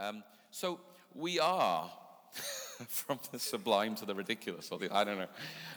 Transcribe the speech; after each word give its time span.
Um, 0.00 0.22
so 0.50 0.80
we 1.14 1.38
are 1.38 1.90
from 2.88 3.18
the 3.32 3.38
sublime 3.38 3.94
to 3.96 4.06
the 4.06 4.14
ridiculous, 4.14 4.70
or 4.70 4.78
the, 4.78 4.94
I 4.94 5.04
don't 5.04 5.18
know. 5.18 5.26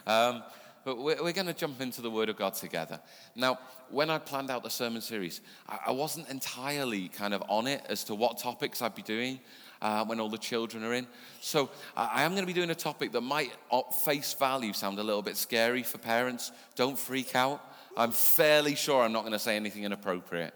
Um, 0.06 0.42
but 0.84 0.98
we're, 0.98 1.22
we're 1.22 1.32
going 1.32 1.46
to 1.46 1.54
jump 1.54 1.80
into 1.80 2.00
the 2.00 2.10
Word 2.10 2.28
of 2.30 2.36
God 2.36 2.54
together. 2.54 3.00
Now, 3.34 3.58
when 3.90 4.08
I 4.08 4.18
planned 4.18 4.50
out 4.50 4.62
the 4.62 4.70
sermon 4.70 5.02
series, 5.02 5.42
I, 5.68 5.78
I 5.88 5.90
wasn't 5.92 6.28
entirely 6.30 7.08
kind 7.08 7.34
of 7.34 7.42
on 7.48 7.66
it 7.66 7.82
as 7.88 8.04
to 8.04 8.14
what 8.14 8.38
topics 8.38 8.80
I'd 8.80 8.94
be 8.94 9.02
doing. 9.02 9.40
Uh, 9.82 10.02
when 10.06 10.18
all 10.18 10.30
the 10.30 10.38
children 10.38 10.82
are 10.82 10.94
in. 10.94 11.06
So 11.42 11.68
I 11.94 12.22
am 12.22 12.30
going 12.30 12.42
to 12.42 12.46
be 12.46 12.54
doing 12.54 12.70
a 12.70 12.74
topic 12.74 13.12
that 13.12 13.20
might, 13.20 13.52
at 13.70 13.94
face 13.94 14.32
value, 14.32 14.72
sound 14.72 14.98
a 14.98 15.02
little 15.02 15.20
bit 15.20 15.36
scary 15.36 15.82
for 15.82 15.98
parents. 15.98 16.52
Don't 16.74 16.98
freak 16.98 17.36
out. 17.36 17.60
I'm 17.94 18.12
fairly 18.12 18.76
sure 18.76 19.02
I'm 19.02 19.12
not 19.12 19.22
going 19.22 19.34
to 19.34 19.38
say 19.38 19.56
anything 19.56 19.84
inappropriate. 19.84 20.54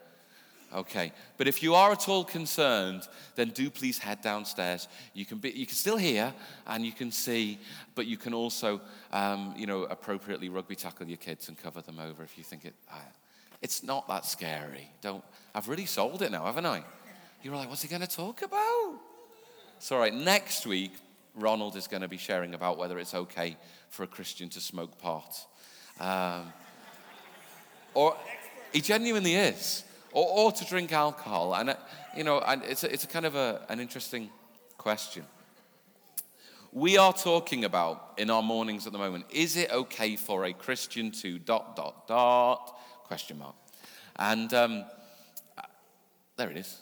Okay, 0.74 1.12
but 1.38 1.48
if 1.48 1.62
you 1.62 1.74
are 1.74 1.92
at 1.92 2.10
all 2.10 2.24
concerned, 2.24 3.08
then 3.36 3.48
do 3.48 3.70
please 3.70 3.98
head 3.98 4.20
downstairs. 4.20 4.86
You 5.14 5.24
can, 5.24 5.38
be, 5.38 5.50
you 5.50 5.64
can 5.64 5.74
still 5.74 5.96
hear 5.96 6.34
and 6.66 6.84
you 6.84 6.92
can 6.92 7.10
see, 7.10 7.58
but 7.94 8.06
you 8.06 8.18
can 8.18 8.34
also, 8.34 8.82
um, 9.10 9.54
you 9.56 9.66
know, 9.66 9.84
appropriately 9.84 10.50
rugby 10.50 10.76
tackle 10.76 11.06
your 11.06 11.16
kids 11.16 11.48
and 11.48 11.56
cover 11.56 11.80
them 11.80 11.98
over 11.98 12.22
if 12.22 12.36
you 12.36 12.44
think 12.44 12.66
it. 12.66 12.74
Uh, 12.92 12.96
it's 13.62 13.82
not 13.82 14.06
that 14.08 14.26
scary. 14.26 14.90
Don't. 15.00 15.24
I've 15.54 15.68
really 15.68 15.86
sold 15.86 16.20
it 16.20 16.30
now, 16.30 16.44
haven't 16.44 16.66
I? 16.66 16.84
You're 17.42 17.56
like, 17.56 17.70
what's 17.70 17.82
he 17.82 17.88
going 17.88 18.02
to 18.02 18.06
talk 18.06 18.42
about? 18.42 18.94
It's 19.78 19.90
all 19.90 19.98
right. 19.98 20.12
Next 20.12 20.66
week, 20.66 20.92
Ronald 21.34 21.76
is 21.76 21.86
going 21.86 22.02
to 22.02 22.08
be 22.08 22.18
sharing 22.18 22.54
about 22.54 22.78
whether 22.78 22.98
it's 22.98 23.14
okay 23.14 23.56
for 23.88 24.02
a 24.02 24.06
Christian 24.06 24.48
to 24.50 24.60
smoke 24.60 24.98
pot. 24.98 25.46
Um, 25.98 26.52
or 27.94 28.16
he 28.72 28.80
genuinely 28.80 29.34
is 29.34 29.84
or, 30.18 30.46
or 30.46 30.52
to 30.52 30.64
drink 30.64 30.92
alcohol. 30.92 31.54
And, 31.54 31.70
uh, 31.70 31.74
you 32.16 32.24
know, 32.24 32.40
and 32.40 32.62
it's 32.64 32.82
a, 32.82 32.92
it's 32.92 33.04
a 33.04 33.06
kind 33.06 33.24
of 33.24 33.36
a, 33.36 33.64
an 33.68 33.78
interesting 33.78 34.30
question. 34.76 35.24
We 36.72 36.98
are 36.98 37.12
talking 37.12 37.64
about 37.64 38.14
in 38.18 38.28
our 38.28 38.42
mornings 38.42 38.86
at 38.86 38.92
the 38.92 38.98
moment 38.98 39.26
is 39.30 39.56
it 39.56 39.70
okay 39.70 40.16
for 40.16 40.44
a 40.44 40.52
Christian 40.52 41.12
to 41.22 41.38
dot, 41.38 41.76
dot, 41.76 42.08
dot, 42.08 42.76
question 43.04 43.38
mark. 43.38 43.54
And 44.16 44.52
um, 44.52 44.84
there 46.36 46.50
it 46.50 46.56
is. 46.56 46.80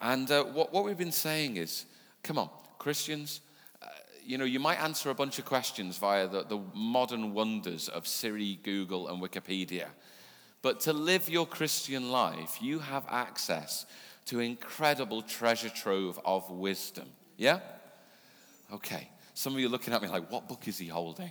And 0.00 0.30
uh, 0.30 0.44
what, 0.44 0.72
what 0.72 0.84
we've 0.84 0.98
been 0.98 1.12
saying 1.12 1.58
is 1.58 1.84
come 2.22 2.38
on, 2.38 2.48
Christians, 2.78 3.42
uh, 3.82 3.86
you 4.24 4.38
know, 4.38 4.44
you 4.46 4.58
might 4.58 4.80
answer 4.82 5.10
a 5.10 5.14
bunch 5.14 5.38
of 5.38 5.44
questions 5.44 5.98
via 5.98 6.26
the, 6.26 6.44
the 6.44 6.60
modern 6.74 7.34
wonders 7.34 7.88
of 7.88 8.06
Siri, 8.06 8.58
Google, 8.62 9.08
and 9.08 9.22
Wikipedia. 9.22 9.86
But 10.62 10.80
to 10.80 10.92
live 10.92 11.28
your 11.28 11.46
Christian 11.46 12.10
life, 12.10 12.58
you 12.60 12.78
have 12.80 13.04
access 13.08 13.86
to 14.26 14.40
incredible 14.40 15.22
treasure 15.22 15.70
trove 15.70 16.20
of 16.24 16.50
wisdom. 16.50 17.08
Yeah? 17.36 17.60
Okay. 18.72 19.08
Some 19.34 19.54
of 19.54 19.60
you 19.60 19.68
are 19.68 19.70
looking 19.70 19.94
at 19.94 20.02
me 20.02 20.08
like, 20.08 20.30
what 20.30 20.48
book 20.48 20.68
is 20.68 20.76
he 20.76 20.88
holding? 20.88 21.30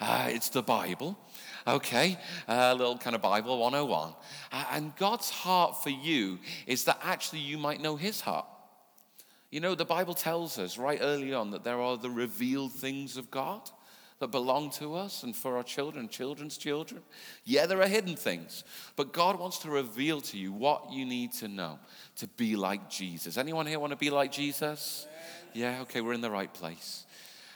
Uh, 0.00 0.28
it's 0.30 0.48
the 0.48 0.62
Bible. 0.62 1.18
Okay, 1.66 2.18
a 2.48 2.74
little 2.74 2.96
kind 2.96 3.14
of 3.14 3.20
Bible 3.20 3.58
101. 3.58 4.14
Uh, 4.50 4.64
and 4.72 4.96
God's 4.96 5.28
heart 5.28 5.82
for 5.82 5.90
you 5.90 6.38
is 6.66 6.84
that 6.84 6.98
actually 7.02 7.40
you 7.40 7.58
might 7.58 7.82
know 7.82 7.96
his 7.96 8.22
heart. 8.22 8.46
You 9.50 9.60
know, 9.60 9.74
the 9.74 9.84
Bible 9.84 10.14
tells 10.14 10.58
us 10.58 10.78
right 10.78 10.98
early 11.02 11.34
on 11.34 11.50
that 11.50 11.64
there 11.64 11.80
are 11.80 11.98
the 11.98 12.08
revealed 12.08 12.72
things 12.72 13.18
of 13.18 13.30
God 13.30 13.68
that 14.20 14.30
belong 14.30 14.70
to 14.70 14.94
us 14.94 15.22
and 15.22 15.34
for 15.34 15.56
our 15.56 15.62
children, 15.62 16.08
children's 16.08 16.56
children. 16.56 17.02
Yeah, 17.44 17.66
there 17.66 17.80
are 17.80 17.88
hidden 17.88 18.16
things, 18.16 18.64
but 18.94 19.12
God 19.12 19.38
wants 19.38 19.58
to 19.60 19.70
reveal 19.70 20.20
to 20.20 20.38
you 20.38 20.52
what 20.52 20.92
you 20.92 21.04
need 21.04 21.32
to 21.34 21.48
know 21.48 21.78
to 22.16 22.28
be 22.28 22.54
like 22.54 22.88
Jesus. 22.90 23.38
Anyone 23.38 23.66
here 23.66 23.80
want 23.80 23.92
to 23.92 23.96
be 23.96 24.10
like 24.10 24.30
Jesus? 24.30 25.06
Yeah, 25.54 25.80
okay, 25.82 26.02
we're 26.02 26.12
in 26.12 26.20
the 26.20 26.30
right 26.30 26.52
place. 26.52 27.06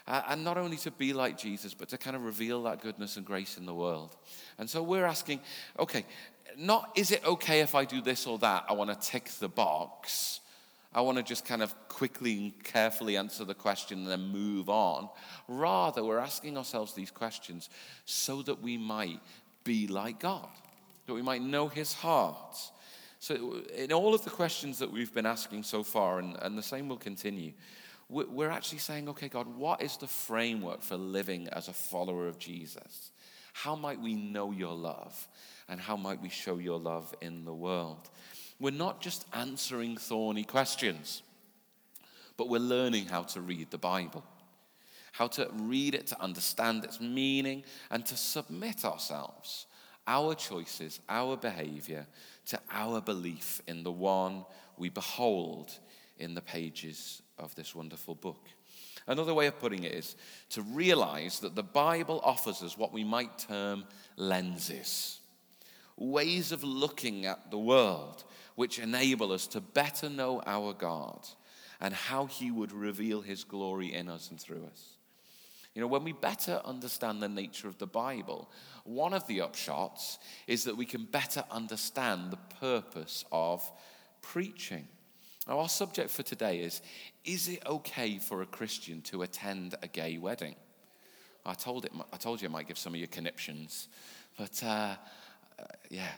Uh, 0.06 0.22
and 0.28 0.42
not 0.42 0.58
only 0.58 0.76
to 0.78 0.90
be 0.90 1.12
like 1.12 1.38
Jesus, 1.38 1.74
but 1.74 1.88
to 1.90 1.98
kind 1.98 2.16
of 2.16 2.24
reveal 2.24 2.62
that 2.64 2.80
goodness 2.80 3.16
and 3.16 3.24
grace 3.24 3.56
in 3.56 3.66
the 3.66 3.74
world. 3.74 4.16
And 4.58 4.68
so 4.68 4.82
we're 4.82 5.06
asking, 5.06 5.40
okay, 5.78 6.04
not 6.56 6.92
is 6.94 7.10
it 7.10 7.24
okay 7.26 7.60
if 7.60 7.74
I 7.74 7.84
do 7.84 8.00
this 8.00 8.26
or 8.26 8.38
that? 8.38 8.64
I 8.68 8.72
want 8.72 8.90
to 8.90 9.08
tick 9.10 9.26
the 9.38 9.48
box. 9.48 10.40
I 10.94 11.00
want 11.00 11.18
to 11.18 11.24
just 11.24 11.44
kind 11.44 11.62
of 11.62 11.74
quickly 11.88 12.32
and 12.38 12.64
carefully 12.64 13.16
answer 13.16 13.44
the 13.44 13.54
question 13.54 14.00
and 14.00 14.06
then 14.06 14.28
move 14.28 14.68
on. 14.68 15.08
Rather, 15.48 16.04
we're 16.04 16.18
asking 16.18 16.56
ourselves 16.56 16.94
these 16.94 17.10
questions 17.10 17.68
so 18.04 18.42
that 18.42 18.62
we 18.62 18.78
might 18.78 19.20
be 19.64 19.88
like 19.88 20.20
God, 20.20 20.48
that 21.06 21.14
we 21.14 21.22
might 21.22 21.42
know 21.42 21.68
His 21.68 21.92
heart. 21.92 22.56
So, 23.18 23.62
in 23.74 23.92
all 23.92 24.14
of 24.14 24.22
the 24.22 24.30
questions 24.30 24.78
that 24.78 24.92
we've 24.92 25.12
been 25.12 25.26
asking 25.26 25.62
so 25.62 25.82
far, 25.82 26.18
and, 26.18 26.36
and 26.42 26.56
the 26.56 26.62
same 26.62 26.88
will 26.88 26.98
continue, 26.98 27.52
we're 28.08 28.50
actually 28.50 28.78
saying, 28.78 29.08
okay, 29.08 29.28
God, 29.28 29.46
what 29.46 29.82
is 29.82 29.96
the 29.96 30.06
framework 30.06 30.82
for 30.82 30.96
living 30.96 31.48
as 31.48 31.68
a 31.68 31.72
follower 31.72 32.28
of 32.28 32.38
Jesus? 32.38 33.10
How 33.54 33.74
might 33.74 34.00
we 34.00 34.14
know 34.14 34.52
your 34.52 34.74
love? 34.74 35.28
And 35.68 35.80
how 35.80 35.96
might 35.96 36.20
we 36.20 36.28
show 36.28 36.58
your 36.58 36.78
love 36.78 37.14
in 37.22 37.44
the 37.44 37.54
world? 37.54 38.10
We're 38.60 38.70
not 38.70 39.00
just 39.00 39.26
answering 39.32 39.96
thorny 39.96 40.44
questions, 40.44 41.22
but 42.36 42.48
we're 42.48 42.58
learning 42.58 43.06
how 43.06 43.22
to 43.22 43.40
read 43.40 43.70
the 43.70 43.78
Bible, 43.78 44.24
how 45.12 45.26
to 45.28 45.48
read 45.52 45.94
it, 45.94 46.06
to 46.08 46.22
understand 46.22 46.84
its 46.84 47.00
meaning, 47.00 47.64
and 47.90 48.06
to 48.06 48.16
submit 48.16 48.84
ourselves, 48.84 49.66
our 50.06 50.34
choices, 50.34 51.00
our 51.08 51.36
behavior, 51.36 52.06
to 52.46 52.60
our 52.70 53.00
belief 53.00 53.60
in 53.66 53.82
the 53.82 53.92
one 53.92 54.44
we 54.76 54.88
behold 54.88 55.72
in 56.18 56.34
the 56.34 56.40
pages 56.40 57.22
of 57.38 57.54
this 57.54 57.74
wonderful 57.74 58.14
book. 58.14 58.48
Another 59.06 59.34
way 59.34 59.46
of 59.46 59.58
putting 59.58 59.84
it 59.84 59.92
is 59.92 60.16
to 60.50 60.62
realize 60.62 61.40
that 61.40 61.54
the 61.54 61.62
Bible 61.62 62.20
offers 62.24 62.62
us 62.62 62.78
what 62.78 62.92
we 62.92 63.04
might 63.04 63.38
term 63.38 63.84
lenses, 64.16 65.20
ways 65.96 66.52
of 66.52 66.64
looking 66.64 67.26
at 67.26 67.50
the 67.50 67.58
world 67.58 68.24
which 68.54 68.78
enable 68.78 69.32
us 69.32 69.46
to 69.48 69.60
better 69.60 70.08
know 70.08 70.42
our 70.46 70.72
God 70.72 71.26
and 71.80 71.92
how 71.92 72.26
He 72.26 72.50
would 72.50 72.72
reveal 72.72 73.20
His 73.20 73.44
glory 73.44 73.92
in 73.92 74.08
us 74.08 74.30
and 74.30 74.40
through 74.40 74.64
us. 74.70 74.94
You 75.74 75.80
know, 75.80 75.88
when 75.88 76.04
we 76.04 76.12
better 76.12 76.60
understand 76.64 77.20
the 77.20 77.28
nature 77.28 77.66
of 77.66 77.78
the 77.78 77.86
Bible, 77.86 78.48
one 78.84 79.12
of 79.12 79.26
the 79.26 79.38
upshots 79.38 80.18
is 80.46 80.64
that 80.64 80.76
we 80.76 80.86
can 80.86 81.04
better 81.04 81.42
understand 81.50 82.30
the 82.30 82.38
purpose 82.60 83.24
of 83.32 83.68
preaching. 84.22 84.86
Now, 85.48 85.58
our 85.58 85.68
subject 85.68 86.10
for 86.10 86.22
today 86.22 86.60
is 86.60 86.80
Is 87.24 87.48
it 87.48 87.66
okay 87.66 88.18
for 88.18 88.42
a 88.42 88.46
Christian 88.46 89.02
to 89.02 89.22
attend 89.22 89.74
a 89.82 89.88
gay 89.88 90.16
wedding? 90.16 90.54
I 91.44 91.54
told, 91.54 91.84
it, 91.84 91.92
I 92.12 92.16
told 92.16 92.40
you 92.40 92.48
I 92.48 92.52
might 92.52 92.68
give 92.68 92.78
some 92.78 92.94
of 92.94 93.00
you 93.00 93.06
conniptions, 93.06 93.88
but 94.38 94.62
uh, 94.64 94.96
uh, 95.58 95.64
yeah, 95.90 96.08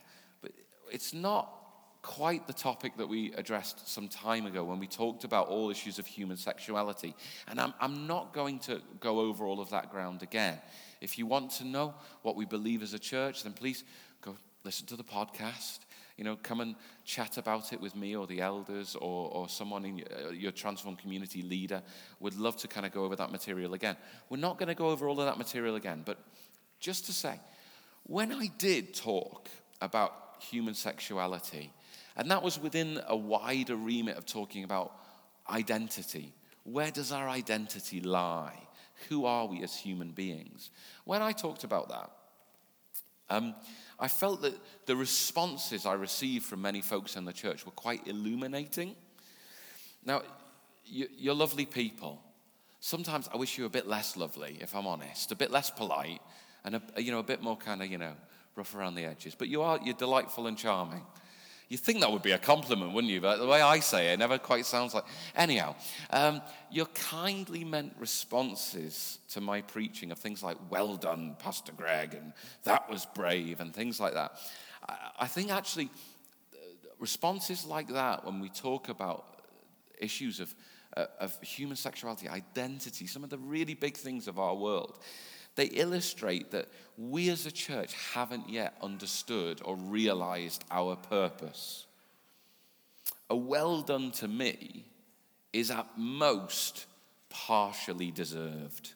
but 0.40 0.52
it's 0.92 1.12
not 1.12 1.65
quite 2.06 2.46
the 2.46 2.52
topic 2.52 2.96
that 2.96 3.08
we 3.08 3.32
addressed 3.32 3.88
some 3.88 4.06
time 4.06 4.46
ago 4.46 4.62
when 4.62 4.78
we 4.78 4.86
talked 4.86 5.24
about 5.24 5.48
all 5.48 5.70
issues 5.70 5.98
of 5.98 6.06
human 6.06 6.36
sexuality. 6.36 7.16
And 7.48 7.60
I'm, 7.60 7.74
I'm 7.80 8.06
not 8.06 8.32
going 8.32 8.60
to 8.60 8.80
go 9.00 9.18
over 9.18 9.44
all 9.44 9.60
of 9.60 9.70
that 9.70 9.90
ground 9.90 10.22
again. 10.22 10.56
If 11.00 11.18
you 11.18 11.26
want 11.26 11.50
to 11.52 11.64
know 11.64 11.94
what 12.22 12.36
we 12.36 12.44
believe 12.44 12.80
as 12.84 12.94
a 12.94 12.98
church, 12.98 13.42
then 13.42 13.54
please 13.54 13.82
go 14.22 14.36
listen 14.62 14.86
to 14.86 14.96
the 14.96 15.02
podcast. 15.02 15.80
You 16.16 16.22
know, 16.22 16.36
come 16.36 16.60
and 16.60 16.76
chat 17.04 17.38
about 17.38 17.72
it 17.72 17.80
with 17.80 17.96
me 17.96 18.14
or 18.14 18.28
the 18.28 18.40
elders 18.40 18.94
or, 18.94 19.28
or 19.32 19.48
someone 19.48 19.84
in 19.84 19.98
your, 19.98 20.06
uh, 20.28 20.30
your 20.30 20.52
Transform 20.52 20.94
community 20.94 21.42
leader. 21.42 21.82
Would 22.20 22.38
love 22.38 22.56
to 22.58 22.68
kind 22.68 22.86
of 22.86 22.92
go 22.92 23.02
over 23.04 23.16
that 23.16 23.32
material 23.32 23.74
again. 23.74 23.96
We're 24.30 24.36
not 24.36 24.58
going 24.58 24.68
to 24.68 24.76
go 24.76 24.90
over 24.90 25.08
all 25.08 25.18
of 25.18 25.26
that 25.26 25.38
material 25.38 25.74
again, 25.74 26.02
but 26.06 26.18
just 26.78 27.06
to 27.06 27.12
say, 27.12 27.40
when 28.04 28.32
I 28.32 28.46
did 28.58 28.94
talk 28.94 29.48
about 29.80 30.36
human 30.38 30.74
sexuality, 30.74 31.72
and 32.16 32.30
that 32.30 32.42
was 32.42 32.58
within 32.58 33.00
a 33.06 33.16
wider 33.16 33.76
remit 33.76 34.16
of 34.16 34.26
talking 34.26 34.64
about 34.64 34.92
identity. 35.50 36.34
Where 36.64 36.90
does 36.90 37.12
our 37.12 37.28
identity 37.28 38.00
lie? 38.00 38.58
Who 39.08 39.26
are 39.26 39.46
we 39.46 39.62
as 39.62 39.76
human 39.76 40.12
beings? 40.12 40.70
When 41.04 41.22
I 41.22 41.32
talked 41.32 41.64
about 41.64 41.90
that, 41.90 42.10
um, 43.28 43.54
I 43.98 44.08
felt 44.08 44.42
that 44.42 44.54
the 44.86 44.96
responses 44.96 45.84
I 45.84 45.94
received 45.94 46.44
from 46.44 46.62
many 46.62 46.80
folks 46.80 47.16
in 47.16 47.24
the 47.24 47.32
church 47.32 47.66
were 47.66 47.72
quite 47.72 48.06
illuminating. 48.06 48.94
Now, 50.04 50.22
you, 50.84 51.30
are 51.30 51.34
lovely 51.34 51.66
people. 51.66 52.22
Sometimes 52.80 53.28
I 53.32 53.36
wish 53.36 53.58
you 53.58 53.64
were 53.64 53.68
a 53.68 53.70
bit 53.70 53.86
less 53.86 54.16
lovely, 54.16 54.58
if 54.60 54.74
I'm 54.74 54.86
honest, 54.86 55.32
a 55.32 55.34
bit 55.34 55.50
less 55.50 55.70
polite, 55.70 56.20
and 56.64 56.76
a, 56.76 56.82
you 56.98 57.10
know, 57.10 57.18
a 57.18 57.24
bit 57.24 57.42
more 57.42 57.56
kind 57.56 57.82
of, 57.82 57.90
you 57.90 57.98
know, 57.98 58.12
rough 58.54 58.74
around 58.74 58.94
the 58.94 59.04
edges. 59.04 59.34
But 59.34 59.48
you 59.48 59.62
are, 59.62 59.80
you're 59.82 59.94
delightful 59.94 60.46
and 60.46 60.56
charming. 60.56 61.04
You 61.68 61.76
think 61.76 62.00
that 62.00 62.12
would 62.12 62.22
be 62.22 62.30
a 62.30 62.38
compliment, 62.38 62.92
wouldn't 62.92 63.12
you? 63.12 63.20
But 63.20 63.38
the 63.38 63.46
way 63.46 63.60
I 63.60 63.80
say 63.80 64.10
it, 64.10 64.12
it 64.12 64.18
never 64.18 64.38
quite 64.38 64.66
sounds 64.66 64.94
like. 64.94 65.04
Anyhow, 65.34 65.74
um, 66.10 66.40
your 66.70 66.86
kindly 66.86 67.64
meant 67.64 67.94
responses 67.98 69.18
to 69.30 69.40
my 69.40 69.62
preaching 69.62 70.12
of 70.12 70.18
things 70.18 70.44
like, 70.44 70.56
well 70.70 70.96
done, 70.96 71.34
Pastor 71.40 71.72
Greg, 71.72 72.14
and 72.14 72.32
that 72.62 72.88
was 72.88 73.06
brave, 73.14 73.58
and 73.58 73.74
things 73.74 73.98
like 73.98 74.14
that. 74.14 74.38
I, 74.88 74.96
I 75.20 75.26
think 75.26 75.50
actually, 75.50 75.90
responses 77.00 77.64
like 77.64 77.88
that, 77.88 78.24
when 78.24 78.38
we 78.38 78.48
talk 78.48 78.88
about 78.88 79.40
issues 79.98 80.38
of, 80.38 80.54
uh, 80.96 81.06
of 81.18 81.40
human 81.42 81.76
sexuality, 81.76 82.28
identity, 82.28 83.08
some 83.08 83.24
of 83.24 83.30
the 83.30 83.38
really 83.38 83.74
big 83.74 83.96
things 83.96 84.28
of 84.28 84.38
our 84.38 84.54
world, 84.54 85.00
they 85.56 85.66
illustrate 85.66 86.50
that 86.52 86.68
we 86.96 87.28
as 87.30 87.46
a 87.46 87.50
church 87.50 87.94
haven't 88.14 88.48
yet 88.48 88.76
understood 88.80 89.60
or 89.64 89.76
realized 89.76 90.64
our 90.70 90.96
purpose. 90.96 91.86
A 93.28 93.36
well 93.36 93.82
done 93.82 94.12
to 94.12 94.28
me 94.28 94.84
is 95.52 95.70
at 95.70 95.86
most 95.96 96.86
partially 97.30 98.10
deserved, 98.10 98.92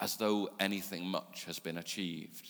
as 0.00 0.16
though 0.16 0.50
anything 0.60 1.06
much 1.06 1.44
has 1.46 1.58
been 1.58 1.78
achieved. 1.78 2.48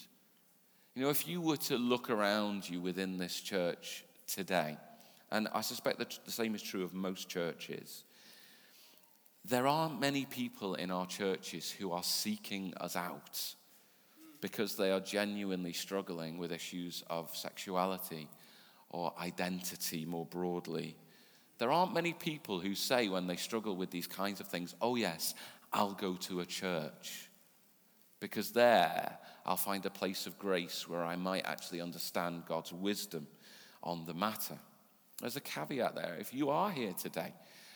You 0.95 1.03
know, 1.03 1.09
if 1.09 1.27
you 1.27 1.39
were 1.39 1.57
to 1.57 1.77
look 1.77 2.09
around 2.09 2.69
you 2.69 2.81
within 2.81 3.17
this 3.17 3.39
church 3.39 4.03
today, 4.27 4.77
and 5.31 5.47
I 5.53 5.61
suspect 5.61 5.99
that 5.99 6.19
the 6.25 6.31
same 6.31 6.55
is 6.55 6.61
true 6.61 6.83
of 6.83 6.93
most 6.93 7.29
churches, 7.29 8.03
there 9.45 9.67
aren't 9.67 9.99
many 9.99 10.25
people 10.25 10.75
in 10.75 10.91
our 10.91 11.05
churches 11.05 11.71
who 11.71 11.91
are 11.91 12.03
seeking 12.03 12.73
us 12.77 12.95
out 12.95 13.55
because 14.41 14.75
they 14.75 14.91
are 14.91 14.99
genuinely 14.99 15.73
struggling 15.73 16.37
with 16.37 16.51
issues 16.51 17.03
of 17.09 17.35
sexuality 17.35 18.29
or 18.89 19.13
identity 19.19 20.05
more 20.05 20.25
broadly. 20.25 20.95
There 21.57 21.71
aren't 21.71 21.93
many 21.93 22.13
people 22.13 22.59
who 22.59 22.73
say 22.75 23.09
when 23.09 23.27
they 23.27 23.35
struggle 23.35 23.75
with 23.75 23.91
these 23.91 24.07
kinds 24.07 24.39
of 24.39 24.47
things, 24.47 24.75
oh, 24.81 24.95
yes, 24.95 25.35
I'll 25.73 25.93
go 25.93 26.15
to 26.15 26.39
a 26.39 26.45
church 26.45 27.29
because 28.19 28.51
there 28.51 29.17
I'll 29.45 29.57
find 29.57 29.85
a 29.85 29.89
place 29.89 30.25
of 30.25 30.39
grace 30.39 30.87
where 30.87 31.03
I 31.03 31.15
might 31.15 31.45
actually 31.45 31.81
understand 31.81 32.43
God's 32.47 32.73
wisdom 32.73 33.27
on 33.83 34.05
the 34.05 34.13
matter. 34.13 34.57
There's 35.21 35.35
a 35.35 35.41
caveat 35.41 35.95
there. 35.95 36.17
If 36.19 36.33
you 36.33 36.49
are 36.49 36.71
here 36.71 36.93
today 36.93 37.33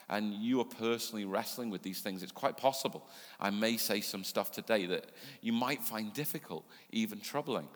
and 0.10 0.34
you 0.34 0.60
are 0.60 0.66
personally 0.66 1.26
wrestling 1.26 1.70
with 1.70 1.82
these 1.82 2.02
things, 2.02 2.24
it's 2.24 2.32
quite 2.32 2.58
possible 2.58 3.08
I 3.40 3.50
may 3.50 3.78
say 3.78 4.02
some 4.02 4.24
stuff 4.24 4.52
today 4.52 4.86
that 4.88 5.06
you 5.42 5.54
might 5.54 5.84
find 5.84 6.14
difficult, 6.14 6.66
even 6.92 7.20
troubling. 7.20 7.68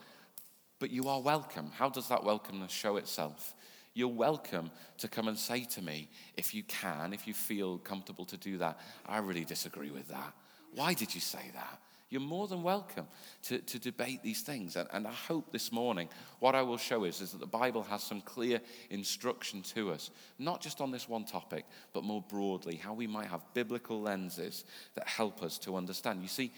But 0.80 0.92
you 0.92 1.08
are 1.10 1.22
welcome. 1.22 1.72
How 1.76 1.90
does 1.90 2.08
that 2.10 2.22
welcomeness 2.22 2.70
show 2.70 2.98
itself? 2.98 3.56
You're 3.94 4.08
welcome 4.10 4.70
to 5.00 5.08
come 5.08 5.28
and 5.28 5.38
say 5.38 5.64
to 5.64 5.82
me, 5.82 6.10
if 6.36 6.54
you 6.54 6.62
can, 6.64 7.14
if 7.14 7.28
you 7.28 7.34
feel 7.34 7.80
comfortable 7.80 8.26
to 8.26 8.38
do 8.38 8.60
that, 8.60 8.80
I 9.08 9.18
really 9.18 9.44
disagree 9.44 9.90
with 9.90 10.08
that. 10.10 10.34
Why 10.74 10.94
did 10.94 11.16
you 11.16 11.22
say 11.22 11.52
that? 11.56 11.80
You're 12.10 12.22
more 12.22 12.48
than 12.48 12.64
welcome 12.64 13.06
to, 13.44 13.60
to 13.60 13.80
debate 13.80 14.24
these 14.24 14.42
things. 14.42 14.78
And, 14.78 14.88
and 14.94 15.06
I 15.06 15.12
hope 15.12 15.52
this 15.52 15.74
morning 15.74 16.08
what 16.40 16.56
I 16.56 16.62
will 16.62 16.78
show 16.78 17.04
is, 17.04 17.20
is 17.20 17.32
that 17.32 17.40
the 17.40 17.46
Bible 17.46 17.84
has 17.84 18.02
some 18.02 18.22
clear 18.22 18.62
instruction 18.90 19.62
to 19.74 19.92
us, 19.92 20.10
not 20.40 20.62
just 20.62 20.80
on 20.80 20.90
this 20.90 21.10
one 21.10 21.26
topic, 21.26 21.66
but 21.92 22.06
more 22.06 22.24
broadly, 22.30 22.76
how 22.76 22.94
we 22.94 23.08
might 23.08 23.28
have 23.28 23.42
biblical 23.54 24.02
lenses 24.02 24.64
that 24.96 25.06
help 25.06 25.44
us 25.44 25.58
to 25.60 25.76
understand. 25.76 26.22
You 26.22 26.30
see, 26.30 26.54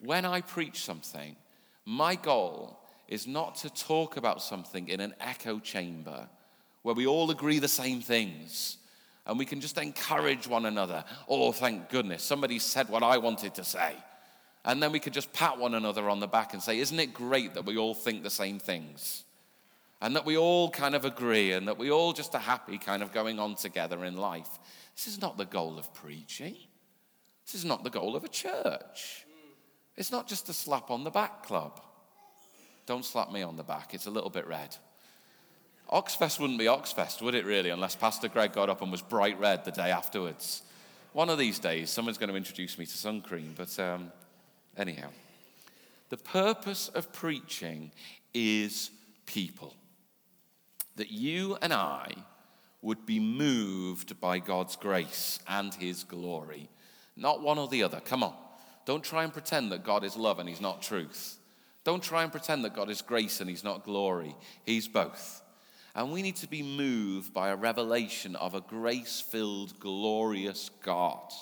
when 0.00 0.26
I 0.26 0.42
preach 0.42 0.84
something, 0.84 1.36
my 1.86 2.14
goal 2.14 2.78
is 3.08 3.26
not 3.26 3.54
to 3.56 3.70
talk 3.70 4.18
about 4.18 4.42
something 4.42 4.88
in 4.88 5.00
an 5.00 5.14
echo 5.20 5.58
chamber 5.58 6.28
where 6.82 6.94
we 6.94 7.06
all 7.06 7.30
agree 7.30 7.60
the 7.60 7.68
same 7.68 8.02
things 8.02 8.76
and 9.24 9.38
we 9.38 9.46
can 9.46 9.60
just 9.60 9.78
encourage 9.78 10.46
one 10.46 10.66
another. 10.66 11.04
Oh, 11.28 11.52
thank 11.52 11.88
goodness, 11.88 12.22
somebody 12.22 12.58
said 12.58 12.90
what 12.90 13.02
I 13.02 13.16
wanted 13.18 13.54
to 13.54 13.64
say. 13.64 13.94
And 14.64 14.82
then 14.82 14.92
we 14.92 15.00
could 15.00 15.12
just 15.12 15.32
pat 15.32 15.58
one 15.58 15.74
another 15.74 16.08
on 16.08 16.20
the 16.20 16.28
back 16.28 16.52
and 16.52 16.62
say, 16.62 16.78
Isn't 16.78 17.00
it 17.00 17.14
great 17.14 17.54
that 17.54 17.64
we 17.64 17.76
all 17.76 17.94
think 17.94 18.22
the 18.22 18.30
same 18.30 18.58
things? 18.58 19.24
And 20.00 20.16
that 20.16 20.24
we 20.24 20.36
all 20.36 20.70
kind 20.70 20.94
of 20.94 21.04
agree 21.04 21.52
and 21.52 21.68
that 21.68 21.78
we 21.78 21.90
all 21.90 22.12
just 22.12 22.34
are 22.34 22.40
happy 22.40 22.78
kind 22.78 23.02
of 23.02 23.12
going 23.12 23.38
on 23.38 23.54
together 23.54 24.04
in 24.04 24.16
life. 24.16 24.48
This 24.96 25.06
is 25.06 25.20
not 25.20 25.36
the 25.36 25.44
goal 25.44 25.78
of 25.78 25.92
preaching. 25.94 26.56
This 27.46 27.54
is 27.54 27.64
not 27.64 27.84
the 27.84 27.90
goal 27.90 28.16
of 28.16 28.24
a 28.24 28.28
church. 28.28 29.26
It's 29.96 30.10
not 30.10 30.26
just 30.26 30.48
a 30.48 30.52
slap 30.52 30.90
on 30.90 31.04
the 31.04 31.10
back 31.10 31.44
club. 31.44 31.80
Don't 32.86 33.04
slap 33.04 33.30
me 33.30 33.42
on 33.42 33.56
the 33.56 33.62
back, 33.62 33.94
it's 33.94 34.06
a 34.06 34.10
little 34.10 34.30
bit 34.30 34.46
red. 34.46 34.76
Oxfest 35.90 36.40
wouldn't 36.40 36.58
be 36.58 36.64
Oxfest, 36.64 37.20
would 37.20 37.34
it 37.34 37.44
really, 37.44 37.70
unless 37.70 37.94
Pastor 37.94 38.28
Greg 38.28 38.52
got 38.52 38.70
up 38.70 38.82
and 38.82 38.90
was 38.90 39.02
bright 39.02 39.38
red 39.38 39.64
the 39.64 39.70
day 39.70 39.90
afterwards. 39.90 40.62
One 41.12 41.28
of 41.28 41.38
these 41.38 41.58
days, 41.58 41.90
someone's 41.90 42.18
going 42.18 42.30
to 42.30 42.36
introduce 42.36 42.78
me 42.78 42.86
to 42.86 42.96
sun 42.96 43.20
cream, 43.20 43.54
but 43.56 43.78
um, 43.78 44.10
Anyhow, 44.76 45.08
the 46.08 46.16
purpose 46.16 46.88
of 46.88 47.12
preaching 47.12 47.92
is 48.34 48.90
people. 49.26 49.74
That 50.96 51.10
you 51.10 51.56
and 51.62 51.72
I 51.72 52.08
would 52.82 53.06
be 53.06 53.20
moved 53.20 54.20
by 54.20 54.38
God's 54.38 54.76
grace 54.76 55.38
and 55.48 55.72
His 55.74 56.04
glory, 56.04 56.68
not 57.16 57.42
one 57.42 57.58
or 57.58 57.68
the 57.68 57.82
other. 57.82 58.00
Come 58.00 58.22
on. 58.22 58.34
Don't 58.84 59.04
try 59.04 59.22
and 59.22 59.32
pretend 59.32 59.70
that 59.72 59.84
God 59.84 60.04
is 60.04 60.16
love 60.16 60.38
and 60.38 60.48
He's 60.48 60.60
not 60.60 60.82
truth. 60.82 61.38
Don't 61.84 62.02
try 62.02 62.22
and 62.22 62.32
pretend 62.32 62.64
that 62.64 62.74
God 62.74 62.90
is 62.90 63.02
grace 63.02 63.40
and 63.40 63.48
He's 63.48 63.64
not 63.64 63.84
glory. 63.84 64.34
He's 64.64 64.88
both. 64.88 65.40
And 65.94 66.10
we 66.10 66.22
need 66.22 66.36
to 66.36 66.48
be 66.48 66.62
moved 66.62 67.34
by 67.34 67.50
a 67.50 67.56
revelation 67.56 68.34
of 68.36 68.54
a 68.54 68.60
grace 68.60 69.20
filled, 69.20 69.78
glorious 69.78 70.70
God 70.82 71.32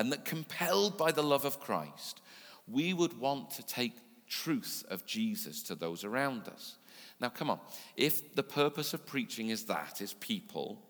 and 0.00 0.10
that 0.10 0.24
compelled 0.24 0.96
by 0.96 1.12
the 1.12 1.22
love 1.22 1.44
of 1.44 1.60
Christ, 1.60 2.22
we 2.66 2.94
would 2.94 3.20
want 3.20 3.50
to 3.50 3.62
take 3.62 3.92
truth 4.26 4.82
of 4.88 5.04
Jesus 5.04 5.62
to 5.64 5.74
those 5.74 6.04
around 6.04 6.48
us. 6.48 6.78
Now, 7.20 7.28
come 7.28 7.50
on. 7.50 7.60
If 7.98 8.34
the 8.34 8.42
purpose 8.42 8.94
of 8.94 9.04
preaching 9.04 9.50
is 9.50 9.64
that, 9.64 10.00
is 10.00 10.14
people, 10.14 10.80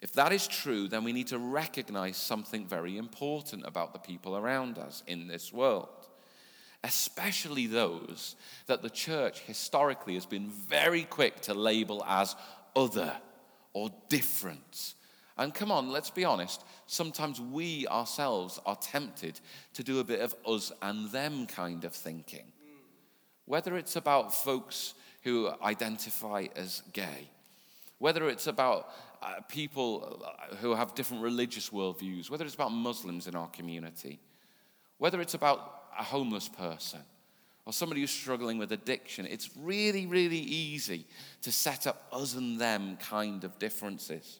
if 0.00 0.12
that 0.12 0.32
is 0.32 0.46
true, 0.46 0.86
then 0.86 1.02
we 1.02 1.12
need 1.12 1.26
to 1.28 1.40
recognize 1.40 2.16
something 2.16 2.68
very 2.68 2.98
important 2.98 3.66
about 3.66 3.92
the 3.92 3.98
people 3.98 4.36
around 4.36 4.78
us 4.78 5.02
in 5.08 5.26
this 5.26 5.52
world, 5.52 6.06
especially 6.84 7.66
those 7.66 8.36
that 8.68 8.80
the 8.80 8.90
church 8.90 9.40
historically 9.40 10.14
has 10.14 10.24
been 10.24 10.50
very 10.50 11.02
quick 11.02 11.40
to 11.40 11.52
label 11.52 12.04
as 12.06 12.36
other 12.76 13.16
or 13.72 13.90
different 14.08 14.94
and 15.36 15.52
come 15.52 15.72
on, 15.72 15.90
let's 15.90 16.10
be 16.10 16.24
honest, 16.24 16.64
sometimes 16.86 17.40
we 17.40 17.86
ourselves 17.88 18.60
are 18.66 18.76
tempted 18.76 19.40
to 19.74 19.82
do 19.82 19.98
a 19.98 20.04
bit 20.04 20.20
of 20.20 20.34
us 20.46 20.70
and 20.80 21.10
them 21.10 21.46
kind 21.46 21.84
of 21.84 21.92
thinking. 21.92 22.52
Whether 23.46 23.76
it's 23.76 23.96
about 23.96 24.32
folks 24.32 24.94
who 25.22 25.50
identify 25.62 26.46
as 26.54 26.82
gay, 26.92 27.28
whether 27.98 28.28
it's 28.28 28.46
about 28.46 28.90
uh, 29.22 29.40
people 29.48 30.22
uh, 30.24 30.54
who 30.56 30.74
have 30.74 30.94
different 30.94 31.22
religious 31.22 31.70
worldviews, 31.70 32.30
whether 32.30 32.44
it's 32.44 32.54
about 32.54 32.72
Muslims 32.72 33.26
in 33.26 33.34
our 33.34 33.48
community, 33.48 34.20
whether 34.98 35.20
it's 35.20 35.34
about 35.34 35.82
a 35.98 36.02
homeless 36.02 36.48
person 36.48 37.00
or 37.66 37.72
somebody 37.72 38.02
who's 38.02 38.10
struggling 38.10 38.58
with 38.58 38.70
addiction, 38.72 39.26
it's 39.26 39.50
really, 39.56 40.06
really 40.06 40.38
easy 40.38 41.06
to 41.42 41.50
set 41.50 41.86
up 41.86 42.06
us 42.12 42.34
and 42.34 42.60
them 42.60 42.96
kind 42.98 43.42
of 43.42 43.58
differences 43.58 44.38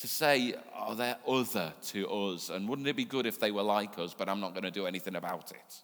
to 0.00 0.06
say, 0.06 0.54
oh, 0.78 0.94
they're 0.94 1.16
other 1.26 1.72
to 1.88 2.08
us, 2.08 2.50
and 2.50 2.68
wouldn't 2.68 2.86
it 2.86 2.96
be 2.96 3.04
good 3.04 3.26
if 3.26 3.40
they 3.40 3.50
were 3.50 3.62
like 3.62 3.98
us, 3.98 4.14
but 4.14 4.28
I'm 4.28 4.40
not 4.40 4.52
going 4.54 4.64
to 4.64 4.70
do 4.70 4.86
anything 4.86 5.16
about 5.16 5.50
it? 5.50 5.82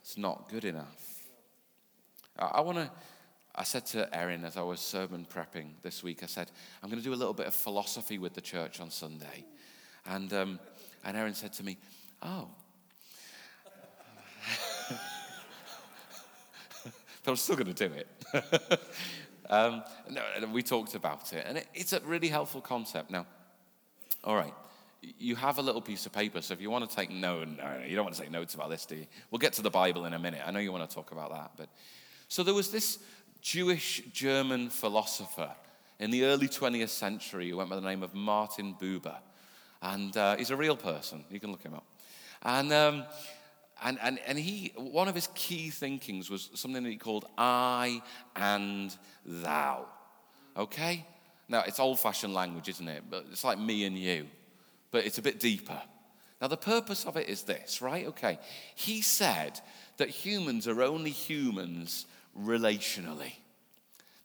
It's 0.00 0.16
not 0.16 0.48
good 0.48 0.64
enough. 0.64 1.24
I 2.38 2.60
want 2.60 2.78
to, 2.78 2.90
I 3.54 3.64
said 3.64 3.84
to 3.86 4.16
Erin 4.16 4.44
as 4.44 4.56
I 4.56 4.62
was 4.62 4.78
sermon 4.80 5.26
prepping 5.28 5.70
this 5.82 6.04
week, 6.04 6.22
I 6.22 6.26
said, 6.26 6.50
I'm 6.82 6.88
going 6.88 7.02
to 7.02 7.04
do 7.04 7.12
a 7.12 7.16
little 7.16 7.34
bit 7.34 7.48
of 7.48 7.54
philosophy 7.54 8.18
with 8.18 8.34
the 8.34 8.40
church 8.40 8.80
on 8.80 8.90
Sunday. 8.90 9.44
And, 10.06 10.32
um, 10.32 10.60
and 11.04 11.16
Erin 11.16 11.34
said 11.34 11.52
to 11.54 11.64
me, 11.64 11.76
Oh. 12.22 12.48
but 17.24 17.30
I'm 17.30 17.36
still 17.36 17.56
going 17.56 17.72
to 17.72 17.88
do 17.88 17.94
it. 17.94 18.80
Um, 19.50 19.82
no, 20.10 20.22
we 20.52 20.62
talked 20.62 20.94
about 20.94 21.32
it, 21.32 21.44
and 21.46 21.58
it, 21.58 21.68
it's 21.74 21.92
a 21.92 22.00
really 22.00 22.28
helpful 22.28 22.60
concept. 22.60 23.10
Now, 23.10 23.26
all 24.22 24.36
right, 24.36 24.52
you 25.00 25.36
have 25.36 25.58
a 25.58 25.62
little 25.62 25.80
piece 25.80 26.04
of 26.04 26.12
paper, 26.12 26.42
so 26.42 26.52
if 26.52 26.60
you 26.60 26.70
want 26.70 26.88
to 26.88 26.94
take 26.94 27.10
notes, 27.10 27.50
no, 27.56 27.80
you 27.86 27.96
don't 27.96 28.04
want 28.04 28.14
to 28.16 28.20
take 28.20 28.30
notes 28.30 28.54
about 28.54 28.68
this, 28.68 28.84
do 28.84 28.96
you? 28.96 29.06
We'll 29.30 29.38
get 29.38 29.54
to 29.54 29.62
the 29.62 29.70
Bible 29.70 30.04
in 30.04 30.12
a 30.12 30.18
minute. 30.18 30.42
I 30.44 30.50
know 30.50 30.58
you 30.58 30.72
want 30.72 30.88
to 30.88 30.94
talk 30.94 31.12
about 31.12 31.30
that, 31.30 31.52
but 31.56 31.68
so 32.28 32.42
there 32.42 32.54
was 32.54 32.70
this 32.70 32.98
Jewish 33.40 34.02
German 34.12 34.68
philosopher 34.68 35.50
in 35.98 36.10
the 36.10 36.24
early 36.24 36.48
20th 36.48 36.90
century 36.90 37.48
who 37.48 37.56
went 37.56 37.70
by 37.70 37.76
the 37.76 37.82
name 37.82 38.02
of 38.02 38.14
Martin 38.14 38.74
Buber, 38.78 39.16
and 39.80 40.14
uh, 40.16 40.36
he's 40.36 40.50
a 40.50 40.56
real 40.56 40.76
person. 40.76 41.24
You 41.30 41.40
can 41.40 41.50
look 41.50 41.62
him 41.62 41.74
up, 41.74 41.86
and. 42.42 42.72
Um, 42.72 43.04
and, 43.82 43.98
and, 44.02 44.18
and 44.26 44.38
he, 44.38 44.72
one 44.76 45.08
of 45.08 45.14
his 45.14 45.28
key 45.34 45.70
thinkings 45.70 46.30
was 46.30 46.50
something 46.54 46.82
that 46.82 46.90
he 46.90 46.96
called 46.96 47.26
I 47.36 48.02
and 48.34 48.96
thou. 49.24 49.86
Okay? 50.56 51.06
Now, 51.48 51.62
it's 51.66 51.78
old 51.78 51.98
fashioned 51.98 52.34
language, 52.34 52.68
isn't 52.68 52.88
it? 52.88 53.04
But 53.08 53.26
it's 53.30 53.44
like 53.44 53.58
me 53.58 53.84
and 53.84 53.96
you, 53.96 54.26
but 54.90 55.06
it's 55.06 55.18
a 55.18 55.22
bit 55.22 55.40
deeper. 55.40 55.80
Now, 56.40 56.48
the 56.48 56.56
purpose 56.56 57.04
of 57.04 57.16
it 57.16 57.28
is 57.28 57.42
this, 57.42 57.80
right? 57.82 58.06
Okay. 58.06 58.38
He 58.74 59.02
said 59.02 59.60
that 59.96 60.08
humans 60.08 60.68
are 60.68 60.82
only 60.82 61.10
humans 61.10 62.06
relationally. 62.38 63.32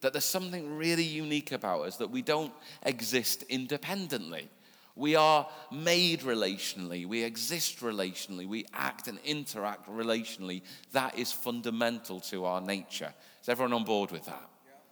that 0.03 0.13
there's 0.13 0.25
something 0.25 0.77
really 0.77 1.03
unique 1.03 1.51
about 1.51 1.81
us, 1.81 1.97
that 1.97 2.11
we 2.11 2.21
don't 2.21 2.53
exist 2.83 3.43
independently. 3.49 4.49
We 4.95 5.15
are 5.15 5.47
made 5.71 6.21
relationally, 6.21 7.07
we 7.07 7.23
exist 7.23 7.79
relationally, 7.79 8.47
we 8.47 8.65
act 8.73 9.07
and 9.07 9.17
interact 9.25 9.89
relationally. 9.89 10.61
That 10.91 11.17
is 11.17 11.31
fundamental 11.31 12.19
to 12.21 12.45
our 12.45 12.61
nature. 12.61 13.11
Is 13.41 13.49
everyone 13.49 13.73
on 13.73 13.85
board 13.85 14.11
with 14.11 14.25
that? 14.25 14.49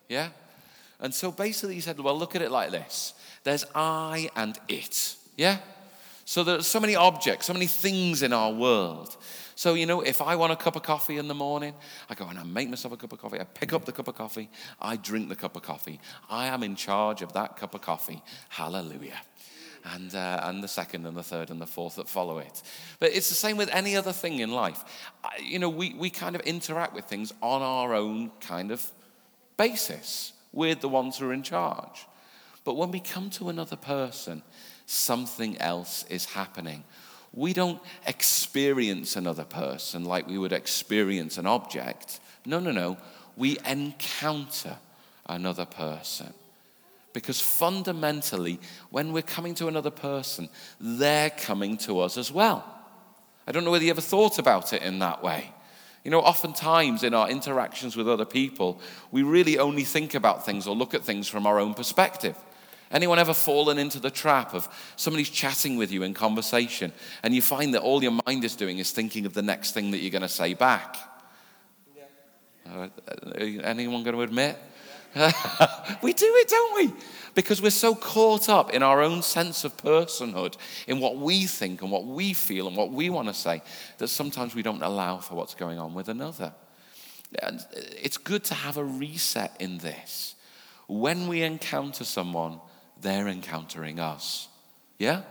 Yeah? 0.09 0.29
And 0.99 1.13
so 1.13 1.31
basically, 1.31 1.75
he 1.75 1.81
said, 1.81 1.99
Well, 1.99 2.17
look 2.17 2.35
at 2.35 2.41
it 2.41 2.51
like 2.51 2.71
this 2.71 3.13
there's 3.43 3.65
I 3.75 4.29
and 4.35 4.57
it. 4.67 5.15
Yeah? 5.37 5.59
So 6.25 6.43
there's 6.43 6.67
so 6.67 6.79
many 6.79 6.95
objects, 6.95 7.47
so 7.47 7.53
many 7.53 7.67
things 7.67 8.21
in 8.21 8.33
our 8.33 8.51
world. 8.51 9.17
So, 9.55 9.73
you 9.73 9.85
know, 9.85 10.01
if 10.01 10.21
I 10.21 10.35
want 10.35 10.53
a 10.53 10.55
cup 10.55 10.75
of 10.75 10.83
coffee 10.83 11.17
in 11.17 11.27
the 11.27 11.35
morning, 11.35 11.73
I 12.09 12.15
go 12.15 12.25
and 12.25 12.39
I 12.39 12.43
make 12.43 12.69
myself 12.69 12.93
a 12.93 12.97
cup 12.97 13.13
of 13.13 13.19
coffee. 13.19 13.39
I 13.39 13.43
pick 13.43 13.73
up 13.73 13.85
the 13.85 13.91
cup 13.91 14.07
of 14.07 14.15
coffee. 14.15 14.49
I 14.79 14.95
drink 14.95 15.29
the 15.29 15.35
cup 15.35 15.55
of 15.55 15.61
coffee. 15.61 15.99
I 16.29 16.47
am 16.47 16.63
in 16.63 16.75
charge 16.75 17.21
of 17.21 17.33
that 17.33 17.57
cup 17.57 17.75
of 17.75 17.81
coffee. 17.81 18.23
Hallelujah. 18.49 19.19
And, 19.83 20.13
uh, 20.13 20.41
and 20.43 20.63
the 20.63 20.67
second 20.67 21.07
and 21.07 21.17
the 21.17 21.23
third 21.23 21.49
and 21.49 21.59
the 21.59 21.65
fourth 21.65 21.95
that 21.95 22.07
follow 22.07 22.37
it. 22.37 22.61
But 22.99 23.13
it's 23.13 23.29
the 23.29 23.35
same 23.35 23.57
with 23.57 23.69
any 23.73 23.95
other 23.95 24.13
thing 24.13 24.39
in 24.39 24.51
life. 24.51 24.83
You 25.41 25.57
know, 25.57 25.69
we, 25.69 25.95
we 25.95 26.11
kind 26.11 26.35
of 26.35 26.41
interact 26.41 26.93
with 26.93 27.05
things 27.05 27.33
on 27.41 27.63
our 27.63 27.95
own 27.95 28.31
kind 28.41 28.71
of 28.71 28.85
basis. 29.57 30.33
We're 30.53 30.75
the 30.75 30.87
ones 30.89 31.17
who 31.17 31.29
are 31.29 31.33
in 31.33 31.41
charge. 31.41 32.05
But 32.63 32.75
when 32.75 32.91
we 32.91 32.99
come 32.99 33.29
to 33.31 33.49
another 33.49 33.75
person, 33.75 34.43
something 34.85 35.59
else 35.59 36.05
is 36.09 36.25
happening. 36.25 36.83
We 37.33 37.53
don't 37.53 37.81
experience 38.05 39.15
another 39.15 39.45
person 39.45 40.05
like 40.05 40.27
we 40.27 40.37
would 40.37 40.53
experience 40.53 41.37
an 41.37 41.47
object. 41.47 42.19
No, 42.45 42.59
no, 42.59 42.71
no. 42.71 42.97
We 43.37 43.57
encounter 43.65 44.77
another 45.25 45.65
person. 45.65 46.33
Because 47.13 47.41
fundamentally, 47.41 48.59
when 48.89 49.11
we're 49.11 49.21
coming 49.21 49.53
to 49.55 49.67
another 49.67 49.91
person, 49.91 50.49
they're 50.79 51.29
coming 51.29 51.77
to 51.79 51.99
us 51.99 52.17
as 52.17 52.31
well. 52.31 52.63
I 53.45 53.51
don't 53.51 53.65
know 53.65 53.71
whether 53.71 53.83
you 53.83 53.91
ever 53.91 54.01
thought 54.01 54.39
about 54.39 54.73
it 54.73 54.81
in 54.81 54.99
that 54.99 55.23
way. 55.23 55.51
You 56.03 56.11
know, 56.11 56.21
oftentimes 56.21 57.03
in 57.03 57.13
our 57.13 57.29
interactions 57.29 57.95
with 57.95 58.09
other 58.09 58.25
people, 58.25 58.81
we 59.11 59.23
really 59.23 59.59
only 59.59 59.83
think 59.83 60.15
about 60.15 60.45
things 60.45 60.67
or 60.67 60.75
look 60.75 60.93
at 60.93 61.03
things 61.03 61.27
from 61.27 61.45
our 61.45 61.59
own 61.59 61.73
perspective. 61.73 62.35
Anyone 62.91 63.19
ever 63.19 63.33
fallen 63.33 63.77
into 63.77 63.99
the 63.99 64.09
trap 64.09 64.53
of 64.53 64.67
somebody's 64.95 65.29
chatting 65.29 65.77
with 65.77 65.91
you 65.91 66.03
in 66.03 66.13
conversation 66.13 66.91
and 67.23 67.33
you 67.33 67.41
find 67.41 67.73
that 67.73 67.81
all 67.81 68.03
your 68.03 68.19
mind 68.25 68.43
is 68.43 68.55
doing 68.55 68.79
is 68.79 68.91
thinking 68.91 69.25
of 69.25 69.33
the 69.33 69.41
next 69.41 69.71
thing 69.73 69.91
that 69.91 69.99
you're 69.99 70.11
going 70.11 70.23
to 70.23 70.27
say 70.27 70.53
back? 70.53 70.97
Yeah. 71.95 72.03
Uh, 72.75 72.89
anyone 73.63 74.03
going 74.03 74.15
to 74.15 74.23
admit? 74.23 74.57
we 76.01 76.13
do 76.13 76.25
it, 76.37 76.47
don't 76.47 76.75
we? 76.75 76.93
Because 77.33 77.61
we're 77.61 77.69
so 77.69 77.95
caught 77.95 78.49
up 78.49 78.73
in 78.73 78.83
our 78.83 79.01
own 79.01 79.21
sense 79.21 79.63
of 79.63 79.75
personhood, 79.77 80.57
in 80.87 80.99
what 80.99 81.17
we 81.17 81.45
think 81.45 81.81
and 81.81 81.91
what 81.91 82.05
we 82.05 82.33
feel 82.33 82.67
and 82.67 82.75
what 82.75 82.91
we 82.91 83.09
want 83.09 83.27
to 83.27 83.33
say, 83.33 83.61
that 83.97 84.07
sometimes 84.09 84.53
we 84.55 84.61
don't 84.61 84.83
allow 84.83 85.17
for 85.17 85.35
what's 85.35 85.55
going 85.55 85.79
on 85.79 85.93
with 85.93 86.09
another. 86.09 86.53
And 87.41 87.65
it's 88.01 88.17
good 88.17 88.43
to 88.45 88.53
have 88.53 88.77
a 88.77 88.83
reset 88.83 89.55
in 89.59 89.77
this. 89.77 90.35
When 90.87 91.27
we 91.27 91.41
encounter 91.41 92.03
someone, 92.03 92.59
they're 92.99 93.27
encountering 93.27 93.99
us. 93.99 94.49
Yeah? 94.97 95.21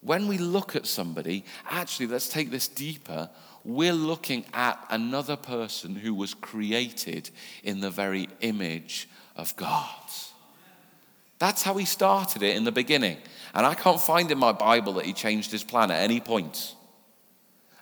When 0.00 0.28
we 0.28 0.38
look 0.38 0.76
at 0.76 0.86
somebody, 0.86 1.44
actually, 1.68 2.06
let's 2.06 2.28
take 2.28 2.50
this 2.50 2.68
deeper. 2.68 3.30
We're 3.68 3.92
looking 3.92 4.46
at 4.54 4.82
another 4.88 5.36
person 5.36 5.94
who 5.94 6.14
was 6.14 6.32
created 6.32 7.28
in 7.62 7.80
the 7.80 7.90
very 7.90 8.26
image 8.40 9.10
of 9.36 9.54
God. 9.56 9.92
That's 11.38 11.62
how 11.62 11.74
he 11.74 11.84
started 11.84 12.42
it 12.42 12.56
in 12.56 12.64
the 12.64 12.72
beginning. 12.72 13.18
And 13.52 13.66
I 13.66 13.74
can't 13.74 14.00
find 14.00 14.30
in 14.30 14.38
my 14.38 14.52
Bible 14.52 14.94
that 14.94 15.04
he 15.04 15.12
changed 15.12 15.50
his 15.50 15.64
plan 15.64 15.90
at 15.90 16.02
any 16.02 16.18
point. 16.18 16.74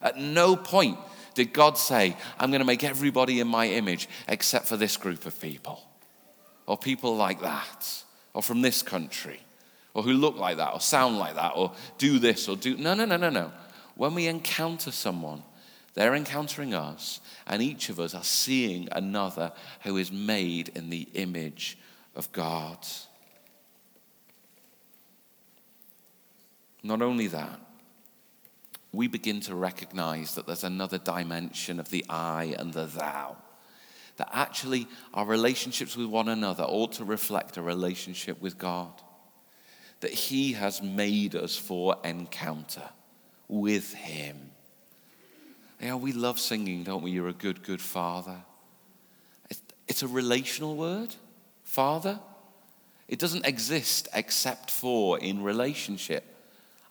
At 0.03 0.19
no 0.19 0.57
point 0.57 0.99
did 1.35 1.53
God 1.53 1.79
say, 1.79 2.17
I'm 2.37 2.51
going 2.51 2.59
to 2.59 2.67
make 2.67 2.83
everybody 2.83 3.39
in 3.39 3.47
my 3.47 3.69
image 3.69 4.09
except 4.27 4.67
for 4.67 4.77
this 4.77 4.97
group 4.97 5.25
of 5.25 5.41
people, 5.41 5.81
or 6.67 6.77
people 6.77 7.17
like 7.17 7.43
that 7.43 8.03
or 8.35 8.43
from 8.43 8.61
this 8.61 8.83
country 8.83 9.39
or 9.95 10.03
who 10.03 10.15
look 10.15 10.37
like 10.37 10.57
that 10.57 10.75
or 10.75 10.81
sound 10.81 11.21
like 11.21 11.37
that 11.37 11.53
or 11.55 11.71
do 11.97 12.19
this 12.19 12.49
or 12.49 12.57
do. 12.57 12.77
No, 12.77 12.95
no, 12.95 13.05
no, 13.05 13.17
no, 13.17 13.31
no. 13.31 13.53
When 13.95 14.15
we 14.17 14.27
encounter 14.27 14.91
someone, 14.91 15.45
they're 15.97 16.15
encountering 16.15 16.75
us, 16.75 17.21
and 17.47 17.63
each 17.63 17.89
of 17.89 17.99
us 17.99 18.15
are 18.15 18.23
seeing 18.23 18.87
another 18.93 19.51
who 19.83 19.97
is 19.97 20.13
made 20.13 20.69
in 20.77 20.91
the 20.91 21.09
image 21.15 21.79
of 22.15 22.31
God. 22.33 22.87
Not 26.83 27.01
only 27.01 27.29
that, 27.29 27.59
we 28.93 29.09
begin 29.09 29.41
to 29.41 29.55
recognize 29.55 30.35
that 30.35 30.47
there's 30.47 30.65
another 30.65 30.99
dimension 30.99 31.81
of 31.81 31.89
the 31.89 32.05
I 32.11 32.55
and 32.59 32.75
the 32.75 32.85
thou 32.85 33.39
that 34.17 34.29
actually 34.33 34.87
our 35.15 35.25
relationships 35.25 35.97
with 35.97 36.09
one 36.09 36.29
another 36.29 36.65
ought 36.65 36.93
to 36.93 37.05
reflect 37.05 37.57
a 37.57 37.63
relationship 37.63 38.41
with 38.43 38.59
God. 38.59 38.93
That 40.01 40.13
He 40.13 40.53
has 40.53 40.83
made 40.83 41.35
us 41.35 41.57
for 41.57 41.97
encounter 42.05 42.91
with 43.49 43.95
Him. 43.95 44.51
Know, 45.87 45.97
we 45.97 46.13
love 46.13 46.41
singing, 46.41 46.83
don't 46.83 47.03
we? 47.03 47.13
You're 47.13 47.29
a 47.29 47.33
good, 47.33 47.63
good 47.63 47.81
Father. 47.81 48.37
It's 49.87 50.03
a 50.03 50.09
relational 50.09 50.77
word, 50.77 51.15
Father. 51.63 52.19
It 53.07 53.21
doesn't 53.21 53.47
exist 53.47 54.09
except 54.13 54.69
for 54.69 55.17
in 55.19 55.45
relationship. 55.45 56.25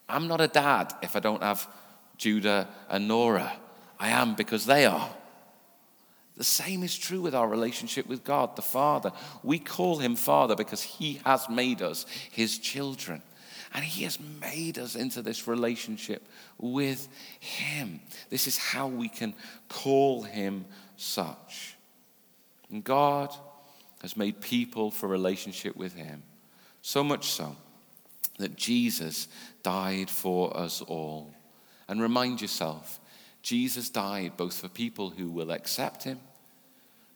I'm 0.08 0.28
not 0.28 0.40
a 0.40 0.48
dad 0.48 0.94
if 1.02 1.14
I 1.14 1.20
don't 1.20 1.42
have 1.42 1.68
Judah 2.16 2.68
and 2.88 3.06
Nora. 3.06 3.52
I 4.00 4.08
am 4.08 4.34
because 4.34 4.64
they 4.64 4.86
are. 4.86 5.10
The 6.38 6.44
same 6.44 6.82
is 6.82 6.96
true 6.96 7.20
with 7.20 7.34
our 7.34 7.48
relationship 7.48 8.06
with 8.06 8.24
God, 8.24 8.56
the 8.56 8.62
Father. 8.62 9.12
We 9.42 9.58
call 9.58 9.98
him 9.98 10.16
Father 10.16 10.56
because 10.56 10.82
he 10.82 11.20
has 11.26 11.50
made 11.50 11.82
us 11.82 12.06
his 12.30 12.56
children. 12.56 13.20
And 13.74 13.84
he 13.84 14.04
has 14.04 14.18
made 14.40 14.78
us 14.78 14.94
into 14.94 15.22
this 15.22 15.46
relationship 15.46 16.26
with 16.58 17.08
him. 17.40 18.00
This 18.30 18.46
is 18.46 18.56
how 18.56 18.86
we 18.86 19.08
can 19.08 19.34
call 19.68 20.22
him 20.22 20.64
such. 20.96 21.76
And 22.70 22.82
God 22.82 23.34
has 24.02 24.16
made 24.16 24.40
people 24.40 24.90
for 24.90 25.08
relationship 25.08 25.76
with 25.76 25.94
him. 25.94 26.22
So 26.82 27.02
much 27.02 27.30
so 27.30 27.56
that 28.38 28.56
Jesus 28.56 29.28
died 29.62 30.10
for 30.10 30.56
us 30.56 30.82
all. 30.82 31.34
And 31.88 32.00
remind 32.00 32.40
yourself, 32.40 33.00
Jesus 33.42 33.90
died 33.90 34.36
both 34.36 34.60
for 34.60 34.68
people 34.68 35.10
who 35.10 35.30
will 35.30 35.50
accept 35.50 36.02
him, 36.04 36.20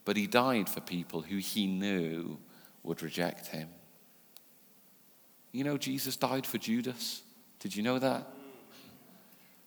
but 0.04 0.16
he 0.16 0.26
died 0.26 0.68
for 0.68 0.80
people 0.80 1.22
who 1.22 1.36
he 1.38 1.66
knew 1.66 2.38
would 2.82 3.02
reject 3.02 3.48
him. 3.48 3.68
You 5.52 5.64
know, 5.64 5.76
Jesus 5.78 6.16
died 6.16 6.46
for 6.46 6.58
Judas. 6.58 7.22
Did 7.58 7.74
you 7.74 7.82
know 7.82 7.98
that? 7.98 8.26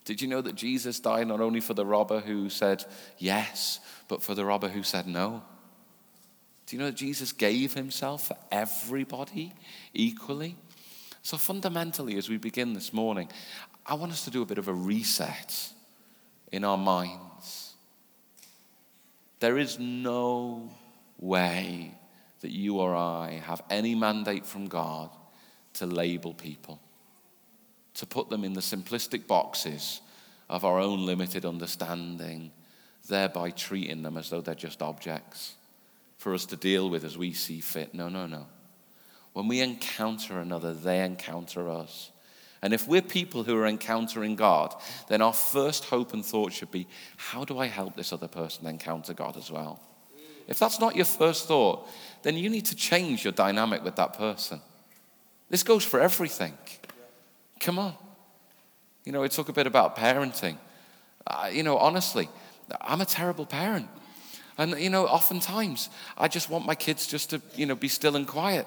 Did 0.05 0.21
you 0.21 0.27
know 0.27 0.41
that 0.41 0.55
Jesus 0.55 0.99
died 0.99 1.27
not 1.27 1.39
only 1.39 1.61
for 1.61 1.73
the 1.73 1.85
robber 1.85 2.19
who 2.19 2.49
said 2.49 2.83
yes, 3.17 3.79
but 4.07 4.21
for 4.21 4.35
the 4.35 4.45
robber 4.45 4.67
who 4.67 4.83
said 4.83 5.07
no? 5.07 5.43
Do 6.65 6.75
you 6.75 6.79
know 6.81 6.87
that 6.87 6.95
Jesus 6.95 7.31
gave 7.31 7.73
himself 7.73 8.27
for 8.27 8.37
everybody 8.51 9.53
equally? 9.93 10.55
So, 11.21 11.37
fundamentally, 11.37 12.17
as 12.17 12.29
we 12.29 12.37
begin 12.37 12.73
this 12.73 12.91
morning, 12.91 13.29
I 13.85 13.93
want 13.93 14.11
us 14.11 14.25
to 14.25 14.31
do 14.31 14.41
a 14.41 14.45
bit 14.45 14.57
of 14.57 14.67
a 14.67 14.73
reset 14.73 15.69
in 16.51 16.63
our 16.63 16.77
minds. 16.77 17.73
There 19.39 19.57
is 19.57 19.79
no 19.79 20.69
way 21.19 21.93
that 22.41 22.51
you 22.51 22.79
or 22.79 22.95
I 22.95 23.41
have 23.45 23.61
any 23.69 23.95
mandate 23.95 24.45
from 24.45 24.67
God 24.67 25.09
to 25.73 25.85
label 25.85 26.33
people, 26.33 26.79
to 27.95 28.05
put 28.05 28.29
them 28.29 28.43
in 28.43 28.53
the 28.53 28.61
simplistic 28.61 29.27
boxes 29.27 30.01
of 30.49 30.65
our 30.65 30.79
own 30.79 31.05
limited 31.05 31.45
understanding, 31.45 32.51
thereby 33.07 33.49
treating 33.49 34.01
them 34.01 34.17
as 34.17 34.29
though 34.29 34.41
they're 34.41 34.55
just 34.55 34.81
objects 34.81 35.55
for 36.17 36.33
us 36.33 36.45
to 36.45 36.55
deal 36.55 36.89
with 36.89 37.03
as 37.03 37.17
we 37.17 37.33
see 37.33 37.59
fit. 37.59 37.93
No, 37.93 38.07
no, 38.07 38.25
no. 38.27 38.47
When 39.33 39.47
we 39.47 39.61
encounter 39.61 40.39
another, 40.39 40.73
they 40.73 41.03
encounter 41.03 41.69
us. 41.69 42.11
And 42.61 42.73
if 42.73 42.87
we're 42.87 43.01
people 43.01 43.43
who 43.43 43.57
are 43.57 43.67
encountering 43.67 44.37
God, 44.37 44.73
then 45.09 45.21
our 45.21 45.33
first 45.33 45.85
hope 45.85 46.13
and 46.13 46.23
thought 46.23 46.53
should 46.53 46.71
be 46.71 46.87
how 47.17 47.43
do 47.43 47.59
I 47.59 47.65
help 47.65 47.97
this 47.97 48.13
other 48.13 48.29
person 48.29 48.67
encounter 48.67 49.13
God 49.13 49.35
as 49.35 49.51
well? 49.51 49.81
If 50.47 50.59
that's 50.59 50.79
not 50.79 50.95
your 50.95 51.05
first 51.05 51.47
thought, 51.47 51.89
then 52.21 52.37
you 52.37 52.49
need 52.49 52.65
to 52.67 52.75
change 52.75 53.25
your 53.25 53.33
dynamic 53.33 53.83
with 53.83 53.97
that 53.97 54.17
person. 54.17 54.61
This 55.53 55.61
goes 55.61 55.85
for 55.85 55.99
everything. 55.99 56.57
Come 57.59 57.77
on. 57.77 57.93
You 59.05 59.11
know, 59.11 59.21
we 59.21 59.29
talk 59.29 59.49
a 59.49 59.53
bit 59.53 59.67
about 59.67 59.95
parenting. 59.95 60.57
Uh, 61.27 61.51
you 61.53 61.61
know, 61.61 61.77
honestly, 61.77 62.27
I'm 62.81 63.01
a 63.01 63.05
terrible 63.05 63.45
parent. 63.45 63.87
And, 64.57 64.79
you 64.79 64.89
know, 64.89 65.05
oftentimes 65.05 65.89
I 66.17 66.27
just 66.27 66.49
want 66.49 66.65
my 66.65 66.73
kids 66.73 67.05
just 67.05 67.29
to, 67.29 67.41
you 67.55 67.67
know, 67.67 67.75
be 67.75 67.87
still 67.87 68.15
and 68.15 68.27
quiet. 68.27 68.65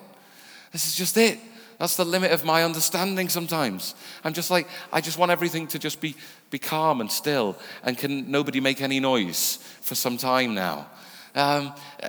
This 0.71 0.87
is 0.87 0.95
just 0.95 1.16
it. 1.16 1.40
That's 1.81 1.97
the 1.97 2.05
limit 2.05 2.31
of 2.31 2.45
my 2.45 2.62
understanding 2.62 3.31
sometimes. 3.31 3.97
I'm 4.23 4.33
just 4.33 4.52
like, 4.52 4.69
I 4.93 5.00
just 5.00 5.19
want 5.19 5.33
everything 5.33 5.66
to 5.66 5.81
just 5.81 6.00
be, 6.00 6.14
be 6.52 6.61
calm 6.61 7.00
and 7.00 7.11
still, 7.11 7.57
and 7.83 7.99
can 7.99 8.31
nobody 8.31 8.61
make 8.61 8.81
any 8.81 9.00
noise 9.00 9.57
for 9.81 9.97
some 9.97 10.19
time 10.19 10.55
now. 10.55 10.87
Um, 11.35 11.73
uh, 12.00 12.09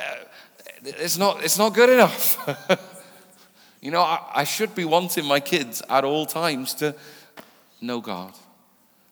it's, 0.83 1.17
not, 1.17 1.43
it's 1.43 1.57
not 1.57 1.73
good 1.73 1.89
enough. 1.89 2.93
you 3.81 3.91
know, 3.91 4.01
I, 4.01 4.19
I 4.35 4.43
should 4.43 4.73
be 4.73 4.85
wanting 4.85 5.25
my 5.25 5.39
kids 5.39 5.81
at 5.89 6.03
all 6.03 6.25
times 6.25 6.73
to 6.75 6.95
know 7.81 8.01
God. 8.01 8.33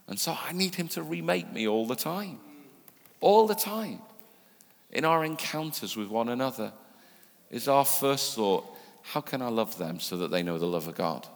And 0.07 0.19
so 0.19 0.37
I 0.39 0.51
need 0.53 0.75
Him 0.75 0.87
to 0.89 1.03
remake 1.03 1.51
me 1.51 1.67
all 1.67 1.85
the 1.85 1.95
time. 1.95 2.39
All 3.21 3.47
the 3.47 3.55
time. 3.55 3.99
In 4.91 5.05
our 5.05 5.25
encounters 5.25 5.95
with 5.95 6.09
one 6.09 6.29
another, 6.29 6.71
is 7.49 7.67
our 7.67 7.85
first 7.85 8.35
thought, 8.35 8.65
how 9.01 9.21
can 9.21 9.41
I 9.41 9.49
love 9.49 9.77
them 9.77 9.99
so 9.99 10.17
that 10.17 10.31
they 10.31 10.41
know 10.41 10.57
the 10.57 10.65
love 10.65 10.87
of 10.87 10.95
God? 10.95 11.27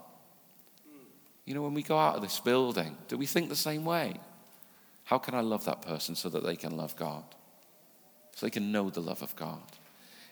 You 1.46 1.56
know, 1.56 1.64
when 1.64 1.74
we 1.74 1.84
go 1.84 1.98
out 1.98 2.16
of 2.16 2.22
this 2.22 2.40
building, 2.40 2.96
do 3.08 3.18
we 3.18 3.26
think 3.26 3.50
the 3.50 3.56
same 3.56 3.86
way? 3.86 4.16
How 5.04 5.18
can 5.18 5.34
I 5.34 5.42
love 5.42 5.66
that 5.66 5.82
person 5.82 6.16
so 6.16 6.30
that 6.30 6.44
they 6.44 6.56
can 6.56 6.78
love 6.78 6.96
God? 6.96 7.24
So 8.36 8.46
they 8.46 8.52
can 8.52 8.72
know 8.72 8.90
the 8.90 9.02
love 9.02 9.22
of 9.22 9.36
God. 9.36 9.64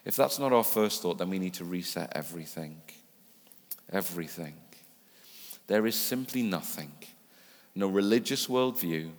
If 0.08 0.16
that's 0.16 0.40
not 0.40 0.54
our 0.54 0.64
first 0.64 1.02
thought, 1.02 1.18
then 1.18 1.30
we 1.30 1.38
need 1.38 1.56
to 1.56 1.66
reset 1.66 2.14
everything. 2.16 2.82
Everything. 3.92 4.54
There 5.68 5.86
is 5.86 5.96
simply 5.96 6.44
nothing, 6.44 6.94
no 7.76 7.88
religious 7.88 8.48
worldview, 8.48 9.12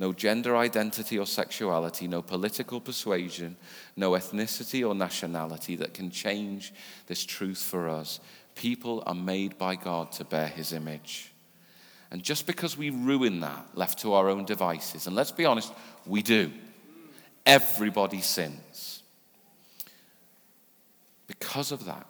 no 0.00 0.12
gender 0.12 0.56
identity 0.56 1.16
or 1.16 1.26
sexuality, 1.26 2.08
no 2.08 2.22
political 2.22 2.80
persuasion, 2.80 3.56
no 3.94 4.10
ethnicity 4.12 4.86
or 4.86 4.96
nationality 4.96 5.76
that 5.76 5.94
can 5.94 6.10
change 6.10 6.74
this 7.06 7.24
truth 7.24 7.62
for 7.62 7.88
us. 7.88 8.18
People 8.56 9.04
are 9.06 9.14
made 9.14 9.56
by 9.58 9.76
God 9.76 10.10
to 10.12 10.24
bear 10.24 10.48
his 10.48 10.72
image. 10.72 11.32
And 12.10 12.20
just 12.20 12.48
because 12.48 12.76
we 12.76 12.90
ruin 12.90 13.38
that, 13.40 13.64
left 13.74 14.00
to 14.00 14.14
our 14.14 14.28
own 14.28 14.44
devices, 14.44 15.06
and 15.06 15.14
let's 15.14 15.30
be 15.30 15.44
honest, 15.44 15.72
we 16.04 16.20
do. 16.20 16.50
Everybody 17.46 18.20
sins. 18.20 19.01
Because 21.38 21.72
of 21.72 21.86
that, 21.86 22.06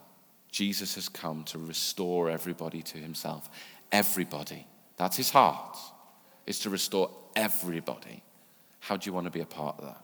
Jesus 0.50 0.96
has 0.96 1.08
come 1.08 1.44
to 1.44 1.58
restore 1.58 2.28
everybody 2.28 2.82
to 2.82 2.98
himself. 2.98 3.48
Everybody. 3.92 4.66
That's 4.96 5.16
his 5.16 5.30
heart, 5.30 5.78
is 6.44 6.58
to 6.60 6.70
restore 6.70 7.08
everybody. 7.36 8.24
How 8.80 8.96
do 8.96 9.08
you 9.08 9.12
want 9.12 9.26
to 9.26 9.30
be 9.30 9.40
a 9.40 9.46
part 9.46 9.76
of 9.78 9.84
that? 9.84 10.02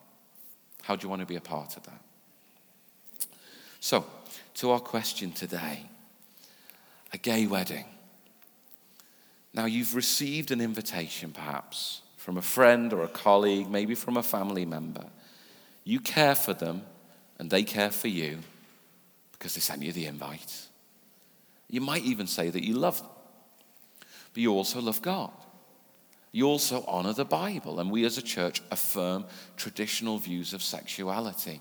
How 0.83 0.95
do 0.95 1.05
you 1.05 1.09
want 1.09 1.21
to 1.21 1.27
be 1.27 1.35
a 1.35 1.41
part 1.41 1.77
of 1.77 1.83
that? 1.83 2.01
So, 3.81 4.07
to 4.55 4.71
our 4.71 4.79
question 4.81 5.33
today 5.33 5.87
a 7.13 7.19
gay 7.19 7.47
wedding. 7.47 7.87
Now, 9.53 9.65
you've 9.65 9.97
received 9.97 10.53
an 10.53 10.61
invitation, 10.61 11.33
perhaps, 11.33 12.03
from 12.19 12.37
a 12.37 12.43
friend 12.43 12.93
or 12.93 13.03
a 13.03 13.09
colleague, 13.09 13.69
maybe 13.69 13.95
from 13.97 14.17
a 14.17 14.23
family 14.23 14.67
member. 14.67 15.07
You 15.85 15.99
care 15.99 16.37
for 16.37 16.53
them, 16.53 16.83
and 17.39 17.51
they 17.51 17.65
care 17.65 17.91
for 17.91 18.09
you 18.09 18.41
because 19.39 19.55
they 19.55 19.61
sent 19.61 19.83
you 19.83 19.93
the 19.93 20.07
invite. 20.07 20.67
You 21.69 21.81
might 21.81 22.05
even 22.05 22.27
say 22.27 22.51
that 22.51 22.65
you 22.65 22.75
love 22.75 22.99
them, 22.99 23.11
but 24.33 24.43
you 24.43 24.53
also 24.53 24.81
love 24.81 25.03
God 25.03 25.33
you 26.33 26.47
also 26.47 26.85
honor 26.87 27.13
the 27.13 27.25
Bible. 27.25 27.81
And 27.81 27.91
we 27.91 28.05
as 28.05 28.19
a 28.19 28.23
church 28.23 28.63
affirm 28.71 29.25
traditional 29.57 30.19
views 30.19 30.53
of 30.53 30.63
sexuality 30.63 31.61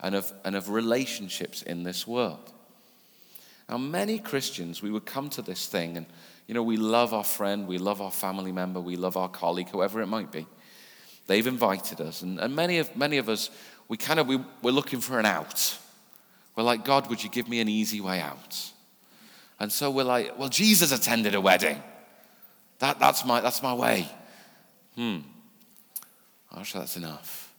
and 0.00 0.14
of, 0.14 0.32
and 0.44 0.56
of 0.56 0.70
relationships 0.70 1.62
in 1.62 1.82
this 1.82 2.06
world. 2.06 2.52
Now, 3.68 3.78
many 3.78 4.18
Christians, 4.18 4.82
we 4.82 4.90
would 4.90 5.06
come 5.06 5.30
to 5.30 5.42
this 5.42 5.66
thing 5.66 5.96
and, 5.96 6.06
you 6.46 6.54
know, 6.54 6.62
we 6.62 6.76
love 6.76 7.14
our 7.14 7.24
friend, 7.24 7.66
we 7.66 7.78
love 7.78 8.02
our 8.02 8.10
family 8.10 8.52
member, 8.52 8.80
we 8.80 8.96
love 8.96 9.16
our 9.16 9.28
colleague, 9.28 9.70
whoever 9.70 10.02
it 10.02 10.06
might 10.06 10.30
be. 10.30 10.46
They've 11.26 11.46
invited 11.46 12.02
us. 12.02 12.20
And, 12.20 12.38
and 12.38 12.54
many, 12.54 12.78
of, 12.78 12.94
many 12.96 13.16
of 13.16 13.30
us, 13.30 13.50
we 13.88 13.96
kind 13.96 14.20
of, 14.20 14.26
we, 14.26 14.38
we're 14.62 14.70
looking 14.70 15.00
for 15.00 15.18
an 15.18 15.24
out. 15.24 15.78
We're 16.56 16.62
like, 16.62 16.84
God, 16.84 17.08
would 17.08 17.22
you 17.22 17.30
give 17.30 17.48
me 17.48 17.60
an 17.60 17.68
easy 17.68 18.00
way 18.00 18.20
out? 18.20 18.72
And 19.58 19.72
so 19.72 19.90
we're 19.90 20.04
like, 20.04 20.38
well, 20.38 20.48
Jesus 20.48 20.92
attended 20.92 21.34
a 21.34 21.40
wedding. 21.40 21.82
That, 22.78 22.98
that's, 22.98 23.24
my, 23.24 23.40
that's 23.40 23.62
my 23.62 23.74
way. 23.74 24.08
Hmm. 24.94 25.18
Sure 26.62 26.80
that's 26.80 26.96
enough. 26.96 27.52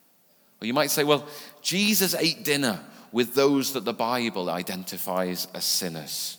Or 0.62 0.68
you 0.68 0.74
might 0.74 0.90
say, 0.90 1.04
well, 1.04 1.28
Jesus 1.62 2.16
ate 2.16 2.44
dinner 2.44 2.80
with 3.12 3.34
those 3.34 3.74
that 3.74 3.84
the 3.84 3.94
Bible 3.94 4.50
identifies 4.50 5.48
as 5.54 5.66
sinners. 5.66 6.38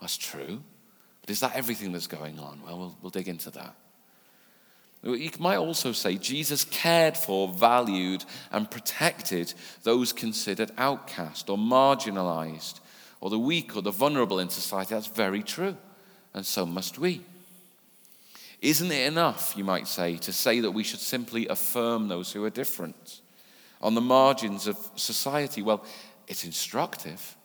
That's 0.00 0.16
true. 0.16 0.60
But 1.20 1.30
is 1.30 1.40
that 1.40 1.54
everything 1.54 1.92
that's 1.92 2.08
going 2.08 2.38
on? 2.38 2.60
Well, 2.66 2.78
we'll, 2.78 2.96
we'll 3.00 3.10
dig 3.10 3.28
into 3.28 3.50
that. 3.52 3.74
You 5.04 5.30
might 5.38 5.58
also 5.58 5.92
say 5.92 6.16
Jesus 6.16 6.64
cared 6.64 7.16
for, 7.16 7.48
valued, 7.48 8.24
and 8.50 8.70
protected 8.70 9.52
those 9.82 10.14
considered 10.14 10.72
outcast 10.78 11.50
or 11.50 11.58
marginalized, 11.58 12.80
or 13.20 13.28
the 13.28 13.38
weak 13.38 13.76
or 13.76 13.82
the 13.82 13.90
vulnerable 13.90 14.38
in 14.38 14.48
society. 14.48 14.94
That's 14.94 15.06
very 15.06 15.42
true. 15.42 15.76
And 16.32 16.44
so 16.44 16.64
must 16.64 16.98
we. 16.98 17.20
Isn't 18.62 18.90
it 18.90 19.06
enough, 19.06 19.54
you 19.58 19.62
might 19.62 19.86
say, 19.86 20.16
to 20.16 20.32
say 20.32 20.60
that 20.60 20.70
we 20.70 20.84
should 20.84 21.00
simply 21.00 21.48
affirm 21.48 22.08
those 22.08 22.32
who 22.32 22.42
are 22.44 22.50
different 22.50 23.20
on 23.82 23.94
the 23.94 24.00
margins 24.00 24.66
of 24.66 24.78
society? 24.96 25.60
Well, 25.60 25.84
it's 26.26 26.44
instructive, 26.44 27.36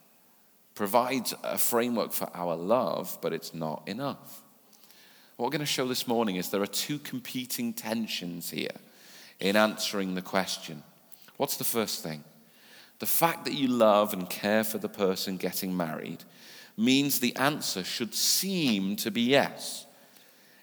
provides 0.75 1.33
a 1.43 1.57
framework 1.57 2.13
for 2.13 2.29
our 2.33 2.55
love, 2.55 3.17
but 3.21 3.33
it's 3.33 3.53
not 3.53 3.83
enough. 3.85 4.43
What 5.39 5.45
we're 5.45 5.51
going 5.51 5.59
to 5.61 5.65
show 5.65 5.87
this 5.87 6.05
morning 6.05 6.35
is 6.35 6.49
there 6.49 6.61
are 6.61 6.67
two 6.67 6.99
competing 6.99 7.71
tensions 7.71 8.49
here 8.49 8.75
in 9.39 9.55
answering 9.55 10.13
the 10.13 10.21
question. 10.21 10.83
What's 11.37 11.55
the 11.55 11.63
first 11.63 12.03
thing? 12.03 12.25
The 12.99 13.05
fact 13.05 13.45
that 13.45 13.53
you 13.53 13.69
love 13.69 14.11
and 14.11 14.29
care 14.29 14.65
for 14.65 14.79
the 14.79 14.89
person 14.89 15.37
getting 15.37 15.77
married 15.77 16.25
means 16.75 17.21
the 17.21 17.37
answer 17.37 17.85
should 17.85 18.13
seem 18.13 18.97
to 18.97 19.11
be 19.11 19.21
yes. 19.21 19.85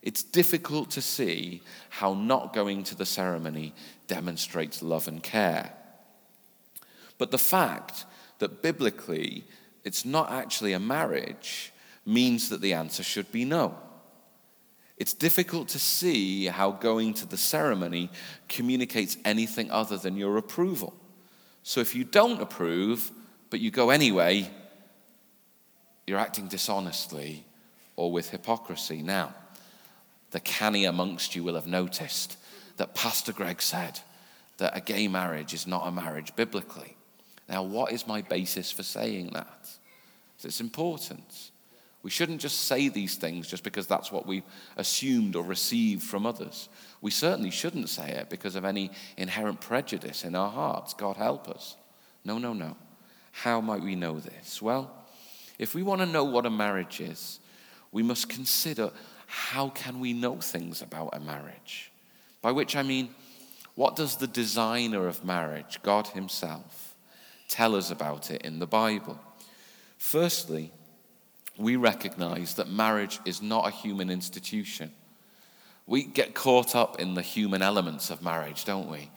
It's 0.02 0.22
difficult 0.22 0.90
to 0.90 1.00
see 1.00 1.62
how 1.88 2.12
not 2.12 2.52
going 2.52 2.84
to 2.84 2.94
the 2.94 3.06
ceremony 3.06 3.72
demonstrates 4.08 4.82
love 4.82 5.08
and 5.08 5.22
care. 5.22 5.72
But 7.16 7.30
the 7.30 7.38
fact 7.38 8.04
that 8.40 8.60
biblically 8.60 9.44
it's 9.84 10.04
not 10.04 10.30
actually 10.30 10.74
a 10.74 10.78
marriage 10.78 11.72
means 12.04 12.50
that 12.50 12.60
the 12.60 12.74
answer 12.74 13.02
should 13.02 13.32
be 13.32 13.46
no. 13.46 13.78
It's 14.96 15.12
difficult 15.12 15.68
to 15.68 15.78
see 15.78 16.46
how 16.46 16.70
going 16.72 17.14
to 17.14 17.26
the 17.26 17.36
ceremony 17.36 18.10
communicates 18.48 19.16
anything 19.24 19.70
other 19.70 19.98
than 19.98 20.16
your 20.16 20.38
approval. 20.38 20.94
So 21.62 21.80
if 21.80 21.94
you 21.94 22.04
don't 22.04 22.40
approve, 22.40 23.10
but 23.50 23.60
you 23.60 23.70
go 23.70 23.90
anyway, 23.90 24.50
you're 26.06 26.18
acting 26.18 26.48
dishonestly 26.48 27.44
or 27.96 28.10
with 28.10 28.30
hypocrisy. 28.30 29.02
Now, 29.02 29.34
the 30.30 30.40
canny 30.40 30.84
amongst 30.84 31.36
you 31.36 31.44
will 31.44 31.54
have 31.54 31.66
noticed 31.66 32.36
that 32.76 32.94
Pastor 32.94 33.32
Greg 33.32 33.60
said 33.60 34.00
that 34.58 34.76
a 34.76 34.80
gay 34.80 35.08
marriage 35.08 35.52
is 35.52 35.66
not 35.66 35.86
a 35.86 35.90
marriage 35.90 36.34
biblically. 36.36 36.96
Now, 37.48 37.62
what 37.62 37.92
is 37.92 38.06
my 38.06 38.22
basis 38.22 38.70
for 38.70 38.82
saying 38.82 39.30
that? 39.34 39.68
It's 40.42 40.60
important. 40.60 41.50
We 42.06 42.10
shouldn't 42.10 42.40
just 42.40 42.66
say 42.66 42.88
these 42.88 43.16
things 43.16 43.48
just 43.48 43.64
because 43.64 43.88
that's 43.88 44.12
what 44.12 44.28
we've 44.28 44.44
assumed 44.76 45.34
or 45.34 45.42
received 45.42 46.04
from 46.04 46.24
others. 46.24 46.68
We 47.00 47.10
certainly 47.10 47.50
shouldn't 47.50 47.88
say 47.88 48.10
it 48.10 48.30
because 48.30 48.54
of 48.54 48.64
any 48.64 48.92
inherent 49.16 49.60
prejudice 49.60 50.22
in 50.22 50.36
our 50.36 50.48
hearts. 50.48 50.94
God 50.94 51.16
help 51.16 51.48
us. 51.48 51.74
No, 52.24 52.38
no, 52.38 52.52
no. 52.52 52.76
How 53.32 53.60
might 53.60 53.82
we 53.82 53.96
know 53.96 54.20
this? 54.20 54.62
Well, 54.62 54.88
if 55.58 55.74
we 55.74 55.82
want 55.82 56.00
to 56.00 56.06
know 56.06 56.22
what 56.22 56.46
a 56.46 56.50
marriage 56.50 57.00
is, 57.00 57.40
we 57.90 58.04
must 58.04 58.28
consider 58.28 58.92
how 59.26 59.70
can 59.70 59.98
we 59.98 60.12
know 60.12 60.36
things 60.36 60.82
about 60.82 61.10
a 61.12 61.18
marriage? 61.18 61.90
By 62.40 62.52
which 62.52 62.76
I 62.76 62.84
mean, 62.84 63.16
what 63.74 63.96
does 63.96 64.14
the 64.14 64.28
designer 64.28 65.08
of 65.08 65.24
marriage, 65.24 65.80
God 65.82 66.06
Himself, 66.06 66.94
tell 67.48 67.74
us 67.74 67.90
about 67.90 68.30
it 68.30 68.42
in 68.42 68.60
the 68.60 68.66
Bible? 68.68 69.18
Firstly, 69.98 70.70
we 71.58 71.76
recognize 71.76 72.54
that 72.54 72.68
marriage 72.68 73.18
is 73.24 73.42
not 73.42 73.66
a 73.66 73.70
human 73.70 74.10
institution. 74.10 74.92
We 75.86 76.04
get 76.04 76.34
caught 76.34 76.74
up 76.74 77.00
in 77.00 77.14
the 77.14 77.22
human 77.22 77.62
elements 77.62 78.10
of 78.10 78.22
marriage, 78.22 78.64
don't 78.64 78.90
we? 78.90 79.10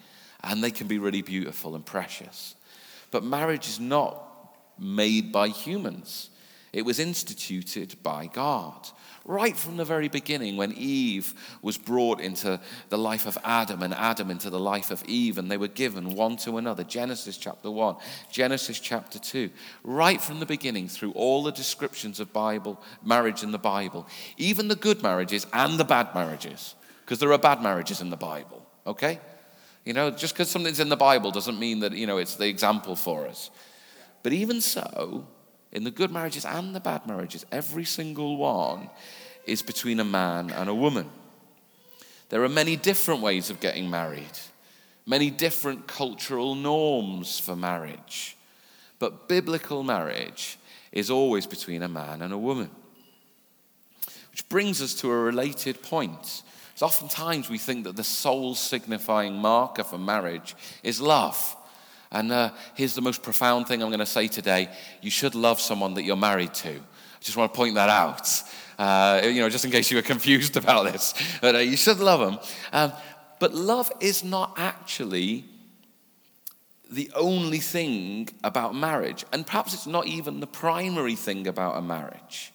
And 0.43 0.63
they 0.63 0.71
can 0.71 0.87
be 0.87 0.99
really 0.99 1.21
beautiful 1.21 1.75
and 1.75 1.85
precious. 1.85 2.55
But 3.11 3.23
marriage 3.23 3.67
is 3.67 3.79
not 3.79 4.23
made 4.77 5.31
by 5.31 5.49
humans, 5.49 6.29
it 6.71 6.85
was 6.85 6.99
instituted 6.99 7.95
by 8.03 8.27
God 8.27 8.89
Right 9.29 9.55
from 9.55 9.77
the 9.77 9.85
very 9.85 10.07
beginning, 10.07 10.57
when 10.57 10.73
Eve 10.73 11.35
was 11.61 11.77
brought 11.77 12.19
into 12.19 12.59
the 12.89 12.97
life 12.97 13.27
of 13.27 13.37
Adam 13.43 13.83
and 13.83 13.93
Adam 13.93 14.31
into 14.31 14.49
the 14.49 14.59
life 14.59 14.89
of 14.89 15.03
Eve, 15.05 15.37
and 15.37 15.51
they 15.51 15.57
were 15.57 15.67
given 15.67 16.15
one 16.15 16.35
to 16.37 16.57
another. 16.57 16.83
Genesis 16.83 17.37
chapter 17.37 17.69
1, 17.69 17.97
Genesis 18.31 18.79
chapter 18.79 19.19
2. 19.19 19.51
Right 19.83 20.19
from 20.19 20.39
the 20.39 20.47
beginning, 20.47 20.87
through 20.87 21.11
all 21.11 21.43
the 21.43 21.51
descriptions 21.51 22.19
of 22.19 22.33
Bible, 22.33 22.81
marriage 23.03 23.43
in 23.43 23.51
the 23.51 23.59
Bible, 23.59 24.07
even 24.37 24.67
the 24.67 24.75
good 24.75 25.03
marriages 25.03 25.45
and 25.53 25.79
the 25.79 25.85
bad 25.85 26.15
marriages, 26.15 26.73
because 27.05 27.19
there 27.19 27.31
are 27.31 27.37
bad 27.37 27.61
marriages 27.61 28.01
in 28.01 28.09
the 28.09 28.17
Bible, 28.17 28.65
okay? 28.87 29.19
You 29.85 29.93
know, 29.93 30.09
just 30.09 30.33
because 30.33 30.49
something's 30.49 30.79
in 30.79 30.89
the 30.89 30.97
Bible 30.97 31.29
doesn't 31.29 31.59
mean 31.59 31.81
that, 31.81 31.91
you 31.91 32.07
know, 32.07 32.17
it's 32.17 32.33
the 32.33 32.47
example 32.47 32.95
for 32.95 33.27
us. 33.27 33.51
But 34.23 34.33
even 34.33 34.59
so, 34.59 35.27
in 35.71 35.83
the 35.83 35.91
good 35.91 36.11
marriages 36.11 36.45
and 36.45 36.75
the 36.75 36.79
bad 36.79 37.05
marriages, 37.05 37.45
every 37.51 37.85
single 37.85 38.37
one 38.37 38.89
is 39.45 39.61
between 39.61 39.99
a 39.99 40.05
man 40.05 40.49
and 40.49 40.69
a 40.69 40.75
woman. 40.75 41.09
There 42.29 42.43
are 42.43 42.49
many 42.49 42.75
different 42.75 43.21
ways 43.21 43.49
of 43.49 43.59
getting 43.59 43.89
married, 43.89 44.39
many 45.05 45.29
different 45.29 45.87
cultural 45.87 46.55
norms 46.55 47.39
for 47.39 47.55
marriage. 47.55 48.35
But 48.99 49.27
biblical 49.27 49.83
marriage 49.83 50.57
is 50.91 51.09
always 51.09 51.47
between 51.47 51.83
a 51.83 51.87
man 51.87 52.21
and 52.21 52.33
a 52.33 52.37
woman. 52.37 52.69
Which 54.31 54.47
brings 54.49 54.81
us 54.81 54.93
to 54.95 55.11
a 55.11 55.17
related 55.17 55.81
point. 55.81 56.43
So 56.75 56.85
oftentimes 56.85 57.49
we 57.49 57.57
think 57.57 57.83
that 57.85 57.95
the 57.95 58.03
sole 58.03 58.55
signifying 58.55 59.35
marker 59.35 59.83
for 59.83 59.97
marriage 59.97 60.55
is 60.83 61.01
love. 61.01 61.55
And 62.11 62.31
uh, 62.31 62.51
here's 62.73 62.95
the 62.95 63.01
most 63.01 63.21
profound 63.21 63.67
thing 63.67 63.83
I'm 63.83 63.89
going 63.89 63.99
to 63.99 64.05
say 64.05 64.27
today 64.27 64.69
you 65.01 65.11
should 65.11 65.35
love 65.35 65.61
someone 65.61 65.93
that 65.95 66.03
you're 66.03 66.15
married 66.15 66.53
to. 66.55 66.71
I 66.71 67.21
just 67.21 67.37
want 67.37 67.53
to 67.53 67.57
point 67.57 67.75
that 67.75 67.89
out, 67.89 68.27
uh, 68.79 69.21
you 69.23 69.41
know, 69.41 69.49
just 69.49 69.65
in 69.65 69.71
case 69.71 69.91
you 69.91 69.97
were 69.97 70.03
confused 70.13 70.57
about 70.57 70.91
this. 70.91 71.13
But 71.41 71.55
uh, 71.55 71.59
you 71.59 71.77
should 71.77 71.99
love 71.99 72.19
them. 72.19 72.39
Um, 72.73 72.93
but 73.39 73.53
love 73.53 73.91
is 73.99 74.23
not 74.23 74.53
actually 74.57 75.45
the 76.89 77.11
only 77.15 77.59
thing 77.59 78.29
about 78.43 78.73
marriage. 78.73 79.23
And 79.31 79.45
perhaps 79.45 79.73
it's 79.73 79.85
not 79.85 80.07
even 80.07 80.39
the 80.39 80.47
primary 80.47 81.15
thing 81.15 81.45
about 81.45 81.77
a 81.77 81.81
marriage. 81.81 82.51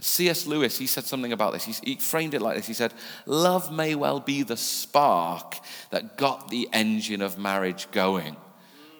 C.S. 0.00 0.46
Lewis, 0.46 0.78
he 0.78 0.86
said 0.86 1.04
something 1.04 1.32
about 1.32 1.52
this. 1.52 1.64
He, 1.64 1.74
he, 1.82 1.96
framed 1.96 2.32
it 2.32 2.40
like 2.40 2.56
this 2.56 2.68
He 2.68 2.72
said, 2.72 2.94
Love 3.26 3.72
may 3.72 3.96
well 3.96 4.20
be 4.20 4.44
the 4.44 4.56
spark 4.56 5.58
that 5.90 6.16
got 6.16 6.48
the 6.48 6.68
engine 6.72 7.20
of 7.20 7.36
marriage 7.36 7.90
going 7.90 8.36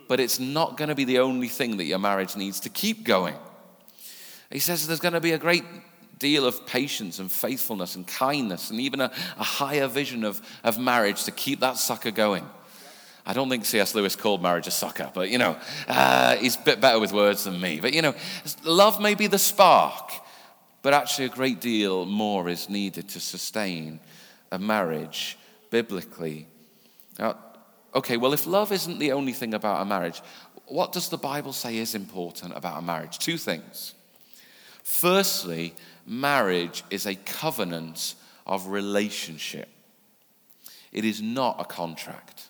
but 0.08 0.18
it's 0.18 0.40
not 0.40 0.76
going 0.76 0.88
to 0.88 0.94
be 0.94 1.04
the 1.04 1.18
only 1.18 1.48
thing 1.48 1.76
that 1.76 1.84
your 1.84 1.98
marriage 1.98 2.34
needs 2.34 2.60
to 2.60 2.68
keep 2.68 3.04
going. 3.04 3.36
He 4.50 4.58
says 4.58 4.86
there's 4.86 5.00
going 5.00 5.14
to 5.14 5.20
be 5.20 5.32
a 5.32 5.38
great 5.38 5.64
deal 6.18 6.46
of 6.46 6.66
patience 6.66 7.18
and 7.18 7.30
faithfulness 7.30 7.94
and 7.94 8.06
kindness 8.06 8.70
and 8.70 8.80
even 8.80 9.00
a, 9.00 9.12
a 9.38 9.44
higher 9.44 9.86
vision 9.86 10.24
of, 10.24 10.40
of 10.64 10.78
marriage 10.78 11.24
to 11.24 11.30
keep 11.30 11.60
that 11.60 11.76
sucker 11.76 12.10
going. 12.10 12.44
I 13.24 13.34
don't 13.34 13.50
think 13.50 13.66
C.S. 13.66 13.94
Lewis 13.94 14.16
called 14.16 14.42
marriage 14.42 14.66
a 14.66 14.70
sucker, 14.70 15.10
but 15.12 15.28
you 15.28 15.36
know, 15.36 15.58
uh, 15.86 16.36
he's 16.36 16.56
a 16.56 16.60
bit 16.60 16.80
better 16.80 16.98
with 16.98 17.12
words 17.12 17.44
than 17.44 17.60
me. 17.60 17.78
But 17.78 17.92
you 17.92 18.00
know, 18.00 18.14
love 18.64 19.00
may 19.00 19.14
be 19.14 19.26
the 19.26 19.38
spark, 19.38 20.10
but 20.80 20.94
actually 20.94 21.26
a 21.26 21.30
great 21.30 21.60
deal 21.60 22.06
more 22.06 22.48
is 22.48 22.70
needed 22.70 23.10
to 23.10 23.20
sustain 23.20 24.00
a 24.50 24.58
marriage 24.58 25.38
biblically. 25.68 26.48
Now, 27.18 27.36
okay, 27.98 28.16
well, 28.16 28.32
if 28.32 28.46
love 28.46 28.72
isn't 28.72 28.98
the 28.98 29.12
only 29.12 29.32
thing 29.32 29.54
about 29.54 29.82
a 29.82 29.84
marriage, 29.84 30.22
what 30.66 30.92
does 30.92 31.08
the 31.08 31.18
Bible 31.18 31.52
say 31.52 31.78
is 31.78 31.94
important 31.94 32.56
about 32.56 32.78
a 32.78 32.82
marriage? 32.82 33.18
Two 33.18 33.36
things. 33.36 33.94
Firstly, 34.82 35.74
marriage 36.06 36.84
is 36.90 37.06
a 37.06 37.14
covenant 37.14 38.14
of 38.46 38.68
relationship, 38.68 39.68
it 40.92 41.04
is 41.04 41.20
not 41.20 41.60
a 41.60 41.64
contract. 41.64 42.48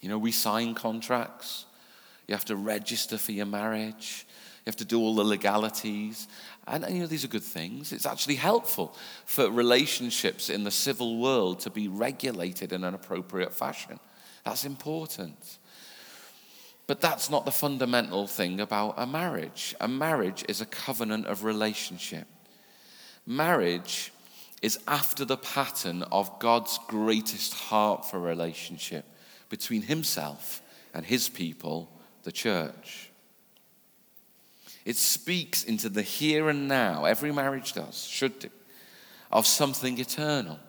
You 0.00 0.08
know, 0.08 0.18
we 0.18 0.32
sign 0.32 0.74
contracts, 0.74 1.64
you 2.26 2.34
have 2.34 2.44
to 2.46 2.56
register 2.56 3.18
for 3.18 3.32
your 3.32 3.46
marriage. 3.46 4.25
You 4.66 4.70
have 4.70 4.76
to 4.78 4.84
do 4.84 4.98
all 4.98 5.14
the 5.14 5.22
legalities. 5.22 6.26
And, 6.66 6.84
you 6.90 7.00
know, 7.00 7.06
these 7.06 7.24
are 7.24 7.28
good 7.28 7.44
things. 7.44 7.92
It's 7.92 8.04
actually 8.04 8.34
helpful 8.34 8.96
for 9.24 9.48
relationships 9.48 10.50
in 10.50 10.64
the 10.64 10.72
civil 10.72 11.18
world 11.18 11.60
to 11.60 11.70
be 11.70 11.86
regulated 11.86 12.72
in 12.72 12.82
an 12.82 12.92
appropriate 12.92 13.54
fashion. 13.54 14.00
That's 14.44 14.64
important. 14.64 15.58
But 16.88 17.00
that's 17.00 17.30
not 17.30 17.44
the 17.44 17.52
fundamental 17.52 18.26
thing 18.26 18.58
about 18.58 18.94
a 18.96 19.06
marriage. 19.06 19.76
A 19.80 19.86
marriage 19.86 20.44
is 20.48 20.60
a 20.60 20.66
covenant 20.66 21.26
of 21.26 21.44
relationship. 21.44 22.26
Marriage 23.24 24.12
is 24.62 24.80
after 24.88 25.24
the 25.24 25.36
pattern 25.36 26.02
of 26.10 26.40
God's 26.40 26.80
greatest 26.88 27.54
heart 27.54 28.10
for 28.10 28.18
relationship 28.18 29.04
between 29.48 29.82
Himself 29.82 30.60
and 30.92 31.06
His 31.06 31.28
people, 31.28 31.88
the 32.24 32.32
church. 32.32 33.05
It 34.86 34.96
speaks 34.96 35.64
into 35.64 35.88
the 35.88 36.00
here 36.00 36.48
and 36.48 36.68
now, 36.68 37.04
every 37.04 37.32
marriage 37.32 37.72
does, 37.72 38.04
should 38.04 38.38
do, 38.38 38.48
of 39.32 39.44
something 39.44 39.98
eternal, 39.98 40.60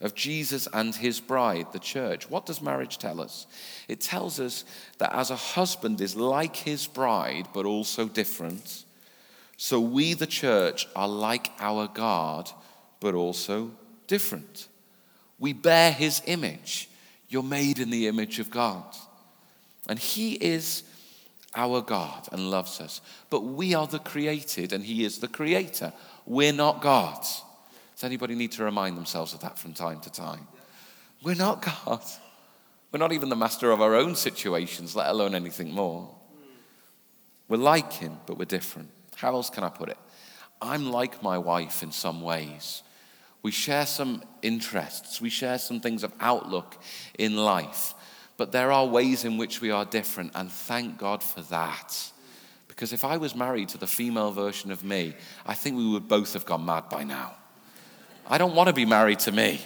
of 0.00 0.16
Jesus 0.16 0.66
and 0.72 0.92
his 0.92 1.20
bride, 1.20 1.68
the 1.72 1.78
church. 1.78 2.28
What 2.28 2.46
does 2.46 2.60
marriage 2.60 2.98
tell 2.98 3.20
us? 3.20 3.46
It 3.86 4.00
tells 4.00 4.40
us 4.40 4.64
that 4.98 5.14
as 5.14 5.30
a 5.30 5.36
husband 5.36 6.00
is 6.00 6.16
like 6.16 6.56
his 6.56 6.88
bride, 6.88 7.46
but 7.54 7.64
also 7.64 8.08
different, 8.08 8.84
so 9.56 9.78
we, 9.78 10.14
the 10.14 10.26
church, 10.26 10.88
are 10.96 11.06
like 11.06 11.52
our 11.60 11.86
God, 11.86 12.50
but 12.98 13.14
also 13.14 13.70
different. 14.08 14.66
We 15.38 15.52
bear 15.52 15.92
his 15.92 16.22
image. 16.26 16.88
You're 17.28 17.44
made 17.44 17.78
in 17.78 17.90
the 17.90 18.08
image 18.08 18.40
of 18.40 18.50
God. 18.50 18.96
And 19.86 19.98
he 19.98 20.32
is 20.32 20.82
our 21.54 21.80
God 21.80 22.28
and 22.32 22.50
loves 22.50 22.80
us. 22.80 23.00
But 23.28 23.40
we 23.40 23.74
are 23.74 23.86
the 23.86 23.98
created 23.98 24.72
and 24.72 24.84
He 24.84 25.04
is 25.04 25.18
the 25.18 25.28
creator. 25.28 25.92
We're 26.26 26.52
not 26.52 26.80
God. 26.80 27.20
Does 27.20 28.04
anybody 28.04 28.34
need 28.34 28.52
to 28.52 28.64
remind 28.64 28.96
themselves 28.96 29.34
of 29.34 29.40
that 29.40 29.58
from 29.58 29.74
time 29.74 30.00
to 30.00 30.10
time? 30.10 30.46
We're 31.22 31.34
not 31.34 31.62
God. 31.62 32.02
We're 32.92 32.98
not 32.98 33.12
even 33.12 33.28
the 33.28 33.36
master 33.36 33.70
of 33.70 33.80
our 33.80 33.94
own 33.94 34.16
situations, 34.16 34.96
let 34.96 35.10
alone 35.10 35.34
anything 35.34 35.72
more. 35.72 36.08
We're 37.48 37.58
like 37.58 37.92
Him, 37.92 38.18
but 38.26 38.38
we're 38.38 38.44
different. 38.44 38.90
How 39.16 39.34
else 39.34 39.50
can 39.50 39.64
I 39.64 39.68
put 39.68 39.88
it? 39.90 39.98
I'm 40.62 40.90
like 40.90 41.22
my 41.22 41.38
wife 41.38 41.82
in 41.82 41.92
some 41.92 42.20
ways. 42.20 42.82
We 43.42 43.50
share 43.50 43.86
some 43.86 44.22
interests, 44.42 45.20
we 45.20 45.30
share 45.30 45.58
some 45.58 45.80
things 45.80 46.04
of 46.04 46.12
outlook 46.20 46.76
in 47.18 47.36
life. 47.36 47.94
But 48.40 48.52
there 48.52 48.72
are 48.72 48.86
ways 48.86 49.26
in 49.26 49.36
which 49.36 49.60
we 49.60 49.70
are 49.70 49.84
different, 49.84 50.32
and 50.34 50.50
thank 50.50 50.96
God 50.96 51.22
for 51.22 51.42
that. 51.42 52.10
Because 52.68 52.94
if 52.94 53.04
I 53.04 53.18
was 53.18 53.34
married 53.34 53.68
to 53.68 53.76
the 53.76 53.86
female 53.86 54.30
version 54.30 54.72
of 54.72 54.82
me, 54.82 55.14
I 55.44 55.52
think 55.52 55.76
we 55.76 55.86
would 55.86 56.08
both 56.08 56.32
have 56.32 56.46
gone 56.46 56.64
mad 56.64 56.88
by 56.88 57.04
now. 57.04 57.34
I 58.26 58.38
don't 58.38 58.54
want 58.54 58.68
to 58.68 58.72
be 58.72 58.86
married 58.86 59.18
to 59.18 59.32
me. 59.32 59.60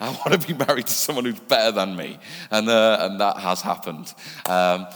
I 0.00 0.08
want 0.08 0.40
to 0.40 0.48
be 0.48 0.54
married 0.54 0.86
to 0.86 0.92
someone 0.94 1.26
who's 1.26 1.38
better 1.38 1.70
than 1.70 1.96
me. 1.96 2.18
And, 2.50 2.70
uh, 2.70 2.96
and 3.02 3.20
that 3.20 3.36
has 3.40 3.60
happened. 3.60 4.14
Um, 4.46 4.86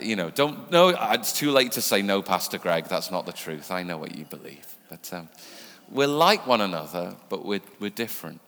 you 0.00 0.14
know, 0.14 0.30
don't, 0.30 0.70
no, 0.70 0.90
it's 0.90 1.36
too 1.36 1.50
late 1.50 1.72
to 1.72 1.82
say 1.82 2.00
no, 2.00 2.22
Pastor 2.22 2.58
Greg. 2.58 2.84
That's 2.84 3.10
not 3.10 3.26
the 3.26 3.32
truth. 3.32 3.72
I 3.72 3.82
know 3.82 3.96
what 3.96 4.14
you 4.14 4.24
believe. 4.24 4.72
But 4.88 5.12
um, 5.12 5.28
we're 5.90 6.06
like 6.06 6.46
one 6.46 6.60
another, 6.60 7.16
but 7.28 7.44
we're, 7.44 7.62
we're 7.80 7.90
different. 7.90 8.40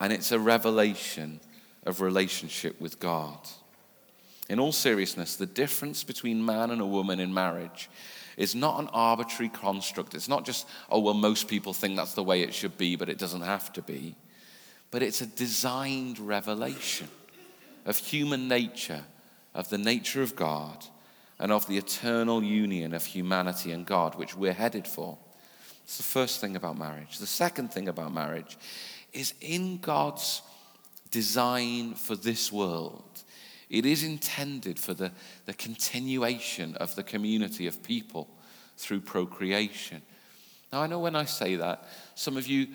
And 0.00 0.12
it's 0.12 0.32
a 0.32 0.40
revelation 0.40 1.38
of 1.86 2.00
relationship 2.00 2.80
with 2.80 3.00
God. 3.00 3.38
In 4.48 4.60
all 4.60 4.72
seriousness, 4.72 5.36
the 5.36 5.46
difference 5.46 6.04
between 6.04 6.44
man 6.44 6.70
and 6.70 6.80
a 6.80 6.86
woman 6.86 7.18
in 7.18 7.32
marriage 7.32 7.88
is 8.36 8.54
not 8.54 8.78
an 8.80 8.88
arbitrary 8.92 9.48
construct. 9.48 10.14
It's 10.14 10.28
not 10.28 10.44
just, 10.44 10.66
oh, 10.90 11.00
well, 11.00 11.14
most 11.14 11.48
people 11.48 11.72
think 11.72 11.96
that's 11.96 12.14
the 12.14 12.22
way 12.22 12.42
it 12.42 12.52
should 12.52 12.76
be, 12.76 12.96
but 12.96 13.08
it 13.08 13.18
doesn't 13.18 13.40
have 13.40 13.72
to 13.72 13.82
be. 13.82 14.14
But 14.90 15.02
it's 15.02 15.20
a 15.20 15.26
designed 15.26 16.18
revelation 16.18 17.08
of 17.86 17.96
human 17.96 18.46
nature, 18.46 19.02
of 19.54 19.68
the 19.68 19.78
nature 19.78 20.22
of 20.22 20.36
God, 20.36 20.84
and 21.38 21.50
of 21.50 21.66
the 21.66 21.78
eternal 21.78 22.42
union 22.42 22.94
of 22.94 23.04
humanity 23.04 23.72
and 23.72 23.86
God, 23.86 24.14
which 24.16 24.36
we're 24.36 24.52
headed 24.52 24.86
for. 24.86 25.18
It's 25.84 25.98
the 25.98 26.02
first 26.02 26.40
thing 26.40 26.56
about 26.56 26.78
marriage. 26.78 27.18
The 27.18 27.26
second 27.26 27.72
thing 27.72 27.88
about 27.88 28.12
marriage 28.12 28.58
is 29.12 29.34
in 29.40 29.78
God's 29.78 30.42
design 31.16 31.94
for 31.94 32.14
this 32.14 32.52
world. 32.52 33.24
It 33.70 33.86
is 33.86 34.02
intended 34.02 34.78
for 34.78 34.92
the, 34.92 35.12
the 35.46 35.54
continuation 35.54 36.76
of 36.76 36.94
the 36.94 37.02
community 37.02 37.66
of 37.66 37.82
people 37.82 38.28
through 38.76 39.00
procreation. 39.00 40.02
Now, 40.70 40.82
I 40.82 40.86
know 40.86 41.00
when 41.00 41.16
I 41.16 41.24
say 41.24 41.56
that, 41.56 41.88
some 42.14 42.36
of 42.36 42.46
you, 42.46 42.68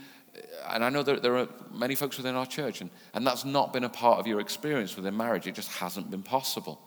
and 0.67 0.83
I 0.83 0.89
know 0.89 1.03
that 1.03 1.21
there 1.21 1.37
are 1.37 1.47
many 1.71 1.93
folks 1.93 2.17
within 2.17 2.35
our 2.35 2.47
church, 2.47 2.81
and, 2.81 2.89
and 3.13 3.27
that's 3.27 3.45
not 3.45 3.73
been 3.73 3.83
a 3.83 3.89
part 3.89 4.17
of 4.19 4.25
your 4.25 4.39
experience 4.39 4.95
within 4.95 5.15
marriage. 5.15 5.45
It 5.45 5.53
just 5.53 5.71
hasn't 5.73 6.09
been 6.09 6.23
possible. 6.23 6.81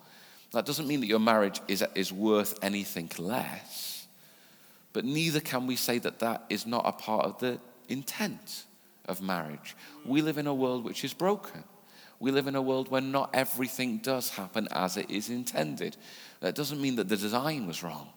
That 0.50 0.66
doesn't 0.66 0.88
mean 0.88 1.00
that 1.02 1.06
your 1.14 1.20
marriage 1.20 1.60
is, 1.68 1.84
is 1.94 2.12
worth 2.12 2.58
anything 2.62 3.10
less, 3.16 4.08
But 4.92 5.04
neither 5.04 5.40
can 5.40 5.68
we 5.68 5.76
say 5.76 5.98
that 6.00 6.18
that 6.18 6.46
is 6.48 6.66
not 6.66 6.84
a 6.84 6.92
part 6.92 7.26
of 7.26 7.38
the 7.38 7.60
intent 7.88 8.64
of 9.06 9.22
marriage. 9.22 9.76
We 10.04 10.22
live 10.22 10.38
in 10.38 10.46
a 10.46 10.54
world 10.54 10.84
which 10.84 11.04
is 11.04 11.14
broken. 11.14 11.64
We 12.20 12.30
live 12.30 12.46
in 12.46 12.54
a 12.54 12.62
world 12.62 12.90
where 12.90 13.00
not 13.00 13.30
everything 13.34 13.98
does 13.98 14.30
happen 14.30 14.68
as 14.70 14.96
it 14.96 15.10
is 15.10 15.28
intended. 15.30 15.96
That 16.40 16.54
doesn't 16.54 16.80
mean 16.80 16.96
that 16.96 17.08
the 17.08 17.16
design 17.16 17.66
was 17.66 17.82
wrong. 17.82 18.08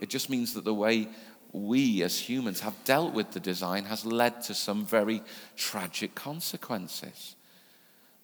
It 0.00 0.08
just 0.08 0.30
means 0.30 0.54
that 0.54 0.64
the 0.64 0.74
way 0.74 1.08
we 1.52 2.02
as 2.02 2.18
humans 2.18 2.60
have 2.60 2.74
dealt 2.84 3.12
with 3.12 3.32
the 3.32 3.40
design 3.40 3.84
has 3.84 4.04
led 4.04 4.42
to 4.42 4.54
some 4.54 4.84
very 4.84 5.22
tragic 5.56 6.14
consequences. 6.14 7.36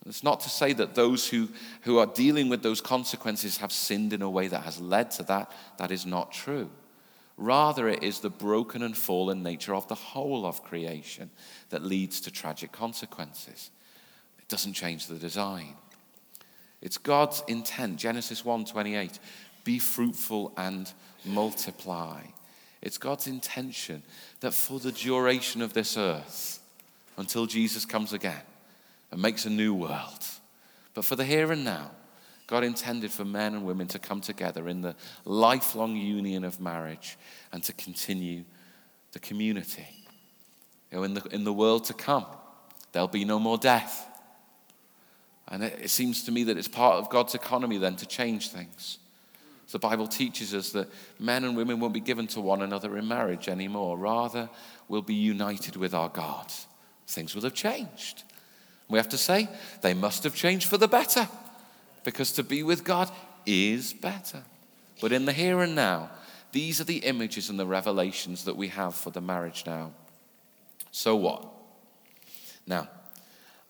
It's 0.07 0.23
not 0.23 0.41
to 0.41 0.49
say 0.49 0.73
that 0.75 0.95
those 0.95 1.29
who, 1.29 1.49
who 1.83 1.99
are 1.99 2.07
dealing 2.07 2.49
with 2.49 2.63
those 2.63 2.81
consequences 2.81 3.59
have 3.59 3.73
sinned 3.73 4.13
in 4.13 4.23
a 4.23 4.31
way 4.31 4.47
that 4.47 4.63
has 4.63 4.81
led 4.81 5.11
to 5.13 5.25
that. 5.25 5.51
That 5.79 5.91
is 5.91 6.07
not 6.07 6.33
true. 6.33 6.71
Rather, 7.37 7.89
it 7.89 8.03
is 8.03 8.21
the 8.21 8.31
broken 8.31 8.83
and 8.83 8.97
fallen 8.97 9.43
nature 9.43 9.75
of 9.75 9.87
the 9.89 9.95
whole 9.95 10.47
of 10.47 10.65
creation 10.65 11.31
that 11.69 11.83
leads 11.83 12.21
to 12.23 12.31
tragic 12.31 12.73
consequences. 12.73 13.71
It 14.39 14.49
doesn't 14.49 14.73
change 14.73 15.07
the 15.07 15.17
design. 15.19 15.77
It's 16.81 16.99
God's 16.99 17.43
intent, 17.47 17.99
Genesis 17.99 18.43
1:28, 18.43 19.19
be 19.65 19.79
fruitful 19.79 20.53
and 20.57 20.93
multiply. 21.25 22.23
It's 22.81 22.99
God's 22.99 23.27
intention 23.27 24.03
that 24.41 24.53
for 24.53 24.79
the 24.79 24.93
duration 24.93 25.61
of 25.61 25.73
this 25.73 25.97
earth, 25.97 26.61
until 27.17 27.47
Jesus 27.47 27.85
comes 27.85 28.13
again 28.13 28.43
and 29.11 29.21
makes 29.21 29.45
a 29.45 29.51
new 29.51 29.75
world, 29.75 30.25
but 30.95 31.05
for 31.05 31.17
the 31.17 31.25
here 31.25 31.51
and 31.51 31.65
now, 31.65 31.91
God 32.47 32.63
intended 32.63 33.11
for 33.11 33.25
men 33.25 33.55
and 33.55 33.67
women 33.67 33.89
to 33.89 33.99
come 33.99 34.21
together 34.21 34.69
in 34.69 34.81
the 34.81 34.95
lifelong 35.25 35.97
union 35.97 36.45
of 36.45 36.61
marriage 36.61 37.19
and 37.53 37.63
to 37.65 37.73
continue 37.73 38.45
the 39.13 39.19
community. 39.19 39.87
You 40.93 40.99
know, 40.99 41.05
in, 41.05 41.15
the, 41.15 41.23
in 41.33 41.45
the 41.45 41.53
world 41.53 41.85
to 41.87 41.95
come, 41.95 42.27
there'll 42.93 43.09
be 43.09 43.25
no 43.25 43.39
more 43.39 43.59
death. 43.59 44.07
And 45.49 45.65
it, 45.65 45.79
it 45.83 45.91
seems 45.91 46.25
to 46.25 46.33
me 46.33 46.45
that 46.45 46.57
it's 46.57 46.69
part 46.69 46.97
of 46.97 47.11
God's 47.11 47.35
economy 47.35 47.79
then 47.79 47.97
to 47.97 48.07
change 48.07 48.51
things. 48.51 48.99
So 49.67 49.79
the 49.79 49.89
Bible 49.89 50.07
teaches 50.07 50.55
us 50.55 50.71
that 50.71 50.89
men 51.19 51.43
and 51.43 51.57
women 51.57 51.81
won't 51.81 51.95
be 51.95 52.01
given 52.01 52.29
to 52.29 52.41
one 52.41 52.63
another 52.63 52.97
in 52.97 53.09
marriage 53.09 53.49
anymore. 53.49 53.99
Rather, 53.99 54.49
we'll 54.87 55.03
be 55.03 55.15
united 55.15 55.75
with 55.75 55.95
our 55.95 56.09
God. 56.09 56.53
Things 57.09 57.35
will 57.35 57.43
have 57.43 57.55
changed. 57.55 58.23
We 58.89 58.99
have 58.99 59.09
to 59.09 59.19
say, 59.19 59.49
they 59.81 59.95
must 59.95 60.23
have 60.23 60.37
changed 60.37 60.69
for 60.69 60.79
the 60.79 60.87
better 60.87 61.29
because 62.07 62.31
to 62.31 62.45
be 62.45 62.63
with 62.63 62.85
God 62.85 63.11
is 63.45 63.93
better. 63.93 64.45
But 65.01 65.11
in 65.11 65.25
the 65.25 65.33
here 65.33 65.61
and 65.61 65.75
now, 65.75 66.11
these 66.53 66.81
are 66.81 66.85
the 66.85 66.99
images 66.99 67.51
and 67.51 67.59
the 67.59 67.67
revelations 67.67 68.45
that 68.45 68.57
we 68.57 68.69
have 68.69 68.95
for 68.95 69.11
the 69.11 69.21
marriage 69.21 69.65
now. 69.67 69.91
So 70.93 71.17
what? 71.17 71.45
Now, 72.65 72.89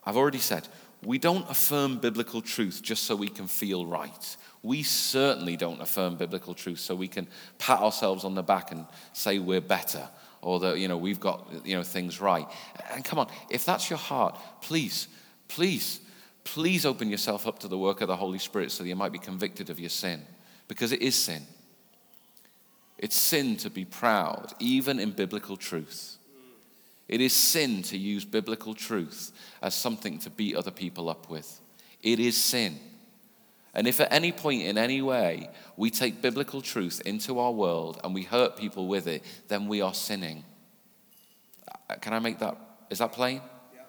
I've 0.05 0.17
already 0.17 0.37
said, 0.37 0.67
we 1.03 1.17
don't 1.17 1.49
affirm 1.49 1.97
biblical 1.97 2.41
truth 2.43 2.81
just 2.83 3.05
so 3.05 3.15
we 3.15 3.27
can 3.27 3.47
feel 3.47 3.87
right. 3.87 4.37
We 4.61 4.83
certainly 4.83 5.57
don't 5.57 5.81
affirm 5.81 6.15
biblical 6.17 6.53
truth 6.53 6.79
so 6.79 6.93
we 6.93 7.07
can 7.07 7.27
pat 7.57 7.79
ourselves 7.79 8.23
on 8.23 8.35
the 8.35 8.43
back 8.43 8.71
and 8.71 8.85
say 9.13 9.39
we're 9.39 9.61
better 9.61 10.07
or 10.43 10.59
that 10.59 10.77
you 10.77 10.87
know 10.87 10.97
we've 10.97 11.19
got 11.19 11.49
you 11.65 11.75
know 11.75 11.81
things 11.81 12.21
right. 12.21 12.47
And 12.93 13.03
come 13.03 13.17
on, 13.17 13.29
if 13.49 13.65
that's 13.65 13.89
your 13.89 13.97
heart, 13.97 14.37
please, 14.61 15.07
please 15.47 16.01
please 16.47 16.85
open 16.85 17.09
yourself 17.09 17.45
up 17.45 17.59
to 17.59 17.67
the 17.67 17.77
work 17.77 17.99
of 17.99 18.07
the 18.07 18.15
Holy 18.15 18.39
Spirit 18.39 18.71
so 18.71 18.81
that 18.81 18.89
you 18.89 18.95
might 18.95 19.11
be 19.11 19.19
convicted 19.19 19.69
of 19.69 19.81
your 19.81 19.89
sin, 19.89 20.21
because 20.69 20.93
it 20.93 21.01
is 21.01 21.13
sin. 21.13 21.43
It's 22.97 23.17
sin 23.17 23.57
to 23.57 23.69
be 23.69 23.83
proud, 23.83 24.53
even 24.57 24.97
in 24.97 25.11
biblical 25.11 25.57
truth. 25.57 26.17
It 27.09 27.19
is 27.19 27.33
sin 27.33 27.83
to 27.83 27.97
use 27.97 28.23
biblical 28.23 28.73
truth 28.73 29.33
as 29.61 29.75
something 29.75 30.19
to 30.19 30.29
beat 30.29 30.55
other 30.55 30.71
people 30.71 31.09
up 31.09 31.29
with. 31.29 31.59
It 32.01 32.19
is 32.19 32.37
sin. 32.37 32.79
And 33.73 33.85
if 33.85 33.99
at 33.99 34.11
any 34.11 34.31
point 34.31 34.63
in 34.63 34.77
any 34.77 35.01
way 35.01 35.49
we 35.75 35.89
take 35.89 36.21
biblical 36.21 36.61
truth 36.61 37.01
into 37.05 37.39
our 37.39 37.51
world 37.51 37.99
and 38.03 38.13
we 38.13 38.23
hurt 38.23 38.55
people 38.55 38.87
with 38.87 39.07
it, 39.07 39.23
then 39.49 39.67
we 39.67 39.81
are 39.81 39.93
sinning. 39.93 40.45
Uh, 41.89 41.95
can 41.95 42.13
I 42.13 42.19
make 42.19 42.39
that? 42.39 42.57
Is 42.89 42.99
that 42.99 43.11
plain? 43.11 43.41
Yeah. 43.73 43.81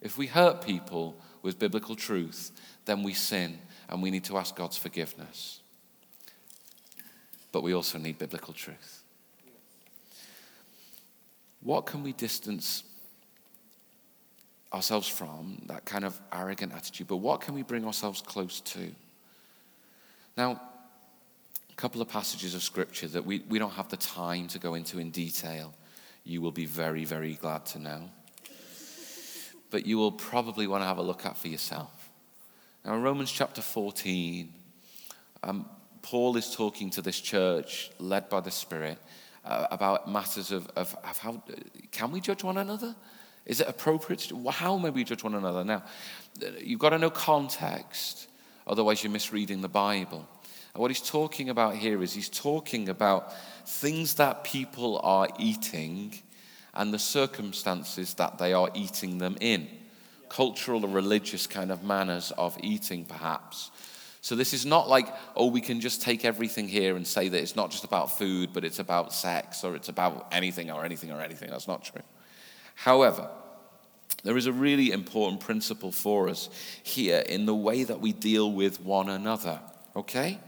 If 0.00 0.18
we 0.18 0.26
hurt 0.26 0.66
people 0.66 1.16
with 1.42 1.58
biblical 1.58 1.94
truth, 1.94 2.52
then 2.84 3.02
we 3.02 3.14
sin 3.14 3.58
and 3.88 4.02
we 4.02 4.10
need 4.10 4.24
to 4.24 4.38
ask 4.38 4.56
God's 4.56 4.76
forgiveness. 4.76 5.60
But 7.50 7.62
we 7.62 7.74
also 7.74 7.98
need 7.98 8.18
biblical 8.18 8.54
truth. 8.54 9.02
What 11.60 11.86
can 11.86 12.02
we 12.02 12.12
distance 12.12 12.84
ourselves 14.72 15.06
from, 15.06 15.62
that 15.66 15.84
kind 15.84 16.04
of 16.04 16.18
arrogant 16.32 16.72
attitude, 16.72 17.06
but 17.06 17.18
what 17.18 17.40
can 17.40 17.54
we 17.54 17.62
bring 17.62 17.84
ourselves 17.84 18.22
close 18.22 18.60
to? 18.60 18.90
Now, 20.36 20.60
a 21.70 21.74
couple 21.74 22.00
of 22.00 22.08
passages 22.08 22.54
of 22.54 22.62
scripture 22.62 23.08
that 23.08 23.24
we, 23.24 23.40
we 23.48 23.58
don't 23.58 23.72
have 23.72 23.88
the 23.90 23.98
time 23.98 24.48
to 24.48 24.58
go 24.58 24.74
into 24.74 24.98
in 24.98 25.10
detail. 25.10 25.74
You 26.24 26.40
will 26.40 26.52
be 26.52 26.64
very, 26.64 27.04
very 27.04 27.34
glad 27.34 27.66
to 27.66 27.78
know 27.78 28.10
but 29.72 29.86
you 29.86 29.96
will 29.96 30.12
probably 30.12 30.66
want 30.68 30.82
to 30.82 30.86
have 30.86 30.98
a 30.98 31.02
look 31.02 31.26
at 31.26 31.36
for 31.36 31.48
yourself. 31.48 32.10
Now, 32.84 32.94
in 32.94 33.02
Romans 33.02 33.32
chapter 33.32 33.62
14, 33.62 34.52
um, 35.42 35.66
Paul 36.02 36.36
is 36.36 36.54
talking 36.54 36.90
to 36.90 37.02
this 37.02 37.18
church 37.18 37.90
led 37.98 38.28
by 38.28 38.40
the 38.40 38.50
Spirit 38.50 38.98
uh, 39.44 39.68
about 39.70 40.08
matters 40.10 40.52
of, 40.52 40.68
of, 40.76 40.94
of, 41.02 41.18
how 41.18 41.42
can 41.90 42.12
we 42.12 42.20
judge 42.20 42.44
one 42.44 42.58
another? 42.58 42.94
Is 43.46 43.60
it 43.60 43.68
appropriate? 43.68 44.30
How 44.50 44.76
may 44.76 44.90
we 44.90 45.04
judge 45.04 45.24
one 45.24 45.34
another? 45.34 45.64
Now, 45.64 45.84
you've 46.60 46.78
got 46.78 46.90
to 46.90 46.98
know 46.98 47.10
context, 47.10 48.28
otherwise, 48.66 49.02
you're 49.02 49.12
misreading 49.12 49.62
the 49.62 49.68
Bible. 49.68 50.28
And 50.74 50.80
what 50.80 50.90
he's 50.90 51.00
talking 51.00 51.48
about 51.48 51.76
here 51.76 52.02
is 52.02 52.12
he's 52.12 52.28
talking 52.28 52.88
about 52.88 53.32
things 53.66 54.14
that 54.14 54.44
people 54.44 55.00
are 55.02 55.28
eating 55.38 56.14
and 56.74 56.92
the 56.92 56.98
circumstances 56.98 58.14
that 58.14 58.38
they 58.38 58.52
are 58.52 58.70
eating 58.74 59.18
them 59.18 59.36
in. 59.40 59.68
Cultural 60.28 60.84
or 60.84 60.88
religious 60.88 61.46
kind 61.46 61.70
of 61.70 61.82
manners 61.82 62.32
of 62.38 62.56
eating, 62.62 63.04
perhaps. 63.04 63.70
So, 64.22 64.36
this 64.36 64.54
is 64.54 64.64
not 64.64 64.88
like, 64.88 65.08
oh, 65.34 65.46
we 65.48 65.60
can 65.60 65.80
just 65.80 66.00
take 66.00 66.24
everything 66.24 66.68
here 66.68 66.96
and 66.96 67.06
say 67.06 67.28
that 67.28 67.42
it's 67.42 67.56
not 67.56 67.70
just 67.70 67.84
about 67.84 68.16
food, 68.16 68.50
but 68.52 68.64
it's 68.64 68.78
about 68.78 69.12
sex 69.12 69.64
or 69.64 69.74
it's 69.74 69.88
about 69.88 70.28
anything 70.30 70.70
or 70.70 70.84
anything 70.84 71.10
or 71.10 71.20
anything. 71.20 71.50
That's 71.50 71.66
not 71.66 71.84
true. 71.84 72.02
However, 72.76 73.28
there 74.22 74.36
is 74.36 74.46
a 74.46 74.52
really 74.52 74.92
important 74.92 75.40
principle 75.40 75.90
for 75.90 76.28
us 76.28 76.48
here 76.82 77.18
in 77.18 77.46
the 77.46 77.54
way 77.54 77.82
that 77.82 78.00
we 78.00 78.12
deal 78.12 78.52
with 78.52 78.80
one 78.80 79.08
another, 79.08 79.58
okay? 79.96 80.38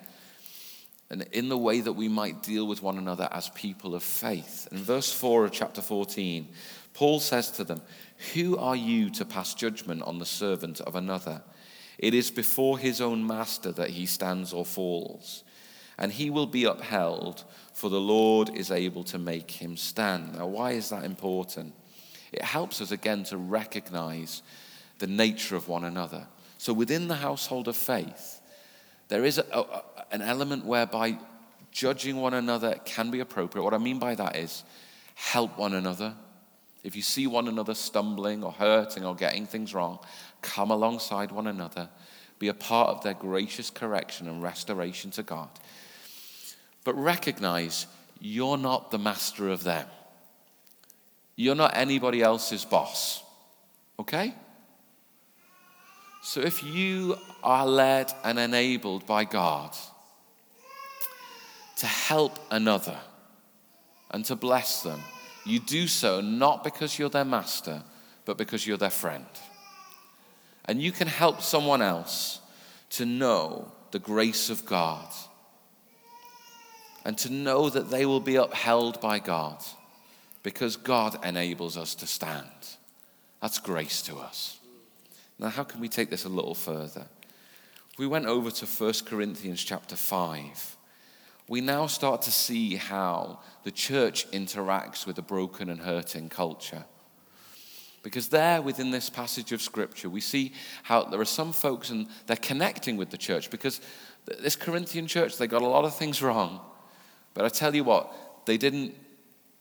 And 1.15 1.23
in 1.31 1.49
the 1.49 1.57
way 1.57 1.81
that 1.81 1.93
we 1.93 2.09
might 2.09 2.43
deal 2.43 2.67
with 2.67 2.83
one 2.83 2.99
another 2.99 3.29
as 3.31 3.49
people 3.51 3.95
of 3.95 4.03
faith. 4.03 4.67
In 4.73 4.79
verse 4.79 5.13
4 5.13 5.45
of 5.45 5.53
chapter 5.53 5.81
14, 5.81 6.49
Paul 6.93 7.21
says 7.21 7.53
to 7.53 7.63
them, 7.63 7.83
Who 8.35 8.59
are 8.59 8.75
you 8.75 9.11
to 9.11 9.25
pass 9.25 9.55
judgment 9.55 10.03
on 10.03 10.19
the 10.19 10.27
servant 10.27 10.81
of 10.81 10.97
another? 10.97 11.41
It 11.99 12.15
is 12.15 12.33
before 12.33 12.79
his 12.79 13.01
own 13.01 13.25
master 13.25 13.71
that 13.71 13.91
he 13.91 14.07
stands 14.07 14.53
or 14.53 14.65
falls, 14.65 15.45
and 15.97 16.11
he 16.11 16.31
will 16.31 16.49
be 16.49 16.65
upheld, 16.65 17.45
for 17.73 17.89
the 17.89 18.01
Lord 18.01 18.51
is 18.51 18.73
able 18.73 19.05
to 19.05 19.19
make 19.19 19.53
him 19.53 19.77
stand. 19.77 20.35
Now, 20.35 20.49
why 20.49 20.73
is 20.73 20.89
that 20.89 21.05
important? 21.05 21.75
It 22.33 22.43
helps 22.43 22.81
us 22.81 22.91
again 22.91 23.23
to 23.25 23.37
recognize 23.37 24.43
the 24.99 25.07
nature 25.07 25.55
of 25.55 25.69
one 25.69 25.85
another. 25.85 26.27
So, 26.59 26.73
within 26.73 27.07
the 27.07 27.15
household 27.15 27.69
of 27.69 27.77
faith, 27.77 28.41
there 29.15 29.25
is 29.25 29.39
a, 29.39 29.45
a, 29.53 29.85
an 30.11 30.23
element 30.23 30.65
whereby 30.65 31.17
judging 31.71 32.17
one 32.17 32.35
another 32.35 32.81
can 32.85 33.13
be 33.13 33.21
appropriate. 33.21 33.63
What 33.63 33.73
I 33.73 33.79
mean 33.79 34.01
by 34.01 34.17
that 34.17 34.35
is 34.35 34.65
help 35.15 35.57
one 35.57 35.73
another. 35.73 36.15
If 36.83 36.97
you 36.97 37.03
see 37.03 37.29
one 37.29 37.47
another 37.47 37.75
stumbling 37.75 38.43
or 38.43 38.51
hurting 38.51 39.05
or 39.05 39.15
getting 39.15 39.47
things 39.47 39.73
wrong, 39.73 40.01
come 40.43 40.73
alongside 40.73 41.31
one 41.31 41.47
another. 41.47 41.89
Be 42.41 42.49
a 42.49 42.55
part 42.55 42.89
of 42.89 43.05
their 43.05 43.15
gracious 43.15 43.71
correction 43.71 44.27
and 44.27 44.43
restoration 44.43 45.13
to 45.13 45.23
God. 45.23 45.49
But 46.83 46.97
recognize 46.97 47.87
you're 48.19 48.59
not 48.59 48.91
the 48.91 48.99
master 48.99 49.49
of 49.49 49.63
them. 49.63 49.87
You're 51.37 51.55
not 51.55 51.77
anybody 51.77 52.21
else's 52.21 52.65
boss. 52.65 53.23
Okay? 53.97 54.35
So 56.25 56.41
if 56.41 56.65
you 56.65 57.19
are 57.43 57.67
led 57.67 58.11
and 58.25 58.39
enabled 58.39 59.05
by 59.05 59.25
God 59.25 59.77
to 61.77 61.87
help 61.87 62.39
another 62.51 62.99
and 64.11 64.25
to 64.25 64.35
bless 64.35 64.83
them, 64.83 65.01
you 65.45 65.61
do 65.61 65.87
so 65.87 66.23
not 66.23 66.65
because 66.65 66.99
you're 66.99 67.11
their 67.11 67.27
master, 67.27 67.83
but 68.25 68.39
because 68.39 68.67
you're 68.67 68.79
their 68.79 68.89
friend. 68.89 69.27
And 70.65 70.81
you 70.81 70.93
can 70.93 71.09
help 71.09 71.43
someone 71.43 71.83
else 71.83 72.41
to 72.91 73.05
know 73.05 73.71
the 73.91 73.99
grace 73.99 74.49
of 74.49 74.65
God. 74.65 75.07
and 77.05 77.19
to 77.19 77.31
know 77.31 77.69
that 77.69 77.91
they 77.91 78.07
will 78.07 78.19
be 78.21 78.37
upheld 78.37 78.99
by 78.99 79.19
God 79.19 79.63
because 80.43 80.75
God 80.75 81.23
enables 81.23 81.77
us 81.77 81.95
to 81.97 82.07
stand. 82.07 82.49
That's 83.43 83.59
grace 83.59 84.01
to 84.03 84.17
us. 84.17 84.59
Now, 85.39 85.49
how 85.49 85.65
can 85.65 85.81
we 85.81 85.89
take 85.89 86.11
this 86.11 86.25
a 86.25 86.29
little 86.29 86.55
further? 86.55 87.07
We 87.99 88.07
went 88.07 88.27
over 88.27 88.51
to 88.51 88.67
1 88.67 88.93
Corinthians 89.07 89.63
chapter 89.63 89.97
5. 89.97 90.77
We 91.49 91.61
now 91.61 91.87
start 91.87 92.23
to 92.23 92.33
see 92.33 92.77
how 92.77 93.41
the 93.63 93.71
church 93.71 94.31
interacts 94.31 95.07
with 95.07 95.19
a 95.19 95.23
broken 95.23 95.69
and 95.69 95.81
hurting 95.81 96.29
culture. 96.29 96.85
Because 98.03 98.29
there, 98.29 98.61
within 98.61 98.91
this 98.91 99.09
passage 99.09 99.53
of 99.53 99.63
scripture, 99.63 100.11
we 100.11 100.21
see 100.21 100.53
how 100.83 101.05
there 101.05 101.21
are 101.21 101.25
some 101.25 101.53
folks 101.53 101.91
and 101.91 102.07
they're 102.27 102.37
connecting 102.37 102.97
with 102.97 103.11
the 103.11 103.17
church 103.17 103.51
because 103.51 103.81
this 104.27 104.57
Corinthian 104.57 105.07
church, 105.07 105.39
they 105.39 105.47
got 105.47 105.63
a 105.63 105.67
lot 105.67 105.85
of 105.85 105.95
things 105.95 106.23
wrong. 106.23 106.61
But 107.33 107.45
I 107.45 107.49
tell 107.49 107.75
you 107.75 107.85
what, 107.85 108.13
they 108.47 108.57
didn't, 108.57 108.95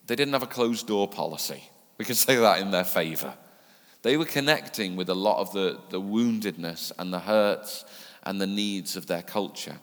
they 0.06 0.16
didn't 0.16 0.34
have 0.34 0.44
a 0.44 0.48
closed 0.48 0.88
door 0.88 1.08
policy. 1.08 1.64
We 1.98 2.06
can 2.06 2.16
say 2.16 2.36
that 2.36 2.60
in 2.60 2.72
their 2.72 2.84
favor. 2.84 3.34
They 4.04 4.18
were 4.18 4.26
connecting 4.26 4.96
with 4.96 5.10
a 5.10 5.16
lot 5.16 5.39
of 5.39 5.54
the, 5.54 5.80
the 5.89 6.02
woundedness 6.02 6.92
and 7.00 7.12
the 7.12 7.20
hurts 7.20 7.86
and 8.24 8.39
the 8.39 8.48
needs 8.48 8.96
of 8.96 9.08
their 9.08 9.22
culture. 9.22 9.78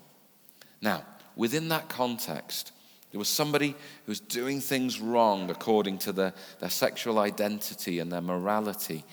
Now, 0.80 1.04
within 1.36 1.68
that 1.68 1.88
context, 1.88 2.72
there 3.10 3.18
was 3.18 3.28
somebody 3.28 3.70
who 3.70 4.10
was 4.10 4.20
doing 4.20 4.60
things 4.60 5.00
wrong 5.00 5.50
according 5.50 5.98
to 5.98 6.12
their, 6.12 6.34
their 6.60 6.70
sexual 6.70 7.18
identity 7.18 7.98
and 7.98 8.12
their 8.12 8.20
morality. 8.20 9.04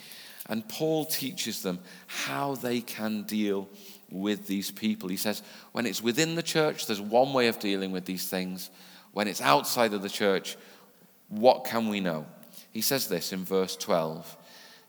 And 0.50 0.68
Paul 0.68 1.06
teaches 1.06 1.62
them 1.62 1.80
how 2.08 2.56
they 2.56 2.82
can 2.82 3.24
deal 3.24 3.70
with 4.10 4.46
these 4.46 4.72
people. 4.72 5.10
He 5.10 5.18
says, 5.18 5.42
when 5.72 5.86
it's 5.86 6.02
within 6.02 6.36
the 6.36 6.44
church, 6.44 6.86
there's 6.86 7.02
one 7.02 7.34
way 7.34 7.48
of 7.48 7.60
dealing 7.60 7.92
with 7.92 8.06
these 8.06 8.30
things. 8.30 8.70
When 9.14 9.28
it's 9.28 9.42
outside 9.42 9.94
of 9.94 10.02
the 10.02 10.10
church, 10.10 10.58
what 11.30 11.66
can 11.66 11.90
we 11.90 12.02
know? 12.02 12.26
He 12.72 12.82
says 12.82 13.08
this 13.08 13.34
in 13.34 13.44
verse 13.44 13.76
12. 13.76 14.38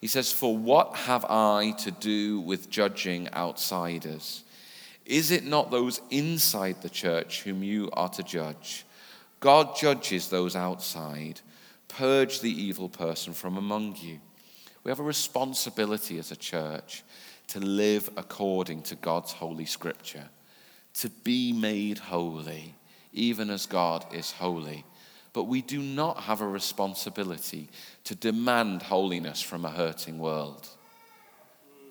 He 0.00 0.06
says, 0.06 0.32
For 0.32 0.56
what 0.56 0.94
have 0.96 1.24
I 1.24 1.74
to 1.78 1.90
do 1.90 2.40
with 2.40 2.70
judging 2.70 3.28
outsiders? 3.34 4.44
Is 5.04 5.30
it 5.30 5.44
not 5.44 5.70
those 5.70 6.00
inside 6.10 6.82
the 6.82 6.90
church 6.90 7.42
whom 7.42 7.62
you 7.62 7.90
are 7.92 8.10
to 8.10 8.22
judge? 8.22 8.84
God 9.40 9.76
judges 9.76 10.28
those 10.28 10.54
outside. 10.54 11.40
Purge 11.88 12.40
the 12.40 12.50
evil 12.50 12.88
person 12.88 13.32
from 13.32 13.56
among 13.56 13.96
you. 13.96 14.20
We 14.84 14.90
have 14.90 15.00
a 15.00 15.04
responsibility 15.04 16.18
as 16.18 16.30
a 16.30 16.36
church 16.36 17.02
to 17.48 17.60
live 17.60 18.10
according 18.16 18.82
to 18.82 18.94
God's 18.94 19.32
holy 19.32 19.64
scripture, 19.64 20.28
to 20.94 21.08
be 21.08 21.52
made 21.52 21.98
holy, 21.98 22.74
even 23.12 23.48
as 23.50 23.66
God 23.66 24.04
is 24.12 24.32
holy. 24.32 24.84
But 25.38 25.44
we 25.44 25.62
do 25.62 25.80
not 25.80 26.22
have 26.24 26.40
a 26.40 26.48
responsibility 26.48 27.68
to 28.02 28.16
demand 28.16 28.82
holiness 28.82 29.40
from 29.40 29.64
a 29.64 29.70
hurting 29.70 30.18
world. 30.18 30.66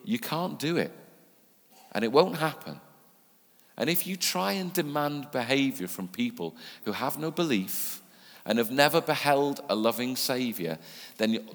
You 0.04 0.20
can't 0.20 0.60
do 0.60 0.76
it, 0.76 0.92
and 1.94 2.04
it 2.04 2.12
won't 2.12 2.36
happen. 2.36 2.82
And 3.78 3.90
if 3.90 4.06
you 4.06 4.18
try 4.18 4.52
and 4.52 4.74
demand 4.74 5.32
behavior 5.32 5.88
from 5.88 6.10
people 6.10 6.58
who 6.84 6.92
have 6.92 7.18
no 7.18 7.32
belief 7.32 8.02
and 8.46 8.58
have 8.58 8.70
never 8.70 9.00
beheld 9.00 9.62
a 9.70 9.76
loving 9.76 10.18
Savior, 10.18 10.78
then 11.16 11.48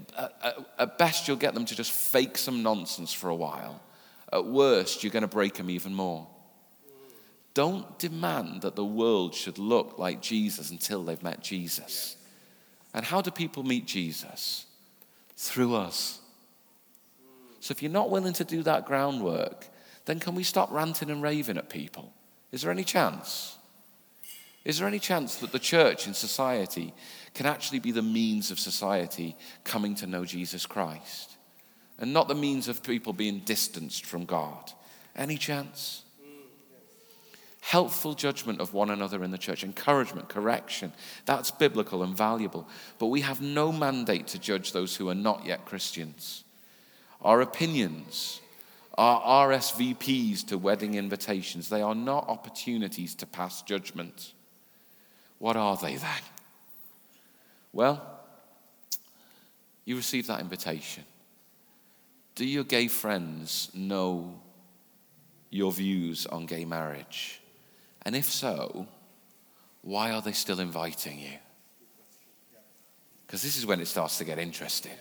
at 0.78 0.96
best 0.96 1.28
you'll 1.28 1.36
get 1.36 1.52
them 1.52 1.66
to 1.66 1.76
just 1.76 1.92
fake 1.92 2.38
some 2.38 2.62
nonsense 2.62 3.12
for 3.12 3.28
a 3.28 3.36
while. 3.36 3.82
At 4.32 4.46
worst, 4.46 5.04
you're 5.04 5.12
going 5.12 5.24
to 5.24 5.28
break 5.28 5.56
them 5.56 5.68
even 5.68 5.92
more. 5.92 6.26
Don't 7.54 7.98
demand 7.98 8.62
that 8.62 8.76
the 8.76 8.84
world 8.84 9.34
should 9.34 9.58
look 9.58 9.98
like 9.98 10.22
Jesus 10.22 10.70
until 10.70 11.04
they've 11.04 11.22
met 11.22 11.42
Jesus. 11.42 12.16
And 12.94 13.04
how 13.04 13.20
do 13.20 13.30
people 13.30 13.62
meet 13.62 13.86
Jesus? 13.86 14.66
Through 15.36 15.74
us. 15.74 16.20
So 17.60 17.72
if 17.72 17.82
you're 17.82 17.92
not 17.92 18.10
willing 18.10 18.32
to 18.34 18.44
do 18.44 18.62
that 18.62 18.86
groundwork, 18.86 19.68
then 20.04 20.18
can 20.18 20.34
we 20.34 20.42
stop 20.42 20.70
ranting 20.72 21.10
and 21.10 21.22
raving 21.22 21.58
at 21.58 21.68
people? 21.68 22.12
Is 22.50 22.62
there 22.62 22.70
any 22.70 22.84
chance? 22.84 23.56
Is 24.64 24.78
there 24.78 24.88
any 24.88 24.98
chance 24.98 25.36
that 25.36 25.52
the 25.52 25.58
church 25.58 26.06
in 26.06 26.14
society 26.14 26.94
can 27.34 27.46
actually 27.46 27.80
be 27.80 27.92
the 27.92 28.02
means 28.02 28.50
of 28.50 28.60
society 28.60 29.36
coming 29.64 29.94
to 29.96 30.06
know 30.06 30.24
Jesus 30.24 30.66
Christ 30.66 31.36
and 31.98 32.12
not 32.12 32.28
the 32.28 32.34
means 32.34 32.68
of 32.68 32.82
people 32.82 33.12
being 33.12 33.40
distanced 33.40 34.06
from 34.06 34.24
God? 34.24 34.72
Any 35.16 35.36
chance? 35.36 36.02
Helpful 37.62 38.14
judgment 38.14 38.60
of 38.60 38.74
one 38.74 38.90
another 38.90 39.24
in 39.24 39.30
the 39.30 39.38
church, 39.38 39.64
encouragement, 39.64 40.28
correction, 40.28 40.92
that's 41.24 41.50
biblical 41.50 42.02
and 42.02 42.16
valuable. 42.16 42.68
But 42.98 43.06
we 43.06 43.22
have 43.22 43.40
no 43.40 43.72
mandate 43.72 44.26
to 44.28 44.38
judge 44.38 44.72
those 44.72 44.94
who 44.94 45.08
are 45.08 45.14
not 45.14 45.46
yet 45.46 45.64
Christians. 45.64 46.44
Our 47.22 47.40
opinions, 47.40 48.42
are 48.94 49.48
RSVPs 49.48 50.46
to 50.48 50.58
wedding 50.58 50.94
invitations. 50.94 51.68
They 51.68 51.82
are 51.82 51.94
not 51.94 52.28
opportunities 52.28 53.14
to 53.16 53.26
pass 53.26 53.62
judgment. 53.62 54.32
What 55.38 55.56
are 55.56 55.76
they 55.76 55.96
then? 55.96 56.22
Well, 57.72 58.20
you 59.84 59.96
receive 59.96 60.26
that 60.26 60.40
invitation. 60.40 61.04
Do 62.34 62.46
your 62.46 62.64
gay 62.64 62.88
friends 62.88 63.70
know 63.74 64.40
your 65.50 65.72
views 65.72 66.26
on 66.26 66.46
gay 66.46 66.64
marriage? 66.64 67.41
And 68.04 68.16
if 68.16 68.26
so, 68.26 68.86
why 69.82 70.12
are 70.12 70.22
they 70.22 70.32
still 70.32 70.60
inviting 70.60 71.18
you? 71.18 71.38
Because 73.26 73.42
this 73.42 73.56
is 73.56 73.64
when 73.64 73.80
it 73.80 73.86
starts 73.86 74.18
to 74.18 74.24
get 74.24 74.38
interesting. 74.38 74.92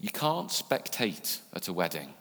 You 0.00 0.10
can't 0.10 0.48
spectate 0.48 1.40
at 1.52 1.68
a 1.68 1.72
wedding. 1.72 2.14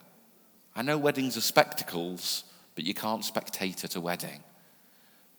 I 0.75 0.81
know 0.81 0.97
weddings 0.97 1.37
are 1.37 1.41
spectacles, 1.41 2.43
but 2.75 2.83
you 2.83 2.93
can't 2.93 3.23
spectate 3.23 3.83
at 3.83 3.95
a 3.95 4.01
wedding. 4.01 4.43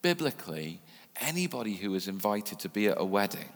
Biblically, 0.02 0.80
anybody 1.20 1.74
who 1.74 1.94
is 1.94 2.08
invited 2.08 2.58
to 2.60 2.68
be 2.68 2.88
at 2.88 3.00
a 3.00 3.04
wedding 3.04 3.48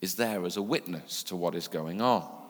is 0.00 0.16
there 0.16 0.44
as 0.44 0.56
a 0.56 0.62
witness 0.62 1.22
to 1.24 1.36
what 1.36 1.54
is 1.54 1.68
going 1.68 2.00
on. 2.00 2.41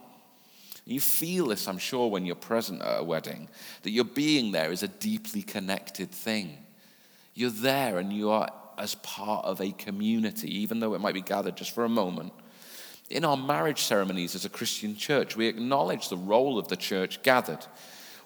You 0.85 1.01
feel 1.01 1.49
this, 1.49 1.69
I'm 1.69 1.79
sure, 1.79 2.11
when 2.11 2.27
you're 2.27 2.35
present 2.35 2.83
at 2.83 3.01
a 3.01 3.05
wedding, 3.05 3.49
that 3.83 3.91
your 3.91 4.05
being 4.05 4.53
there 4.53 4.73
is 4.73 4.83
a 4.83 4.89
deeply 4.89 5.43
connected 5.43 6.11
thing. 6.11 6.59
You're 7.35 7.51
there 7.51 7.99
and 7.99 8.13
you 8.13 8.31
are 8.31 8.51
as 8.77 8.97
part 8.97 9.45
of 9.45 9.61
a 9.61 9.73
community, 9.73 10.61
even 10.61 10.81
though 10.81 10.95
it 10.95 11.01
might 11.01 11.15
be 11.15 11.23
gathered 11.23 11.57
just 11.57 11.75
for 11.75 11.85
a 11.85 11.89
moment. 11.89 12.33
In 13.11 13.25
our 13.25 13.37
marriage 13.37 13.83
ceremonies 13.83 14.35
as 14.35 14.45
a 14.45 14.49
Christian 14.49 14.97
church, 14.97 15.37
we 15.37 15.47
acknowledge 15.47 16.09
the 16.09 16.17
role 16.17 16.59
of 16.59 16.69
the 16.69 16.77
church 16.77 17.23
gathered. 17.23 17.65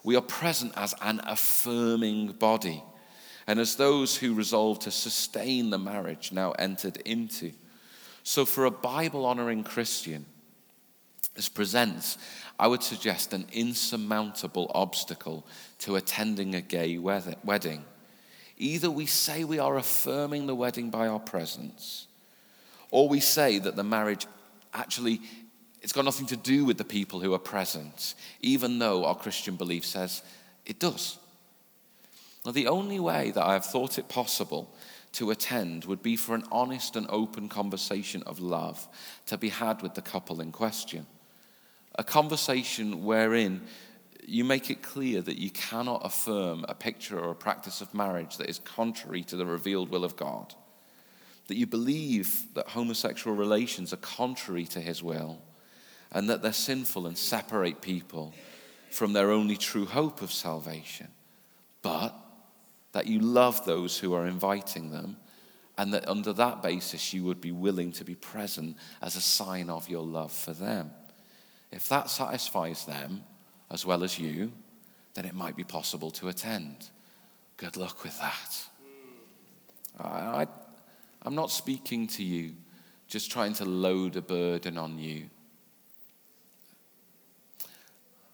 We 0.03 0.15
are 0.15 0.21
present 0.21 0.73
as 0.75 0.95
an 1.01 1.21
affirming 1.25 2.33
body 2.33 2.83
and 3.45 3.59
as 3.59 3.75
those 3.75 4.17
who 4.17 4.33
resolve 4.33 4.79
to 4.79 4.91
sustain 4.91 5.69
the 5.69 5.77
marriage 5.77 6.31
now 6.31 6.51
entered 6.51 6.97
into. 6.97 7.53
So, 8.23 8.43
for 8.43 8.65
a 8.65 8.71
Bible 8.71 9.25
honoring 9.25 9.63
Christian, 9.63 10.25
this 11.37 11.47
presents, 11.47 12.17
I 12.59 12.67
would 12.67 12.81
suggest, 12.83 13.31
an 13.31 13.45
insurmountable 13.53 14.71
obstacle 14.73 15.45
to 15.79 15.95
attending 15.95 16.55
a 16.55 16.61
gay 16.61 16.97
wedding. 16.97 17.85
Either 18.57 18.89
we 18.89 19.05
say 19.05 19.43
we 19.43 19.59
are 19.59 19.77
affirming 19.77 20.47
the 20.47 20.55
wedding 20.55 20.89
by 20.89 21.07
our 21.07 21.19
presence, 21.19 22.07
or 22.89 23.07
we 23.07 23.19
say 23.19 23.59
that 23.59 23.75
the 23.75 23.83
marriage 23.83 24.25
actually, 24.73 25.21
it's 25.83 25.93
got 25.93 26.05
nothing 26.05 26.25
to 26.25 26.35
do 26.35 26.65
with 26.65 26.79
the 26.79 26.83
people 26.83 27.19
who 27.19 27.35
are 27.35 27.39
present, 27.39 28.15
even 28.41 28.79
though 28.79 29.05
our 29.05 29.15
Christian 29.15 29.55
belief 29.55 29.85
says 29.85 30.23
it 30.65 30.79
does. 30.79 31.19
Now, 32.45 32.51
the 32.51 32.67
only 32.67 32.99
way 32.99 33.29
that 33.29 33.45
I 33.45 33.53
have 33.53 33.65
thought 33.65 33.99
it 33.99 34.09
possible 34.09 34.73
to 35.13 35.29
attend 35.29 35.85
would 35.85 36.01
be 36.01 36.15
for 36.15 36.33
an 36.33 36.45
honest 36.51 36.95
and 36.95 37.05
open 37.09 37.47
conversation 37.47 38.23
of 38.23 38.39
love 38.39 38.87
to 39.27 39.37
be 39.37 39.49
had 39.49 39.83
with 39.83 39.93
the 39.93 40.01
couple 40.01 40.41
in 40.41 40.51
question. 40.51 41.05
A 41.97 42.03
conversation 42.03 43.03
wherein 43.03 43.61
you 44.25 44.43
make 44.43 44.69
it 44.69 44.81
clear 44.81 45.21
that 45.21 45.39
you 45.39 45.49
cannot 45.49 46.05
affirm 46.05 46.65
a 46.67 46.75
picture 46.75 47.19
or 47.19 47.31
a 47.31 47.35
practice 47.35 47.81
of 47.81 47.93
marriage 47.93 48.37
that 48.37 48.49
is 48.49 48.59
contrary 48.59 49.23
to 49.23 49.35
the 49.35 49.45
revealed 49.45 49.89
will 49.89 50.03
of 50.03 50.15
God 50.15 50.53
that 51.47 51.57
you 51.57 51.65
believe 51.65 52.45
that 52.53 52.67
homosexual 52.67 53.35
relations 53.35 53.93
are 53.93 53.97
contrary 53.97 54.65
to 54.65 54.81
his 54.81 55.01
will 55.01 55.41
and 56.11 56.29
that 56.29 56.41
they're 56.41 56.53
sinful 56.53 57.07
and 57.07 57.17
separate 57.17 57.81
people 57.81 58.33
from 58.91 59.13
their 59.13 59.31
only 59.31 59.57
true 59.57 59.85
hope 59.85 60.21
of 60.21 60.31
salvation, 60.31 61.07
but 61.81 62.13
that 62.93 63.07
you 63.07 63.19
love 63.19 63.65
those 63.65 63.97
who 63.97 64.13
are 64.13 64.27
inviting 64.27 64.91
them 64.91 65.17
and 65.77 65.93
that 65.93 66.07
under 66.07 66.33
that 66.33 66.61
basis 66.61 67.13
you 67.13 67.23
would 67.23 67.39
be 67.39 67.51
willing 67.51 67.91
to 67.91 68.03
be 68.03 68.15
present 68.15 68.75
as 69.01 69.15
a 69.15 69.21
sign 69.21 69.69
of 69.69 69.89
your 69.89 70.03
love 70.03 70.31
for 70.31 70.53
them. 70.53 70.91
If 71.71 71.89
that 71.89 72.09
satisfies 72.09 72.85
them 72.85 73.23
as 73.69 73.85
well 73.85 74.03
as 74.03 74.17
you, 74.17 74.51
then 75.13 75.25
it 75.25 75.33
might 75.33 75.55
be 75.55 75.63
possible 75.63 76.11
to 76.11 76.29
attend. 76.29 76.89
Good 77.57 77.75
luck 77.75 78.03
with 78.03 78.17
that. 78.19 78.67
I, 79.99 80.47
I'm 81.23 81.35
not 81.35 81.51
speaking 81.51 82.07
to 82.07 82.23
you 82.23 82.53
just 83.07 83.31
trying 83.31 83.53
to 83.53 83.65
load 83.65 84.15
a 84.15 84.21
burden 84.21 84.77
on 84.77 84.99
you. 84.99 85.29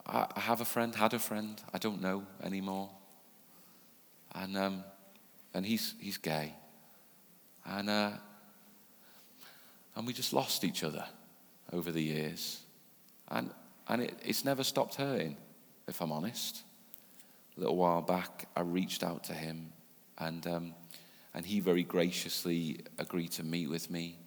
I, 0.06 0.28
I 0.36 0.40
have 0.40 0.62
a 0.62 0.66
friend, 0.66 0.94
had 0.94 1.14
a 1.14 1.20
friend, 1.20 1.62
I 1.74 1.78
don't 1.78 2.02
know 2.02 2.26
anymore. 2.44 2.90
And, 4.36 4.58
um, 4.58 4.84
and 5.54 5.66
he's, 5.66 5.94
he's 6.00 6.18
gay. 6.18 6.54
And, 7.66 7.90
uh, 7.90 8.12
and 9.96 10.08
we 10.08 10.12
just 10.12 10.34
lost 10.34 10.64
each 10.64 10.84
other 10.84 11.06
over 11.72 11.92
the 11.92 12.02
years. 12.02 12.63
And, 13.34 13.50
and 13.88 14.04
it, 14.04 14.16
it's 14.24 14.46
never 14.46 14.64
stopped 14.64 14.96
hurting, 14.96 15.36
if 15.88 16.00
I'm 16.02 16.12
honest. 16.12 16.64
A 17.58 17.60
little 17.60 17.76
while 17.76 18.02
back, 18.02 18.48
I 18.56 18.62
reached 18.62 19.04
out 19.04 19.24
to 19.26 19.34
him, 19.34 19.74
and, 20.20 20.46
um, 20.48 20.76
and 21.34 21.46
he 21.46 21.60
very 21.60 21.84
graciously 21.84 22.80
agreed 23.00 23.32
to 23.32 23.44
meet 23.44 23.70
with 23.70 23.90
me. 23.90 24.18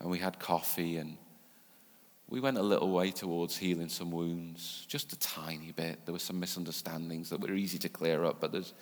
And 0.00 0.10
we 0.10 0.18
had 0.18 0.38
coffee, 0.38 0.96
and 0.96 1.16
we 2.28 2.40
went 2.40 2.56
a 2.56 2.62
little 2.62 2.90
way 2.90 3.10
towards 3.10 3.56
healing 3.56 3.90
some 3.90 4.10
wounds, 4.10 4.86
just 4.88 5.12
a 5.12 5.18
tiny 5.18 5.72
bit. 5.72 6.04
There 6.06 6.14
were 6.14 6.18
some 6.18 6.40
misunderstandings 6.40 7.28
that 7.30 7.40
were 7.40 7.52
easy 7.52 7.78
to 7.78 7.88
clear 7.90 8.24
up, 8.24 8.40
but 8.40 8.50
there's 8.50 8.72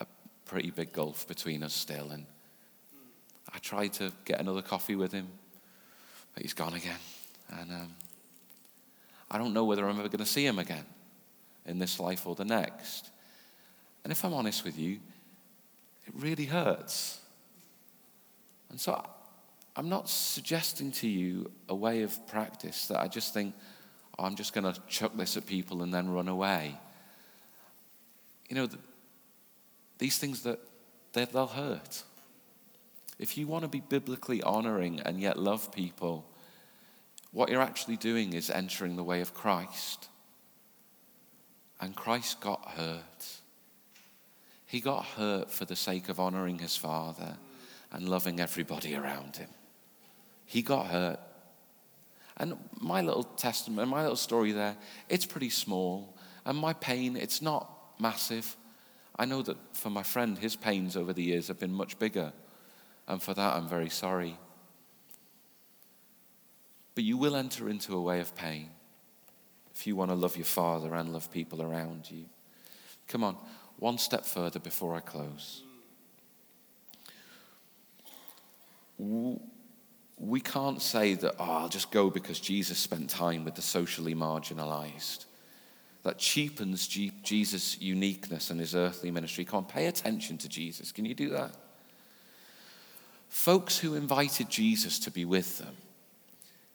a 0.00 0.06
pretty 0.46 0.70
big 0.70 0.92
gulf 0.92 1.28
between 1.28 1.62
us 1.62 1.74
still. 1.74 2.10
And 2.10 2.24
I 3.54 3.58
tried 3.58 3.92
to 3.94 4.10
get 4.24 4.40
another 4.40 4.62
coffee 4.62 4.96
with 4.96 5.12
him, 5.12 5.28
but 6.32 6.42
he's 6.42 6.54
gone 6.54 6.72
again. 6.72 6.98
And 7.50 7.70
um, 7.70 7.94
I 9.32 9.38
don't 9.38 9.54
know 9.54 9.64
whether 9.64 9.88
I'm 9.88 9.98
ever 9.98 10.08
going 10.08 10.18
to 10.18 10.26
see 10.26 10.44
him 10.44 10.58
again 10.58 10.84
in 11.64 11.78
this 11.78 11.98
life 11.98 12.26
or 12.26 12.34
the 12.34 12.44
next. 12.44 13.10
And 14.04 14.12
if 14.12 14.24
I'm 14.24 14.34
honest 14.34 14.62
with 14.62 14.78
you, 14.78 15.00
it 16.06 16.12
really 16.14 16.44
hurts. 16.44 17.18
And 18.68 18.78
so 18.78 19.02
I'm 19.74 19.88
not 19.88 20.10
suggesting 20.10 20.92
to 20.92 21.08
you 21.08 21.50
a 21.70 21.74
way 21.74 22.02
of 22.02 22.26
practice 22.26 22.88
that 22.88 23.00
I 23.00 23.08
just 23.08 23.32
think, 23.32 23.54
oh, 24.18 24.24
I'm 24.24 24.36
just 24.36 24.52
going 24.52 24.70
to 24.70 24.78
chuck 24.86 25.16
this 25.16 25.38
at 25.38 25.46
people 25.46 25.82
and 25.82 25.94
then 25.94 26.10
run 26.10 26.28
away. 26.28 26.76
You 28.50 28.56
know, 28.56 28.68
these 29.96 30.18
things 30.18 30.42
that 30.42 30.60
they'll 31.14 31.46
hurt. 31.46 32.02
If 33.18 33.38
you 33.38 33.46
want 33.46 33.62
to 33.62 33.68
be 33.68 33.80
biblically 33.80 34.42
honoring 34.42 35.00
and 35.00 35.18
yet 35.18 35.38
love 35.38 35.72
people, 35.72 36.26
what 37.32 37.48
you're 37.48 37.62
actually 37.62 37.96
doing 37.96 38.34
is 38.34 38.50
entering 38.50 38.96
the 38.96 39.02
way 39.02 39.20
of 39.20 39.34
Christ. 39.34 40.08
And 41.80 41.96
Christ 41.96 42.40
got 42.40 42.72
hurt. 42.76 43.40
He 44.66 44.80
got 44.80 45.04
hurt 45.04 45.50
for 45.50 45.64
the 45.64 45.76
sake 45.76 46.08
of 46.08 46.20
honoring 46.20 46.58
his 46.58 46.76
Father 46.76 47.36
and 47.90 48.08
loving 48.08 48.38
everybody 48.38 48.94
around 48.94 49.36
him. 49.36 49.48
He 50.46 50.62
got 50.62 50.86
hurt. 50.86 51.18
And 52.36 52.56
my 52.80 53.00
little 53.00 53.24
testimony, 53.24 53.90
my 53.90 54.02
little 54.02 54.16
story 54.16 54.52
there, 54.52 54.76
it's 55.08 55.26
pretty 55.26 55.50
small. 55.50 56.16
And 56.44 56.56
my 56.56 56.72
pain, 56.72 57.16
it's 57.16 57.42
not 57.42 57.68
massive. 57.98 58.56
I 59.16 59.24
know 59.24 59.42
that 59.42 59.56
for 59.72 59.90
my 59.90 60.02
friend, 60.02 60.38
his 60.38 60.56
pains 60.56 60.96
over 60.96 61.12
the 61.12 61.22
years 61.22 61.48
have 61.48 61.58
been 61.58 61.74
much 61.74 61.98
bigger. 61.98 62.32
And 63.08 63.22
for 63.22 63.34
that, 63.34 63.56
I'm 63.56 63.68
very 63.68 63.90
sorry. 63.90 64.36
But 66.94 67.04
you 67.04 67.16
will 67.16 67.36
enter 67.36 67.68
into 67.68 67.96
a 67.96 68.00
way 68.00 68.20
of 68.20 68.34
pain 68.34 68.68
if 69.74 69.86
you 69.86 69.96
want 69.96 70.10
to 70.10 70.14
love 70.14 70.36
your 70.36 70.44
Father 70.44 70.94
and 70.94 71.12
love 71.12 71.30
people 71.30 71.62
around 71.62 72.10
you. 72.10 72.26
Come 73.08 73.24
on, 73.24 73.36
one 73.78 73.98
step 73.98 74.24
further 74.24 74.58
before 74.58 74.94
I 74.94 75.00
close. 75.00 75.62
We 78.98 80.40
can't 80.40 80.80
say 80.80 81.14
that, 81.14 81.34
oh, 81.38 81.50
I'll 81.50 81.68
just 81.68 81.90
go 81.90 82.10
because 82.10 82.38
Jesus 82.38 82.78
spent 82.78 83.10
time 83.10 83.44
with 83.44 83.54
the 83.54 83.62
socially 83.62 84.14
marginalized. 84.14 85.24
That 86.04 86.18
cheapens 86.18 86.86
Jesus' 86.86 87.80
uniqueness 87.80 88.50
and 88.50 88.60
his 88.60 88.74
earthly 88.74 89.10
ministry. 89.10 89.44
Come 89.44 89.58
on, 89.58 89.64
pay 89.64 89.86
attention 89.86 90.36
to 90.38 90.48
Jesus. 90.48 90.92
Can 90.92 91.04
you 91.04 91.14
do 91.14 91.30
that? 91.30 91.54
Folks 93.28 93.78
who 93.78 93.94
invited 93.94 94.50
Jesus 94.50 94.98
to 95.00 95.10
be 95.10 95.24
with 95.24 95.58
them, 95.58 95.76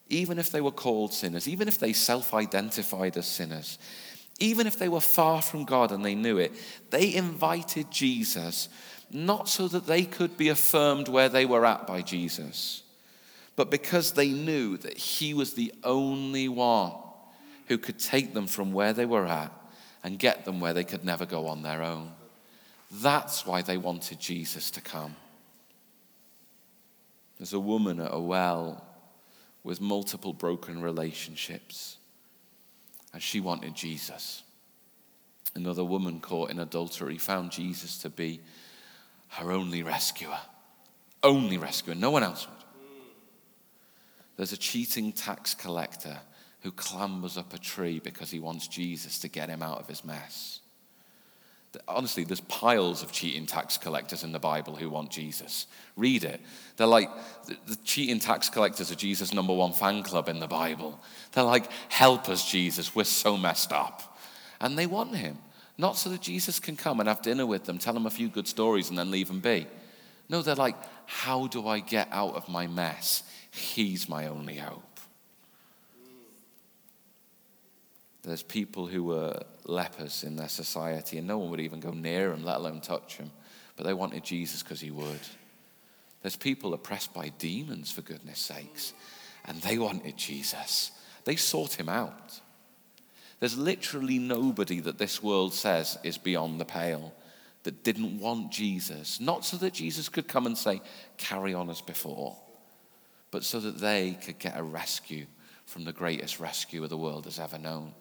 even 0.10 0.40
if 0.40 0.52
they 0.52 0.62
were 0.62 0.72
called 0.72 1.14
sinners, 1.14 1.48
even 1.48 1.68
if 1.68 1.80
they 1.80 1.94
self 1.94 2.34
identified 2.34 3.18
as 3.18 3.28
sinners, 3.28 3.78
even 4.40 4.68
if 4.68 4.78
they 4.78 4.90
were 4.90 5.02
far 5.02 5.42
from 5.42 5.66
God 5.66 5.92
and 5.92 6.06
they 6.06 6.16
knew 6.16 6.38
it, 6.38 6.54
they 6.90 7.14
invited 7.14 7.92
Jesus 7.92 8.70
not 9.10 9.48
so 9.50 9.68
that 9.68 9.88
they 9.88 10.04
could 10.04 10.38
be 10.38 10.50
affirmed 10.50 11.08
where 11.08 11.30
they 11.30 11.46
were 11.46 11.66
at 11.66 11.88
by 11.88 12.02
Jesus, 12.02 12.84
but 13.56 13.72
because 13.72 14.12
they 14.12 14.30
knew 14.30 14.78
that 14.78 14.98
He 14.98 15.34
was 15.34 15.54
the 15.54 15.74
only 15.84 16.48
one 16.48 16.94
who 17.68 17.78
could 17.78 18.00
take 18.00 18.34
them 18.34 18.48
from 18.48 18.72
where 18.72 18.94
they 18.94 19.06
were 19.06 19.26
at 19.26 19.52
and 20.04 20.20
get 20.20 20.46
them 20.46 20.60
where 20.60 20.74
they 20.74 20.84
could 20.84 21.04
never 21.04 21.26
go 21.26 21.48
on 21.48 21.64
their 21.64 21.82
own. 21.82 22.12
That's 22.92 23.46
why 23.46 23.62
they 23.62 23.78
wanted 23.78 24.20
Jesus 24.20 24.72
to 24.72 24.82
come. 24.82 25.16
There's 27.38 27.54
a 27.54 27.60
woman 27.60 28.00
at 28.00 28.14
a 28.14 28.20
well 28.20 28.87
with 29.68 29.82
multiple 29.82 30.32
broken 30.32 30.82
relationships, 30.82 31.98
and 33.12 33.22
she 33.22 33.42
wanted 33.42 33.76
Jesus. 33.76 34.44
Another 35.56 35.84
woman 35.84 36.22
caught 36.22 36.52
in 36.52 36.60
adultery 36.60 37.18
found 37.18 37.52
Jesus 37.52 37.98
to 37.98 38.10
be 38.10 38.40
her 39.28 39.52
only 39.52 39.84
rescuer. 39.84 40.40
Only 41.22 41.58
rescuer, 41.58 41.96
no 41.96 42.12
one 42.12 42.24
else 42.24 42.48
would. 42.48 42.56
There's 44.38 44.54
a 44.54 44.58
cheating 44.58 45.12
tax 45.12 45.54
collector 45.54 46.20
who 46.62 46.72
clambers 46.72 47.38
up 47.38 47.54
a 47.54 47.58
tree 47.58 48.00
because 48.00 48.32
he 48.32 48.40
wants 48.40 48.70
Jesus 48.70 49.20
to 49.20 49.28
get 49.28 49.50
him 49.50 49.62
out 49.62 49.82
of 49.82 49.90
his 49.90 50.06
mess 50.06 50.62
honestly, 51.88 52.24
there's 52.24 52.42
piles 52.42 53.04
of 53.04 53.12
cheating 53.12 53.46
tax 53.46 53.78
collectors 53.78 54.24
in 54.24 54.32
the 54.32 54.40
Bible 54.40 54.76
who 54.76 54.90
want 54.90 55.10
Jesus. 55.10 55.68
Read 55.96 56.24
it. 56.24 56.40
They're 56.76 56.88
like 56.88 57.10
the, 57.46 57.76
cheating 57.84 58.20
tax 58.20 58.50
collectors 58.50 58.92
are 58.92 58.96
Jesus' 58.96 59.34
number 59.34 59.54
one 59.54 59.74
fan 59.74 60.04
club 60.04 60.30
in 60.30 60.40
the 60.40 60.48
Bible. 60.48 61.00
They're 61.32 61.44
like, 61.44 61.70
help 61.90 62.30
us, 62.30 62.50
Jesus, 62.50 62.96
we're 62.96 63.04
so 63.04 63.38
messed 63.38 63.74
up. 63.74 64.18
And 64.62 64.78
they 64.78 64.88
want 64.88 65.16
him, 65.16 65.38
not 65.78 65.98
so 65.98 66.10
that 66.10 66.22
Jesus 66.22 66.60
can 66.60 66.76
come 66.76 67.00
and 67.00 67.10
have 67.10 67.22
dinner 67.22 67.46
with 67.46 67.66
them, 67.66 67.78
tell 67.78 67.94
them 67.94 68.06
a 68.06 68.12
few 68.12 68.30
good 68.30 68.48
stories, 68.48 68.90
and 68.90 68.98
then 68.98 69.12
leave 69.12 69.28
them 69.28 69.40
be. 69.40 69.68
No, 70.30 70.42
they're 70.42 70.56
like, 70.56 70.76
how 71.06 71.48
do 71.48 71.68
I 71.68 71.80
get 71.80 72.08
out 72.12 72.36
of 72.36 72.50
my 72.50 72.68
mess? 72.68 73.24
He's 73.52 74.10
my 74.10 74.28
only 74.28 74.56
hope. 74.56 74.87
There's 78.24 78.44
people 78.44 78.88
who 78.88 79.04
were 79.04 79.40
lepers 79.66 80.24
in 80.24 80.36
their 80.36 80.50
society, 80.50 81.18
and 81.18 81.28
no 81.28 81.38
one 81.38 81.50
would 81.52 81.60
even 81.60 81.80
go 81.80 81.92
near 81.92 82.30
them, 82.30 82.44
let 82.44 82.58
alone 82.58 82.82
touch 82.82 83.18
them. 83.18 83.32
But 83.76 83.86
they 83.86 83.94
wanted 83.94 84.24
Jesus 84.24 84.64
because 84.64 84.82
he 84.82 84.92
would. 84.92 85.20
There's 86.22 86.36
people 86.36 86.74
oppressed 86.74 87.14
by 87.14 87.30
demons, 87.38 87.92
for 87.92 88.02
goodness 88.02 88.40
sakes, 88.40 88.94
and 89.46 89.62
they 89.62 89.78
wanted 89.78 90.18
Jesus. 90.18 90.92
They 91.26 91.36
sought 91.36 91.80
him 91.80 91.90
out. 91.90 92.42
There's 93.40 93.58
literally 93.58 94.18
nobody 94.18 94.80
that 94.80 94.98
this 94.98 95.22
world 95.22 95.54
says 95.54 95.98
is 96.04 96.18
beyond 96.18 96.60
the 96.60 96.66
pale 96.66 97.14
that 97.64 97.84
didn't 97.84 98.20
want 98.20 98.52
Jesus, 98.52 99.20
not 99.20 99.46
so 99.46 99.58
that 99.58 99.74
Jesus 99.74 100.10
could 100.10 100.28
come 100.28 100.46
and 100.46 100.58
say, 100.58 100.82
carry 101.18 101.54
on 101.54 101.70
as 101.70 101.82
before, 101.82 102.36
but 103.30 103.44
so 103.44 103.60
that 103.60 103.78
they 103.80 104.18
could 104.24 104.40
get 104.40 104.58
a 104.58 104.64
rescue 104.64 105.26
from 105.66 105.84
the 105.84 105.94
greatest 105.94 106.40
rescuer 106.40 106.88
the 106.88 106.98
world 106.98 107.26
has 107.26 107.40
ever 107.40 107.58
known. 107.58 107.94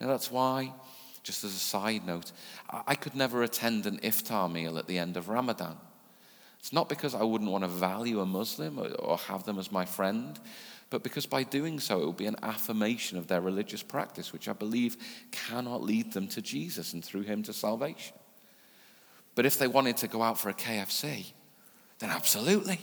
And 0.00 0.08
that's 0.08 0.30
why, 0.30 0.72
just 1.22 1.44
as 1.44 1.54
a 1.54 1.58
side 1.58 2.06
note, 2.06 2.32
I 2.86 2.94
could 2.94 3.14
never 3.14 3.42
attend 3.42 3.86
an 3.86 3.98
iftar 3.98 4.50
meal 4.50 4.78
at 4.78 4.86
the 4.86 4.98
end 4.98 5.16
of 5.16 5.28
Ramadan. 5.28 5.76
It's 6.60 6.72
not 6.72 6.88
because 6.88 7.14
I 7.14 7.22
wouldn't 7.22 7.50
want 7.50 7.64
to 7.64 7.68
value 7.68 8.20
a 8.20 8.26
Muslim 8.26 8.78
or 8.98 9.18
have 9.18 9.44
them 9.44 9.58
as 9.58 9.70
my 9.72 9.84
friend, 9.84 10.38
but 10.90 11.02
because 11.02 11.26
by 11.26 11.42
doing 11.42 11.80
so, 11.80 12.02
it 12.02 12.06
would 12.06 12.16
be 12.16 12.26
an 12.26 12.36
affirmation 12.42 13.18
of 13.18 13.26
their 13.26 13.40
religious 13.40 13.82
practice, 13.82 14.32
which 14.32 14.48
I 14.48 14.52
believe 14.52 14.96
cannot 15.30 15.82
lead 15.82 16.12
them 16.12 16.28
to 16.28 16.42
Jesus 16.42 16.94
and 16.94 17.04
through 17.04 17.22
him 17.22 17.42
to 17.44 17.52
salvation. 17.52 18.16
But 19.34 19.46
if 19.46 19.58
they 19.58 19.68
wanted 19.68 19.98
to 19.98 20.08
go 20.08 20.22
out 20.22 20.38
for 20.38 20.48
a 20.48 20.54
KFC, 20.54 21.32
then 21.98 22.10
absolutely 22.10 22.80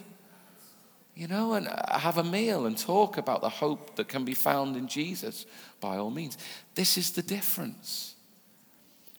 you 1.15 1.27
know, 1.27 1.53
and 1.53 1.67
uh, 1.67 1.97
have 1.97 2.17
a 2.17 2.23
meal 2.23 2.65
and 2.65 2.77
talk 2.77 3.17
about 3.17 3.41
the 3.41 3.49
hope 3.49 3.95
that 3.95 4.07
can 4.07 4.25
be 4.25 4.33
found 4.33 4.75
in 4.75 4.87
Jesus 4.87 5.45
by 5.79 5.97
all 5.97 6.11
means. 6.11 6.37
This 6.75 6.97
is 6.97 7.11
the 7.11 7.21
difference. 7.21 8.15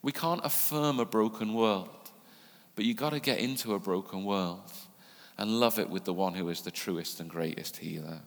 We 0.03 0.13
can't 0.13 0.45
affirm 0.45 1.01
a 1.01 1.07
broken 1.07 1.55
world, 1.55 2.11
but 2.75 2.85
you've 2.85 2.99
got 2.99 3.11
to 3.11 3.21
get 3.21 3.39
into 3.39 3.75
a 3.75 3.79
broken 3.79 4.25
world 4.25 4.71
and 5.39 5.59
love 5.59 5.79
it 5.79 5.89
with 5.89 6.05
the 6.05 6.13
one 6.13 6.35
who 6.35 6.49
is 6.49 6.63
the 6.63 6.71
truest 6.71 7.21
and 7.21 7.29
greatest 7.29 7.79
healer. 7.79 8.21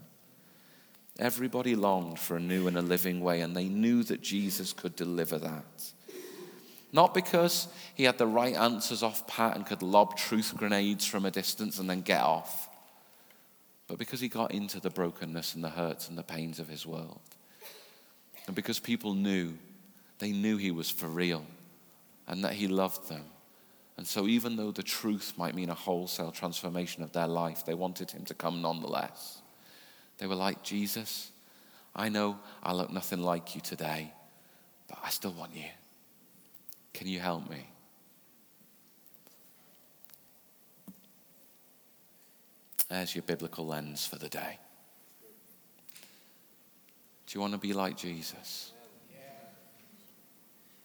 Everybody 1.20 1.76
longed 1.76 2.18
for 2.18 2.38
a 2.38 2.40
new 2.40 2.68
and 2.68 2.78
a 2.78 2.82
living 2.82 3.22
way, 3.22 3.42
and 3.42 3.56
they 3.56 3.66
knew 3.66 4.04
that 4.04 4.22
Jesus 4.22 4.74
could 4.74 4.96
deliver 4.96 5.38
that. 5.38 5.92
Not 6.92 7.14
because 7.14 7.68
he 7.94 8.06
had 8.06 8.18
the 8.18 8.26
right 8.26 8.56
answers 8.56 9.04
off 9.04 9.28
pat 9.28 9.56
and 9.56 9.66
could 9.66 9.84
lob 9.84 10.18
truth 10.18 10.54
grenades 10.56 11.06
from 11.06 11.26
a 11.26 11.32
distance 11.32 11.78
and 11.78 11.90
then 11.90 12.02
get 12.02 12.22
off, 12.22 12.69
but 13.90 13.98
because 13.98 14.22
he 14.22 14.28
got 14.28 14.52
into 14.52 14.80
the 14.80 14.92
brokenness 14.92 15.56
and 15.56 15.64
the 15.64 15.70
hurts 15.70 16.10
and 16.10 16.18
the 16.18 16.24
pains 16.24 16.60
of 16.60 16.70
his 16.70 16.86
world. 16.86 17.20
And 18.46 18.56
because 18.56 18.80
people 18.80 19.16
knew, 19.16 19.56
they 20.20 20.32
knew 20.32 20.58
he 20.58 20.70
was 20.70 20.92
for 20.92 21.08
real 21.08 21.44
and 22.28 22.44
that 22.44 22.54
he 22.54 22.68
loved 22.68 23.10
them. 23.10 23.26
And 23.98 24.06
so, 24.06 24.28
even 24.28 24.56
though 24.56 24.72
the 24.72 24.84
truth 24.84 25.34
might 25.38 25.56
mean 25.56 25.72
a 25.72 25.74
wholesale 25.74 26.32
transformation 26.32 27.02
of 27.04 27.12
their 27.12 27.28
life, 27.28 27.66
they 27.66 27.74
wanted 27.74 28.12
him 28.12 28.26
to 28.26 28.34
come 28.36 28.62
nonetheless. 28.62 29.42
They 30.20 30.28
were 30.28 30.36
like, 30.36 30.64
Jesus, 30.64 31.32
I 31.96 32.10
know 32.10 32.38
I 32.62 32.74
look 32.74 32.92
nothing 32.92 33.22
like 33.22 33.56
you 33.56 33.62
today, 33.62 34.14
but 34.88 35.00
I 35.04 35.10
still 35.10 35.34
want 35.34 35.56
you. 35.56 35.66
Can 36.94 37.08
you 37.08 37.20
help 37.20 37.50
me? 37.50 37.68
There's 42.90 43.16
your 43.16 43.22
biblical 43.22 43.68
lens 43.68 44.06
for 44.06 44.18
the 44.18 44.30
day. 44.30 44.58
Do 47.28 47.38
you 47.38 47.42
want 47.42 47.54
to 47.54 47.60
be 47.60 47.74
like 47.74 47.96
Jesus? 47.96 48.74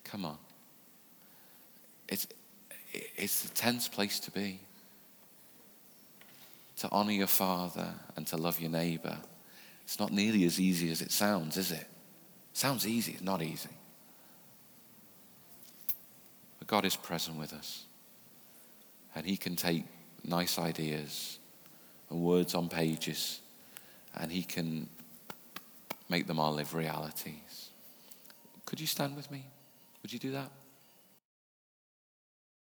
Come 0.04 0.26
on. 0.26 0.36
It's, 2.08 2.26
it's 2.92 3.46
a 3.46 3.48
tense 3.54 3.88
place 3.88 4.20
to 4.20 4.30
be. 4.30 4.60
To 6.78 6.88
honor 6.92 7.12
your 7.12 7.26
father 7.26 7.94
and 8.16 8.26
to 8.26 8.36
love 8.36 8.60
your 8.60 8.70
neighbor. 8.70 9.16
It's 9.84 9.98
not 9.98 10.12
nearly 10.12 10.44
as 10.44 10.60
easy 10.60 10.90
as 10.90 11.00
it 11.00 11.10
sounds, 11.10 11.56
is 11.56 11.72
it? 11.72 11.86
Sounds 12.52 12.86
easy, 12.86 13.12
it's 13.12 13.22
not 13.22 13.42
easy. 13.42 13.70
But 16.58 16.68
God 16.68 16.84
is 16.84 16.96
present 16.96 17.38
with 17.38 17.54
us. 17.54 17.84
And 19.14 19.24
He 19.24 19.36
can 19.38 19.56
take 19.56 19.84
nice 20.22 20.58
ideas 20.58 21.38
and 22.14 22.22
words 22.22 22.54
on 22.54 22.68
pages 22.68 23.40
and 24.16 24.30
He 24.30 24.42
can 24.42 24.88
make 26.08 26.26
them 26.26 26.38
all 26.38 26.54
live 26.54 26.72
realities. 26.72 27.70
Could 28.64 28.80
you 28.80 28.86
stand 28.86 29.16
with 29.16 29.30
me? 29.30 29.46
Would 30.02 30.12
you 30.12 30.18
do 30.18 30.30
that? 30.32 30.50